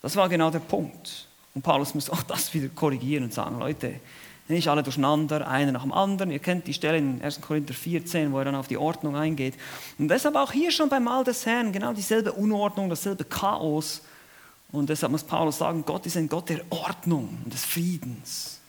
Das 0.00 0.14
war 0.14 0.28
genau 0.28 0.48
der 0.48 0.60
Punkt. 0.60 1.25
Und 1.56 1.62
Paulus 1.62 1.94
muss 1.94 2.10
auch 2.10 2.22
das 2.22 2.52
wieder 2.52 2.68
korrigieren 2.68 3.24
und 3.24 3.32
sagen, 3.32 3.58
Leute, 3.58 3.98
nicht 4.46 4.68
alle 4.68 4.82
durcheinander, 4.82 5.48
einer 5.48 5.72
nach 5.72 5.84
dem 5.84 5.92
anderen. 5.92 6.30
Ihr 6.30 6.38
kennt 6.38 6.66
die 6.66 6.74
Stelle 6.74 6.98
in 6.98 7.22
1. 7.22 7.40
Korinther 7.40 7.72
14, 7.72 8.30
wo 8.30 8.38
er 8.38 8.44
dann 8.44 8.54
auf 8.54 8.68
die 8.68 8.76
Ordnung 8.76 9.16
eingeht. 9.16 9.54
Und 9.98 10.08
deshalb 10.08 10.36
auch 10.36 10.52
hier 10.52 10.70
schon 10.70 10.90
beim 10.90 11.04
Mahl 11.04 11.24
des 11.24 11.46
Herrn 11.46 11.72
genau 11.72 11.94
dieselbe 11.94 12.34
Unordnung, 12.34 12.90
dasselbe 12.90 13.24
Chaos. 13.24 14.02
Und 14.70 14.90
deshalb 14.90 15.12
muss 15.12 15.24
Paulus 15.24 15.56
sagen, 15.56 15.82
Gott 15.86 16.04
ist 16.04 16.18
ein 16.18 16.28
Gott 16.28 16.50
der 16.50 16.60
Ordnung 16.68 17.38
und 17.42 17.54
des 17.54 17.64
Friedens. 17.64 18.60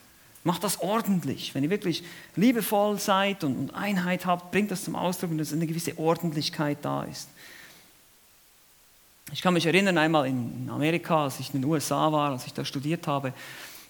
Macht 0.42 0.64
das 0.64 0.80
ordentlich. 0.80 1.54
Wenn 1.54 1.64
ihr 1.64 1.70
wirklich 1.70 2.04
liebevoll 2.36 2.98
seid 2.98 3.44
und 3.44 3.74
Einheit 3.74 4.24
habt, 4.24 4.50
bringt 4.50 4.70
das 4.70 4.84
zum 4.84 4.96
Ausdruck, 4.96 5.36
dass 5.36 5.52
eine 5.52 5.66
gewisse 5.66 5.98
Ordentlichkeit 5.98 6.78
da 6.80 7.02
ist. 7.02 7.28
Ich 9.30 9.42
kann 9.42 9.52
mich 9.52 9.66
erinnern, 9.66 9.98
einmal 9.98 10.26
in 10.26 10.70
Amerika, 10.70 11.24
als 11.24 11.38
ich 11.38 11.52
in 11.52 11.60
den 11.60 11.70
USA 11.70 12.10
war, 12.12 12.30
als 12.30 12.46
ich 12.46 12.54
da 12.54 12.64
studiert 12.64 13.06
habe, 13.06 13.34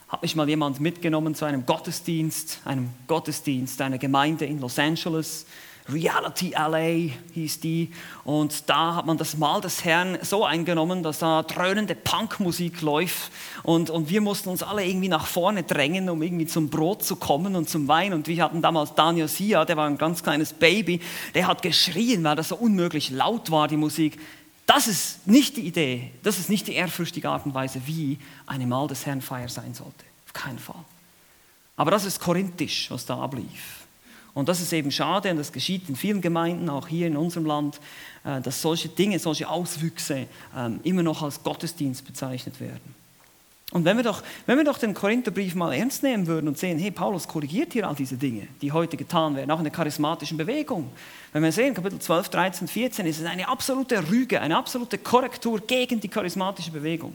hat 0.09 0.22
mich 0.22 0.34
mal 0.34 0.49
jemand 0.49 0.80
mitgenommen 0.80 1.36
zu 1.36 1.45
einem 1.45 1.64
Gottesdienst, 1.64 2.61
einem 2.64 2.91
Gottesdienst 3.07 3.80
einer 3.80 3.99
Gemeinde 3.99 4.47
in 4.47 4.61
Los 4.61 4.80
Angeles. 4.80 5.47
Reality 5.91 6.51
LA 6.51 7.14
hieß 7.34 7.61
die. 7.61 7.93
Und 8.24 8.68
da 8.68 8.97
hat 8.97 9.07
man 9.07 9.16
das 9.16 9.36
Mahl 9.36 9.61
des 9.61 9.84
Herrn 9.84 10.18
so 10.22 10.45
eingenommen, 10.45 11.03
dass 11.03 11.20
da 11.20 11.45
dröhnende 11.45 11.95
Punkmusik 11.95 12.82
läuft. 12.82 13.30
Und, 13.62 13.91
und 13.91 14.11
wir 14.11 14.20
mussten 14.20 14.49
uns 14.49 14.62
alle 14.62 14.84
irgendwie 14.84 15.09
nach 15.09 15.26
vorne 15.26 15.62
drängen, 15.62 16.11
um 16.11 16.20
irgendwie 16.20 16.47
zum 16.47 16.68
Brot 16.68 17.05
zu 17.05 17.16
kommen 17.16 17.55
und 17.55 17.70
zum 17.70 17.86
Wein. 17.86 18.12
Und 18.12 18.26
wir 18.26 18.43
hatten 18.43 18.61
damals 18.61 18.95
Daniel 18.95 19.28
Sia, 19.28 19.64
der 19.64 19.76
war 19.76 19.86
ein 19.86 19.99
ganz 19.99 20.22
kleines 20.22 20.53
Baby, 20.53 21.01
der 21.34 21.47
hat 21.47 21.62
geschrien, 21.62 22.24
weil 22.24 22.36
das 22.36 22.49
so 22.49 22.57
unmöglich 22.57 23.11
laut 23.11 23.51
war, 23.51 23.68
die 23.68 23.76
Musik. 23.76 24.18
Das 24.68 24.86
ist 24.86 25.26
nicht 25.26 25.56
die 25.56 25.66
Idee, 25.66 26.10
das 26.22 26.38
ist 26.38 26.50
nicht 26.50 26.66
die 26.66 26.74
ehrfürchtige 26.74 27.30
Art 27.30 27.46
und 27.46 27.54
Weise, 27.54 27.80
wie 27.86 28.18
eine 28.46 28.66
Mahl 28.66 28.86
des 28.86 29.06
Herrn 29.06 29.22
Feier 29.22 29.48
sein 29.48 29.72
sollte. 29.72 30.04
Auf 30.26 30.34
keinen 30.34 30.58
Fall. 30.58 30.84
Aber 31.74 31.90
das 31.90 32.04
ist 32.04 32.20
korinthisch, 32.20 32.90
was 32.90 33.06
da 33.06 33.18
ablief. 33.18 33.86
Und 34.34 34.46
das 34.46 34.60
ist 34.60 34.70
eben 34.74 34.90
schade 34.90 35.30
und 35.30 35.38
das 35.38 35.52
geschieht 35.52 35.88
in 35.88 35.96
vielen 35.96 36.20
Gemeinden, 36.20 36.68
auch 36.68 36.86
hier 36.86 37.06
in 37.06 37.16
unserem 37.16 37.46
Land, 37.46 37.80
äh, 38.24 38.42
dass 38.42 38.60
solche 38.60 38.90
Dinge, 38.90 39.18
solche 39.18 39.48
Auswüchse 39.48 40.26
ähm, 40.54 40.80
immer 40.82 41.02
noch 41.02 41.22
als 41.22 41.42
Gottesdienst 41.42 42.04
bezeichnet 42.04 42.60
werden. 42.60 42.94
Und 43.70 43.84
wenn 43.84 43.98
wir, 43.98 44.04
doch, 44.04 44.22
wenn 44.46 44.56
wir 44.56 44.64
doch 44.64 44.78
den 44.78 44.94
Korintherbrief 44.94 45.54
mal 45.54 45.74
ernst 45.74 46.02
nehmen 46.02 46.26
würden 46.26 46.48
und 46.48 46.56
sehen, 46.56 46.78
hey, 46.78 46.90
Paulus 46.90 47.28
korrigiert 47.28 47.74
hier 47.74 47.86
all 47.86 47.94
diese 47.94 48.16
Dinge, 48.16 48.48
die 48.62 48.72
heute 48.72 48.96
getan 48.96 49.36
werden, 49.36 49.50
auch 49.50 49.58
in 49.58 49.64
der 49.64 49.72
charismatischen 49.72 50.38
Bewegung. 50.38 50.90
Wenn 51.34 51.42
wir 51.42 51.52
sehen, 51.52 51.74
Kapitel 51.74 51.98
12, 51.98 52.30
13, 52.30 52.66
14, 52.68 53.06
ist 53.06 53.20
es 53.20 53.26
eine 53.26 53.46
absolute 53.46 54.08
Rüge, 54.08 54.40
eine 54.40 54.56
absolute 54.56 54.96
Korrektur 54.96 55.60
gegen 55.60 56.00
die 56.00 56.08
charismatische 56.08 56.70
Bewegung. 56.70 57.14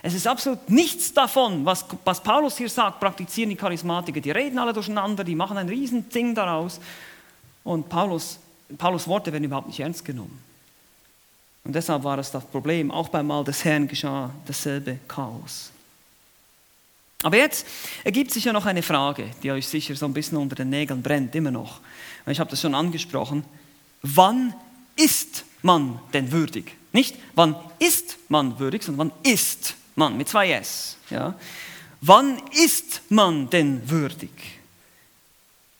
Es 0.00 0.14
ist 0.14 0.28
absolut 0.28 0.70
nichts 0.70 1.12
davon, 1.12 1.64
was, 1.64 1.84
was 2.04 2.22
Paulus 2.22 2.56
hier 2.56 2.68
sagt, 2.68 3.00
praktizieren 3.00 3.50
die 3.50 3.56
Charismatiker. 3.56 4.20
Die 4.20 4.30
reden 4.30 4.60
alle 4.60 4.72
durcheinander, 4.72 5.24
die 5.24 5.34
machen 5.34 5.56
ein 5.58 5.68
Riesending 5.68 6.32
daraus. 6.36 6.78
Und 7.64 7.88
Paulus, 7.88 8.38
Paulus 8.78 9.08
Worte 9.08 9.32
werden 9.32 9.42
überhaupt 9.42 9.66
nicht 9.66 9.80
ernst 9.80 10.04
genommen. 10.04 10.38
Und 11.64 11.74
deshalb 11.74 12.04
war 12.04 12.18
es 12.20 12.30
das 12.30 12.44
Problem. 12.44 12.92
Auch 12.92 13.08
beim 13.08 13.26
Mal 13.26 13.42
des 13.42 13.64
Herrn 13.64 13.88
geschah 13.88 14.30
dasselbe 14.46 15.00
Chaos. 15.08 15.72
Aber 17.22 17.36
jetzt 17.36 17.66
ergibt 18.04 18.30
sich 18.30 18.44
ja 18.44 18.52
noch 18.52 18.66
eine 18.66 18.82
Frage, 18.82 19.30
die 19.42 19.50
euch 19.50 19.66
sicher 19.66 19.96
so 19.96 20.06
ein 20.06 20.14
bisschen 20.14 20.38
unter 20.38 20.54
den 20.54 20.70
Nägeln 20.70 21.02
brennt, 21.02 21.34
immer 21.34 21.50
noch. 21.50 21.80
Ich 22.26 22.38
habe 22.38 22.50
das 22.50 22.60
schon 22.60 22.76
angesprochen. 22.76 23.44
Wann 24.02 24.54
ist 24.94 25.44
man 25.62 25.98
denn 26.12 26.30
würdig? 26.30 26.76
Nicht 26.92 27.16
wann 27.34 27.56
ist 27.80 28.18
man 28.28 28.58
würdig, 28.60 28.84
sondern 28.84 29.10
wann 29.10 29.32
ist 29.32 29.74
man 29.96 30.16
mit 30.16 30.28
zwei 30.28 30.52
S. 30.52 30.96
Ja? 31.10 31.34
Wann 32.00 32.40
ist 32.52 33.02
man 33.08 33.50
denn 33.50 33.90
würdig? 33.90 34.30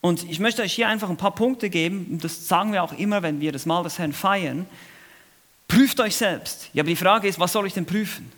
Und 0.00 0.28
ich 0.28 0.40
möchte 0.40 0.62
euch 0.62 0.72
hier 0.72 0.88
einfach 0.88 1.08
ein 1.08 1.16
paar 1.16 1.34
Punkte 1.34 1.70
geben, 1.70 2.18
das 2.20 2.48
sagen 2.48 2.72
wir 2.72 2.82
auch 2.82 2.92
immer, 2.92 3.22
wenn 3.22 3.40
wir 3.40 3.52
das 3.52 3.66
Mal 3.66 3.82
des 3.84 3.98
Herrn 3.98 4.12
feiern. 4.12 4.66
Prüft 5.68 6.00
euch 6.00 6.16
selbst. 6.16 6.70
Ja, 6.72 6.82
aber 6.82 6.90
die 6.90 6.96
Frage 6.96 7.28
ist, 7.28 7.38
was 7.38 7.52
soll 7.52 7.66
ich 7.66 7.74
denn 7.74 7.86
prüfen? 7.86 8.32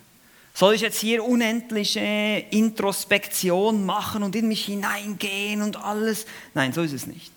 Soll 0.53 0.74
ich 0.74 0.80
jetzt 0.80 1.01
hier 1.01 1.24
unendliche 1.24 2.44
Introspektion 2.51 3.86
machen 3.86 4.22
und 4.22 4.34
in 4.36 4.48
mich 4.48 4.64
hineingehen 4.64 5.62
und 5.62 5.76
alles? 5.76 6.26
Nein, 6.55 6.72
so 6.72 6.82
ist 6.82 6.92
es 6.92 7.07
nicht. 7.07 7.32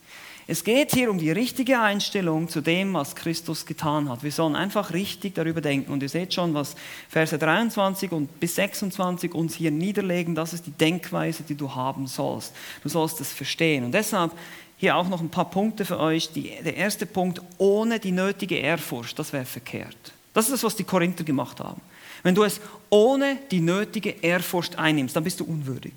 Es 0.45 0.65
geht 0.65 0.93
hier 0.93 1.09
um 1.09 1.19
die 1.19 1.31
richtige 1.31 1.79
Einstellung 1.79 2.49
zu 2.49 2.59
dem, 2.59 2.93
was 2.93 3.15
Christus 3.15 3.65
getan 3.65 4.09
hat. 4.09 4.23
Wir 4.23 4.31
sollen 4.31 4.57
einfach 4.57 4.91
richtig 4.91 5.35
darüber 5.35 5.61
denken. 5.61 5.93
Und 5.93 6.03
ihr 6.03 6.09
seht 6.09 6.33
schon, 6.33 6.53
was 6.53 6.75
Verse 7.07 7.37
23 7.37 8.11
und 8.11 8.41
bis 8.41 8.55
26 8.55 9.33
uns 9.33 9.55
hier 9.55 9.71
niederlegen. 9.71 10.35
Das 10.35 10.51
ist 10.51 10.65
die 10.65 10.71
Denkweise, 10.71 11.43
die 11.43 11.55
du 11.55 11.73
haben 11.73 12.07
sollst. 12.07 12.53
Du 12.83 12.89
sollst 12.89 13.21
es 13.21 13.31
verstehen. 13.31 13.85
Und 13.85 13.93
deshalb 13.93 14.33
hier 14.75 14.97
auch 14.97 15.07
noch 15.07 15.21
ein 15.21 15.29
paar 15.29 15.49
Punkte 15.49 15.85
für 15.85 15.97
euch. 15.97 16.33
Die, 16.33 16.51
der 16.61 16.75
erste 16.75 17.05
Punkt, 17.05 17.41
ohne 17.57 17.99
die 17.99 18.11
nötige 18.11 18.57
Ehrfurcht, 18.57 19.17
das 19.17 19.31
wäre 19.31 19.45
verkehrt. 19.45 19.95
Das 20.33 20.45
ist 20.45 20.51
das, 20.51 20.63
was 20.63 20.75
die 20.75 20.83
Korinther 20.83 21.23
gemacht 21.23 21.61
haben. 21.61 21.79
Wenn 22.23 22.35
du 22.35 22.43
es 22.43 22.59
ohne 22.89 23.37
die 23.51 23.59
nötige 23.59 24.09
Ehrfurcht 24.21 24.77
einnimmst, 24.77 25.15
dann 25.15 25.23
bist 25.23 25.39
du 25.39 25.43
unwürdig. 25.43 25.93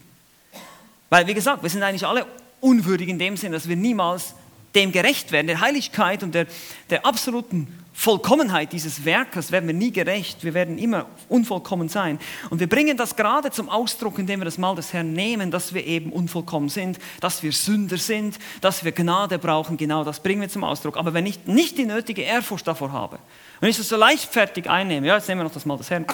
Weil, 1.08 1.26
wie 1.26 1.34
gesagt, 1.34 1.62
wir 1.62 1.70
sind 1.70 1.82
eigentlich 1.82 2.06
alle 2.06 2.26
unwürdig 2.60 3.08
in 3.08 3.18
dem 3.18 3.36
Sinn, 3.36 3.52
dass 3.52 3.68
wir 3.68 3.76
niemals 3.76 4.34
dem 4.74 4.92
gerecht 4.92 5.32
werden, 5.32 5.46
der 5.46 5.60
Heiligkeit 5.60 6.22
und 6.22 6.34
der, 6.34 6.46
der 6.90 7.06
absoluten 7.06 7.68
Vollkommenheit 7.98 8.74
dieses 8.74 9.06
Werkes 9.06 9.50
werden 9.50 9.66
wir 9.66 9.74
nie 9.74 9.90
gerecht. 9.90 10.44
Wir 10.44 10.52
werden 10.52 10.76
immer 10.76 11.06
unvollkommen 11.30 11.88
sein. 11.88 12.18
Und 12.50 12.60
wir 12.60 12.68
bringen 12.68 12.98
das 12.98 13.16
gerade 13.16 13.50
zum 13.50 13.70
Ausdruck, 13.70 14.18
indem 14.18 14.40
wir 14.40 14.44
das 14.44 14.58
Mal 14.58 14.76
des 14.76 14.92
Herrn 14.92 15.14
nehmen, 15.14 15.50
dass 15.50 15.72
wir 15.72 15.84
eben 15.84 16.12
unvollkommen 16.12 16.68
sind, 16.68 16.98
dass 17.20 17.42
wir 17.42 17.52
Sünder 17.52 17.96
sind, 17.96 18.38
dass 18.60 18.84
wir 18.84 18.92
Gnade 18.92 19.38
brauchen. 19.38 19.78
Genau 19.78 20.04
das 20.04 20.20
bringen 20.20 20.42
wir 20.42 20.50
zum 20.50 20.62
Ausdruck. 20.62 20.98
Aber 20.98 21.14
wenn 21.14 21.24
ich 21.24 21.46
nicht 21.46 21.78
die 21.78 21.86
nötige 21.86 22.20
Ehrfurcht 22.20 22.68
davor 22.68 22.92
habe, 22.92 23.18
wenn 23.60 23.70
ich 23.70 23.78
das 23.78 23.88
so 23.88 23.96
leichtfertig 23.96 24.68
einnehme, 24.68 25.06
ja, 25.06 25.16
jetzt 25.16 25.26
nehmen 25.26 25.40
wir 25.40 25.44
noch 25.44 25.54
das 25.54 25.64
Mal 25.64 25.78
des 25.78 25.88
Herrn, 25.88 26.04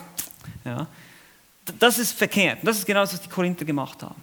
ja, 0.64 0.86
das 1.80 1.98
ist 1.98 2.12
verkehrt. 2.12 2.58
Das 2.62 2.78
ist 2.78 2.86
genau 2.86 3.00
das, 3.00 3.12
was 3.12 3.22
die 3.22 3.28
Korinther 3.28 3.64
gemacht 3.64 4.04
haben. 4.04 4.22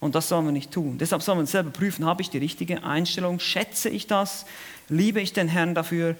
Und 0.00 0.16
das 0.16 0.28
sollen 0.28 0.46
wir 0.46 0.52
nicht 0.52 0.72
tun. 0.72 0.98
Deshalb 0.98 1.22
sollen 1.22 1.38
wir 1.38 1.42
uns 1.42 1.52
selber 1.52 1.70
prüfen, 1.70 2.04
habe 2.04 2.22
ich 2.22 2.28
die 2.28 2.38
richtige 2.38 2.82
Einstellung, 2.82 3.38
schätze 3.38 3.88
ich 3.88 4.08
das, 4.08 4.46
liebe 4.88 5.20
ich 5.20 5.32
den 5.32 5.46
Herrn 5.46 5.76
dafür 5.76 6.16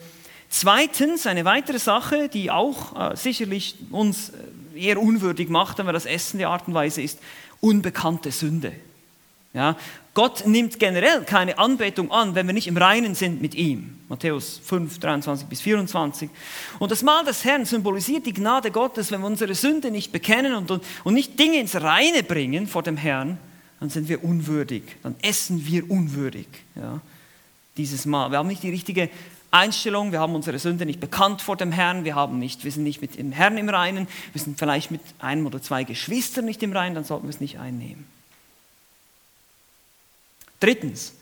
Zweitens, 0.55 1.27
eine 1.27 1.47
weitere 1.47 1.79
Sache, 1.79 2.29
die 2.29 2.51
auch 2.51 3.13
äh, 3.13 3.17
sicherlich 3.17 3.75
uns 3.91 4.29
äh, 4.75 4.79
eher 4.79 5.01
unwürdig 5.01 5.49
macht, 5.49 5.79
wenn 5.79 5.87
wir 5.87 5.95
das 5.95 6.05
essen, 6.05 6.37
die 6.37 6.45
Art 6.45 6.69
und 6.69 6.75
Weise 6.75 7.01
ist 7.01 7.19
unbekannte 7.61 8.31
Sünde. 8.31 8.75
Ja, 9.55 9.79
Gott 10.13 10.47
nimmt 10.47 10.79
generell 10.79 11.25
keine 11.25 11.57
Anbetung 11.57 12.11
an, 12.11 12.35
wenn 12.35 12.47
wir 12.47 12.53
nicht 12.53 12.67
im 12.67 12.77
Reinen 12.77 13.15
sind 13.15 13.41
mit 13.41 13.55
ihm. 13.55 13.99
Matthäus 14.11 14.61
5, 14.63 14.99
23 14.99 15.47
bis 15.47 15.63
24. 15.63 16.29
Und 16.79 16.93
das 16.93 17.03
Mahl 17.03 17.25
des 17.25 17.47
Herrn 17.47 17.65
symbolisiert 17.65 18.27
die 18.27 18.35
Gnade 18.35 18.71
Gottes, 18.71 19.11
wenn 19.11 19.23
wir 19.23 19.29
unsere 19.29 19.55
Sünde 19.55 19.91
nicht 19.91 20.13
bekennen 20.13 20.53
und, 20.53 20.71
und, 20.71 20.85
und 21.05 21.15
nicht 21.15 21.41
Dinge 21.41 21.61
ins 21.61 21.77
Reine 21.77 22.23
bringen 22.23 22.67
vor 22.67 22.83
dem 22.83 22.99
Herrn, 22.99 23.39
dann 23.81 23.89
sind 23.89 24.07
wir 24.11 24.23
unwürdig, 24.23 24.83
dann 25.03 25.15
essen 25.23 25.67
wir 25.67 25.91
unwürdig. 25.91 26.47
Ja, 26.75 27.01
dieses 27.79 28.05
Mahl. 28.05 28.31
Wir 28.31 28.37
haben 28.37 28.49
nicht 28.49 28.63
die 28.63 28.71
richtige 28.71 29.09
Einstellung, 29.53 30.13
wir 30.13 30.21
haben 30.21 30.35
unsere 30.35 30.59
Sünde 30.59 30.87
nicht 30.87 30.99
bekannt 30.99 31.43
vor 31.43 31.57
dem 31.57 31.73
Herrn, 31.73 32.05
wir, 32.05 32.15
haben 32.15 32.39
nicht, 32.39 32.65
wir 32.65 32.73
sind 32.73 32.85
nicht 32.85 33.03
mit 33.03 33.19
dem 33.19 33.33
Herrn 33.33 33.59
im 33.59 33.69
Reinen, 33.69 34.09
wir 34.33 34.41
sind 34.41 34.59
vielleicht 34.59 34.91
mit 34.91 35.03
einem 35.19 35.47
oder 35.47 35.61
zwei 35.61 35.85
Geschwistern 35.85 36.47
nicht 36.47 36.63
im 36.63 36.73
Reinen, 36.73 36.95
dann 36.95 37.05
sollten 37.05 37.27
wir 37.27 37.35
es 37.35 37.41
nicht 37.41 37.59
einnehmen. 37.59 38.07
Drittens, 40.59 41.13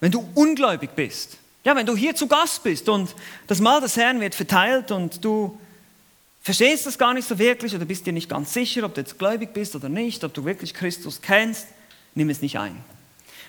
wenn 0.00 0.10
du 0.10 0.28
ungläubig 0.34 0.90
bist, 0.96 1.38
ja, 1.62 1.76
wenn 1.76 1.86
du 1.86 1.94
hier 1.94 2.16
zu 2.16 2.26
Gast 2.26 2.64
bist 2.64 2.88
und 2.88 3.14
das 3.46 3.60
Mahl 3.60 3.80
des 3.80 3.96
Herrn 3.96 4.20
wird 4.20 4.34
verteilt 4.34 4.90
und 4.90 5.24
du 5.24 5.56
verstehst 6.42 6.86
das 6.86 6.98
gar 6.98 7.14
nicht 7.14 7.28
so 7.28 7.38
wirklich 7.38 7.74
oder 7.74 7.84
bist 7.84 8.04
dir 8.04 8.12
nicht 8.12 8.28
ganz 8.28 8.52
sicher, 8.52 8.82
ob 8.82 8.94
du 8.94 9.02
jetzt 9.02 9.16
gläubig 9.16 9.52
bist 9.52 9.76
oder 9.76 9.88
nicht, 9.88 10.24
ob 10.24 10.34
du 10.34 10.44
wirklich 10.44 10.74
Christus 10.74 11.20
kennst, 11.20 11.68
nimm 12.16 12.30
es 12.30 12.42
nicht 12.42 12.58
ein. 12.58 12.82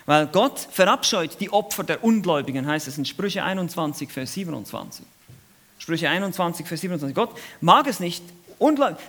Weil 0.06 0.26
Gott 0.26 0.58
verabscheut 0.58 1.40
die 1.40 1.50
Opfer 1.50 1.84
der 1.84 2.02
Ungläubigen, 2.02 2.66
heißt 2.66 2.88
es 2.88 2.98
in 2.98 3.04
Sprüche 3.04 3.44
21, 3.44 4.10
Vers 4.10 4.32
27. 4.34 5.06
Sprüche 5.78 6.08
21, 6.08 6.66
Vers 6.66 6.80
27. 6.80 7.14
Gott 7.14 7.30
mag 7.60 7.86
es 7.86 8.00
nicht. 8.00 8.22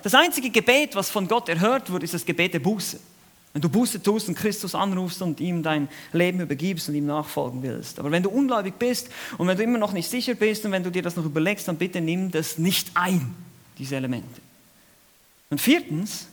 Das 0.02 0.14
einzige 0.14 0.50
Gebet, 0.50 0.96
was 0.96 1.10
von 1.10 1.28
Gott 1.28 1.48
erhört 1.48 1.90
wird, 1.92 2.02
ist 2.02 2.14
das 2.14 2.24
Gebet 2.24 2.54
der 2.54 2.58
Buße. 2.58 2.98
Wenn 3.52 3.62
du 3.62 3.68
Buße 3.68 4.02
tust 4.02 4.28
und 4.28 4.34
Christus 4.34 4.74
anrufst 4.74 5.22
und 5.22 5.38
ihm 5.38 5.62
dein 5.62 5.88
Leben 6.12 6.40
übergibst 6.40 6.88
und 6.88 6.96
ihm 6.96 7.06
nachfolgen 7.06 7.62
willst. 7.62 8.00
Aber 8.00 8.10
wenn 8.10 8.24
du 8.24 8.30
ungläubig 8.30 8.80
bist 8.80 9.08
und 9.38 9.46
wenn 9.46 9.56
du 9.56 9.62
immer 9.62 9.78
noch 9.78 9.92
nicht 9.92 10.10
sicher 10.10 10.34
bist 10.34 10.64
und 10.64 10.72
wenn 10.72 10.82
du 10.82 10.90
dir 10.90 11.02
das 11.02 11.14
noch 11.14 11.24
überlegst, 11.24 11.68
dann 11.68 11.76
bitte 11.76 12.00
nimm 12.00 12.32
das 12.32 12.58
nicht 12.58 12.90
ein, 12.94 13.32
diese 13.78 13.94
Elemente. 13.94 14.40
Und 15.50 15.60
viertens, 15.60 16.26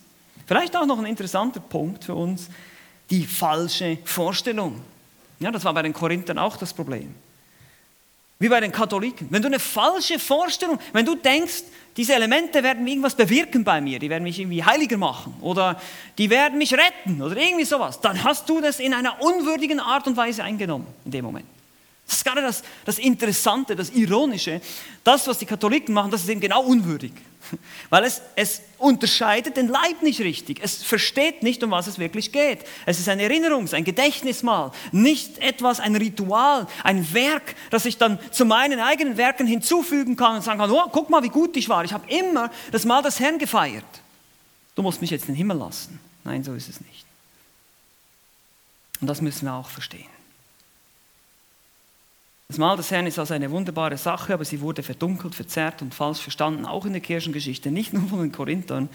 vielleicht 0.46 0.76
auch 0.76 0.84
noch 0.84 0.98
ein 0.98 1.06
interessanter 1.06 1.60
Punkt 1.60 2.02
für 2.02 2.16
uns, 2.16 2.48
die 3.12 3.26
falsche 3.26 3.98
Vorstellung. 4.04 4.80
Ja, 5.38 5.50
das 5.50 5.64
war 5.64 5.74
bei 5.74 5.82
den 5.82 5.92
Korinthern 5.92 6.38
auch 6.38 6.56
das 6.56 6.72
Problem. 6.72 7.14
Wie 8.38 8.48
bei 8.48 8.58
den 8.58 8.72
Katholiken. 8.72 9.28
Wenn 9.30 9.42
du 9.42 9.48
eine 9.48 9.60
falsche 9.60 10.18
Vorstellung, 10.18 10.78
wenn 10.94 11.04
du 11.04 11.14
denkst, 11.14 11.62
diese 11.94 12.14
Elemente 12.14 12.62
werden 12.62 12.86
irgendwas 12.86 13.14
bewirken 13.14 13.64
bei 13.64 13.82
mir, 13.82 13.98
die 13.98 14.08
werden 14.08 14.24
mich 14.24 14.40
irgendwie 14.40 14.64
heiliger 14.64 14.96
machen 14.96 15.34
oder 15.42 15.78
die 16.16 16.30
werden 16.30 16.56
mich 16.56 16.72
retten 16.72 17.20
oder 17.20 17.36
irgendwie 17.36 17.66
sowas, 17.66 18.00
dann 18.00 18.24
hast 18.24 18.48
du 18.48 18.62
das 18.62 18.80
in 18.80 18.94
einer 18.94 19.20
unwürdigen 19.20 19.78
Art 19.78 20.06
und 20.06 20.16
Weise 20.16 20.42
eingenommen 20.42 20.86
in 21.04 21.10
dem 21.10 21.24
Moment. 21.26 21.46
Das 22.06 22.16
ist 22.16 22.24
gerade 22.24 22.42
das, 22.42 22.62
das 22.84 22.98
Interessante, 22.98 23.76
das 23.76 23.90
Ironische. 23.90 24.60
Das, 25.04 25.26
was 25.26 25.38
die 25.38 25.46
Katholiken 25.46 25.94
machen, 25.94 26.10
das 26.10 26.22
ist 26.22 26.28
eben 26.28 26.40
genau 26.40 26.62
unwürdig. 26.62 27.12
Weil 27.90 28.04
es, 28.04 28.20
es 28.36 28.62
unterscheidet 28.78 29.56
den 29.56 29.68
Leib 29.68 30.02
nicht 30.02 30.20
richtig. 30.20 30.60
Es 30.62 30.82
versteht 30.82 31.42
nicht, 31.42 31.62
um 31.62 31.70
was 31.70 31.86
es 31.86 31.98
wirklich 31.98 32.32
geht. 32.32 32.60
Es 32.86 32.98
ist 32.98 33.08
ein 33.08 33.20
Erinnerungs-, 33.20 33.74
ein 33.74 33.84
Gedächtnismal, 33.84 34.72
nicht 34.90 35.38
etwas, 35.38 35.80
ein 35.80 35.96
Ritual, 35.96 36.66
ein 36.84 37.12
Werk, 37.14 37.54
das 37.70 37.84
ich 37.84 37.98
dann 37.98 38.18
zu 38.30 38.44
meinen 38.44 38.80
eigenen 38.80 39.16
Werken 39.16 39.46
hinzufügen 39.46 40.16
kann 40.16 40.36
und 40.36 40.42
sagen 40.42 40.58
kann, 40.58 40.70
oh, 40.70 40.88
guck 40.92 41.10
mal, 41.10 41.22
wie 41.22 41.28
gut 41.28 41.56
ich 41.56 41.68
war. 41.68 41.84
Ich 41.84 41.92
habe 41.92 42.10
immer 42.10 42.50
das 42.70 42.84
Mal 42.84 43.02
des 43.02 43.20
Herrn 43.20 43.38
gefeiert. 43.38 43.84
Du 44.74 44.82
musst 44.82 45.00
mich 45.00 45.10
jetzt 45.10 45.22
in 45.22 45.34
den 45.34 45.36
Himmel 45.36 45.58
lassen. 45.58 46.00
Nein, 46.24 46.44
so 46.44 46.54
ist 46.54 46.68
es 46.68 46.80
nicht. 46.80 47.04
Und 49.00 49.06
das 49.08 49.20
müssen 49.20 49.46
wir 49.46 49.54
auch 49.54 49.68
verstehen. 49.68 50.11
Das 52.52 52.58
Mahl 52.58 52.76
des 52.76 52.90
Herrn 52.90 53.06
ist 53.06 53.18
also 53.18 53.32
eine 53.32 53.50
wunderbare 53.50 53.96
Sache, 53.96 54.34
aber 54.34 54.44
sie 54.44 54.60
wurde 54.60 54.82
verdunkelt, 54.82 55.34
verzerrt 55.34 55.80
und 55.80 55.94
falsch 55.94 56.18
verstanden, 56.18 56.66
auch 56.66 56.84
in 56.84 56.92
der 56.92 57.00
Kirchengeschichte, 57.00 57.70
nicht 57.70 57.94
nur 57.94 58.06
von 58.08 58.20
den 58.20 58.30
Korinthern, 58.30 58.90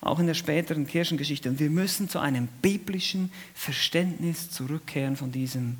auch 0.00 0.18
in 0.18 0.26
der 0.26 0.32
späteren 0.32 0.86
Kirchengeschichte. 0.86 1.50
Und 1.50 1.60
wir 1.60 1.68
müssen 1.68 2.08
zu 2.08 2.20
einem 2.20 2.48
biblischen 2.62 3.30
Verständnis 3.52 4.50
zurückkehren 4.50 5.16
von 5.16 5.30
diesem 5.30 5.76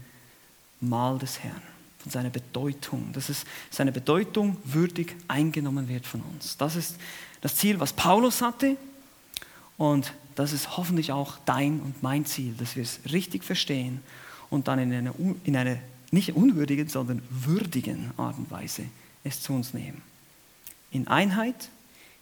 Mahl 0.83 1.19
des 1.19 1.43
Herrn, 1.43 1.63
von 2.01 2.13
seiner 2.13 2.29
Bedeutung, 2.29 3.15
dass 3.15 3.31
es 3.31 3.47
seine 3.71 3.93
Bedeutung 3.93 4.59
würdig 4.65 5.17
eingenommen 5.27 5.89
wird 5.89 6.05
von 6.05 6.21
uns. 6.21 6.59
Das 6.59 6.77
ist 6.77 6.97
das 7.41 7.57
Ziel, 7.57 7.81
was 7.81 7.95
Paulus 7.95 8.43
hatte 8.43 8.77
und 9.79 10.13
das 10.35 10.53
ist 10.53 10.77
hoffentlich 10.77 11.13
auch 11.13 11.39
dein 11.47 11.81
und 11.81 12.03
mein 12.03 12.27
Ziel, 12.27 12.53
dass 12.59 12.77
wir 12.77 12.83
es 12.83 13.01
richtig 13.11 13.43
verstehen 13.43 14.03
und 14.51 14.69
dann 14.69 14.79
in 14.79 14.93
einer, 14.93 15.15
in 15.45 15.57
einer 15.57 15.79
nicht 16.13 16.35
unwürdigen, 16.35 16.89
sondern 16.89 17.23
würdigen 17.31 18.13
Art 18.17 18.39
und 18.39 18.51
Weise 18.51 18.85
es 19.25 19.41
zu 19.41 19.53
uns 19.53 19.75
nehmen. 19.75 20.03
In 20.91 21.09
Einheit, 21.09 21.71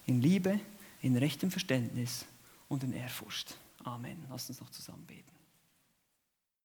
in 0.07 0.23
Liebe, 0.23 0.61
in 1.03 1.17
rechtem 1.17 1.51
Verständnis 1.51 2.25
und 2.69 2.85
in 2.85 2.93
Ehrfurcht. 2.93 3.57
Amen. 3.85 4.17
Lass 4.31 4.49
uns 4.49 4.61
noch 4.61 4.71
zusammen 4.71 5.05
beten. 5.07 5.40